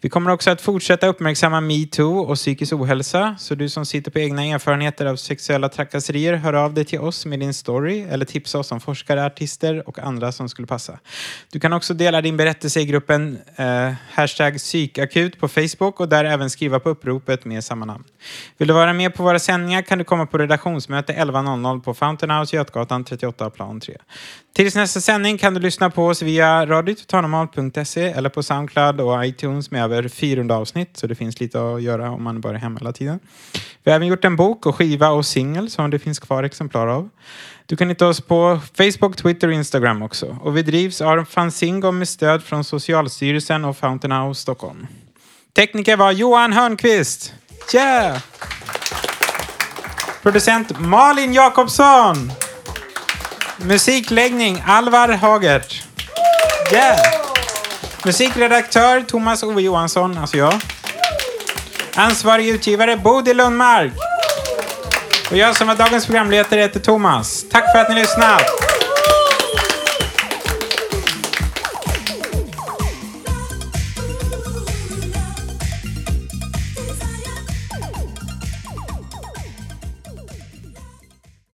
Vi 0.02 0.10
kommer 0.10 0.32
också 0.32 0.52
att 0.52 0.62
fortsätta 0.62 1.08
uppmärksamma 1.08 1.62
metoo 1.62 2.20
och 2.20 2.36
psykisk 2.36 2.74
ohälsa. 2.74 3.36
Så 3.40 3.56
du 3.56 3.70
som 3.70 3.86
sitter 3.86 4.12
på 4.12 4.20
egna 4.20 4.46
erfarenheter 4.46 5.06
av 5.06 5.16
sexuella 5.16 5.70
trakasserier, 5.70 6.34
hör 6.34 6.54
av 6.54 6.74
dig 6.74 6.86
till 6.86 7.00
oss 7.00 7.26
med 7.26 7.40
din 7.40 7.54
story 7.54 8.02
eller 8.02 8.26
tipsa 8.26 8.60
oss 8.60 8.72
om 8.72 8.80
forskare, 8.80 9.26
artister 9.26 9.90
och 9.90 10.00
andra 10.00 10.32
som 10.32 10.50
skulle 10.50 10.68
passa. 10.68 11.00
Du 11.52 11.60
kan 11.60 11.74
också 11.74 11.94
dela 11.94 12.22
din 12.22 12.38
berättelse 12.38 12.80
i 12.80 12.86
gruppen 12.86 13.40
eh, 13.56 13.94
hashtag 14.12 14.58
psykakut 14.58 15.40
på 15.40 15.48
Facebook 15.48 16.00
och 16.00 16.10
där 16.10 16.26
även 16.26 16.50
skriva 16.50 16.80
på 16.80 16.90
uppropet 16.90 17.46
med 17.46 17.64
samma 17.64 17.86
namn. 17.86 18.04
Vill 18.58 18.68
du 18.68 18.74
vara 18.74 18.94
med 18.94 19.14
på 19.14 19.24
våra 19.24 19.40
sändningar 19.40 19.82
kan 19.82 19.98
du 19.98 20.04
komma 20.04 20.26
på 20.26 20.38
redaktionsmöte 20.38 21.14
11.00 21.14 21.82
på 21.82 21.94
Fountain 21.94 22.32
House 22.32 22.56
Götgatan 22.56 23.04
38 23.04 23.50
plan 23.50 23.80
3. 23.80 23.98
Tills 24.56 24.76
nästa 24.76 25.02
sändning 25.02 25.38
kan 25.38 25.54
du 25.54 25.60
lyssna 25.60 25.90
på 25.90 26.08
oss 26.08 26.22
via 26.22 26.66
radiototalnormal.se 27.68 28.04
eller 28.04 28.30
på 28.30 28.44
Soundcloud 28.44 29.02
och 29.02 29.26
iTunes 29.26 29.72
med 29.72 29.84
över 29.84 30.08
400 30.08 30.56
avsnitt 30.56 30.98
så 30.98 31.08
det 31.08 31.16
finns 31.16 31.40
lite 31.40 31.60
att 31.60 31.82
göra 31.82 32.12
om 32.12 32.24
man 32.24 32.42
bara 32.42 32.54
är 32.54 32.60
hemma 32.60 32.80
hela 32.80 32.94
tiden. 32.94 33.20
Vi 33.84 33.92
har 33.92 33.96
även 33.96 34.08
gjort 34.08 34.26
en 34.26 34.36
bok 34.36 34.66
och 34.66 34.76
skiva 34.76 35.10
och 35.10 35.26
singel 35.26 35.70
som 35.70 35.90
det 35.90 36.00
finns 36.00 36.20
kvar 36.20 36.44
exemplar 36.44 36.88
av. 36.88 37.10
Du 37.66 37.76
kan 37.76 37.90
hitta 37.90 38.08
oss 38.08 38.22
på 38.22 38.60
Facebook, 38.78 39.16
Twitter 39.16 39.48
och 39.48 39.54
Instagram 39.54 40.02
också. 40.02 40.38
Och 40.42 40.58
vi 40.58 40.62
drivs 40.64 41.02
av 41.02 41.26
Fanzingo 41.26 41.92
med 41.92 42.08
stöd 42.08 42.44
från 42.44 42.64
Socialstyrelsen 42.64 43.66
och 43.66 43.78
Fountain 43.78 44.12
House 44.12 44.42
Stockholm. 44.42 44.88
Tekniker 45.56 45.98
var 45.98 46.12
Johan 46.12 46.54
Hörnqvist. 46.54 47.34
Yeah! 47.74 48.20
Producent 50.24 50.80
Malin 50.80 51.34
Jakobsson. 51.34 52.32
Musikläggning 53.58 54.64
Alvar 54.66 55.10
Hagert. 55.10 55.84
Yeah! 56.74 57.37
Musikredaktör 58.08 59.02
Thomas 59.02 59.44
Ove 59.44 59.62
Johansson, 59.62 60.18
alltså 60.18 60.38
jag. 60.38 60.54
Ansvarig 61.96 62.48
utgivare 62.48 62.98
Bodil 62.98 63.38
Lundmark. 63.38 63.94
Och 65.32 65.38
jag 65.38 65.56
som 65.56 65.68
var 65.68 65.76
dagens 65.76 66.06
programledare 66.06 66.62
heter 66.62 66.80
Thomas. 66.80 67.46
Tack 67.52 67.72
för 67.72 67.80
att 67.80 67.90
ni 67.90 67.96
lyssnat! 67.96 68.67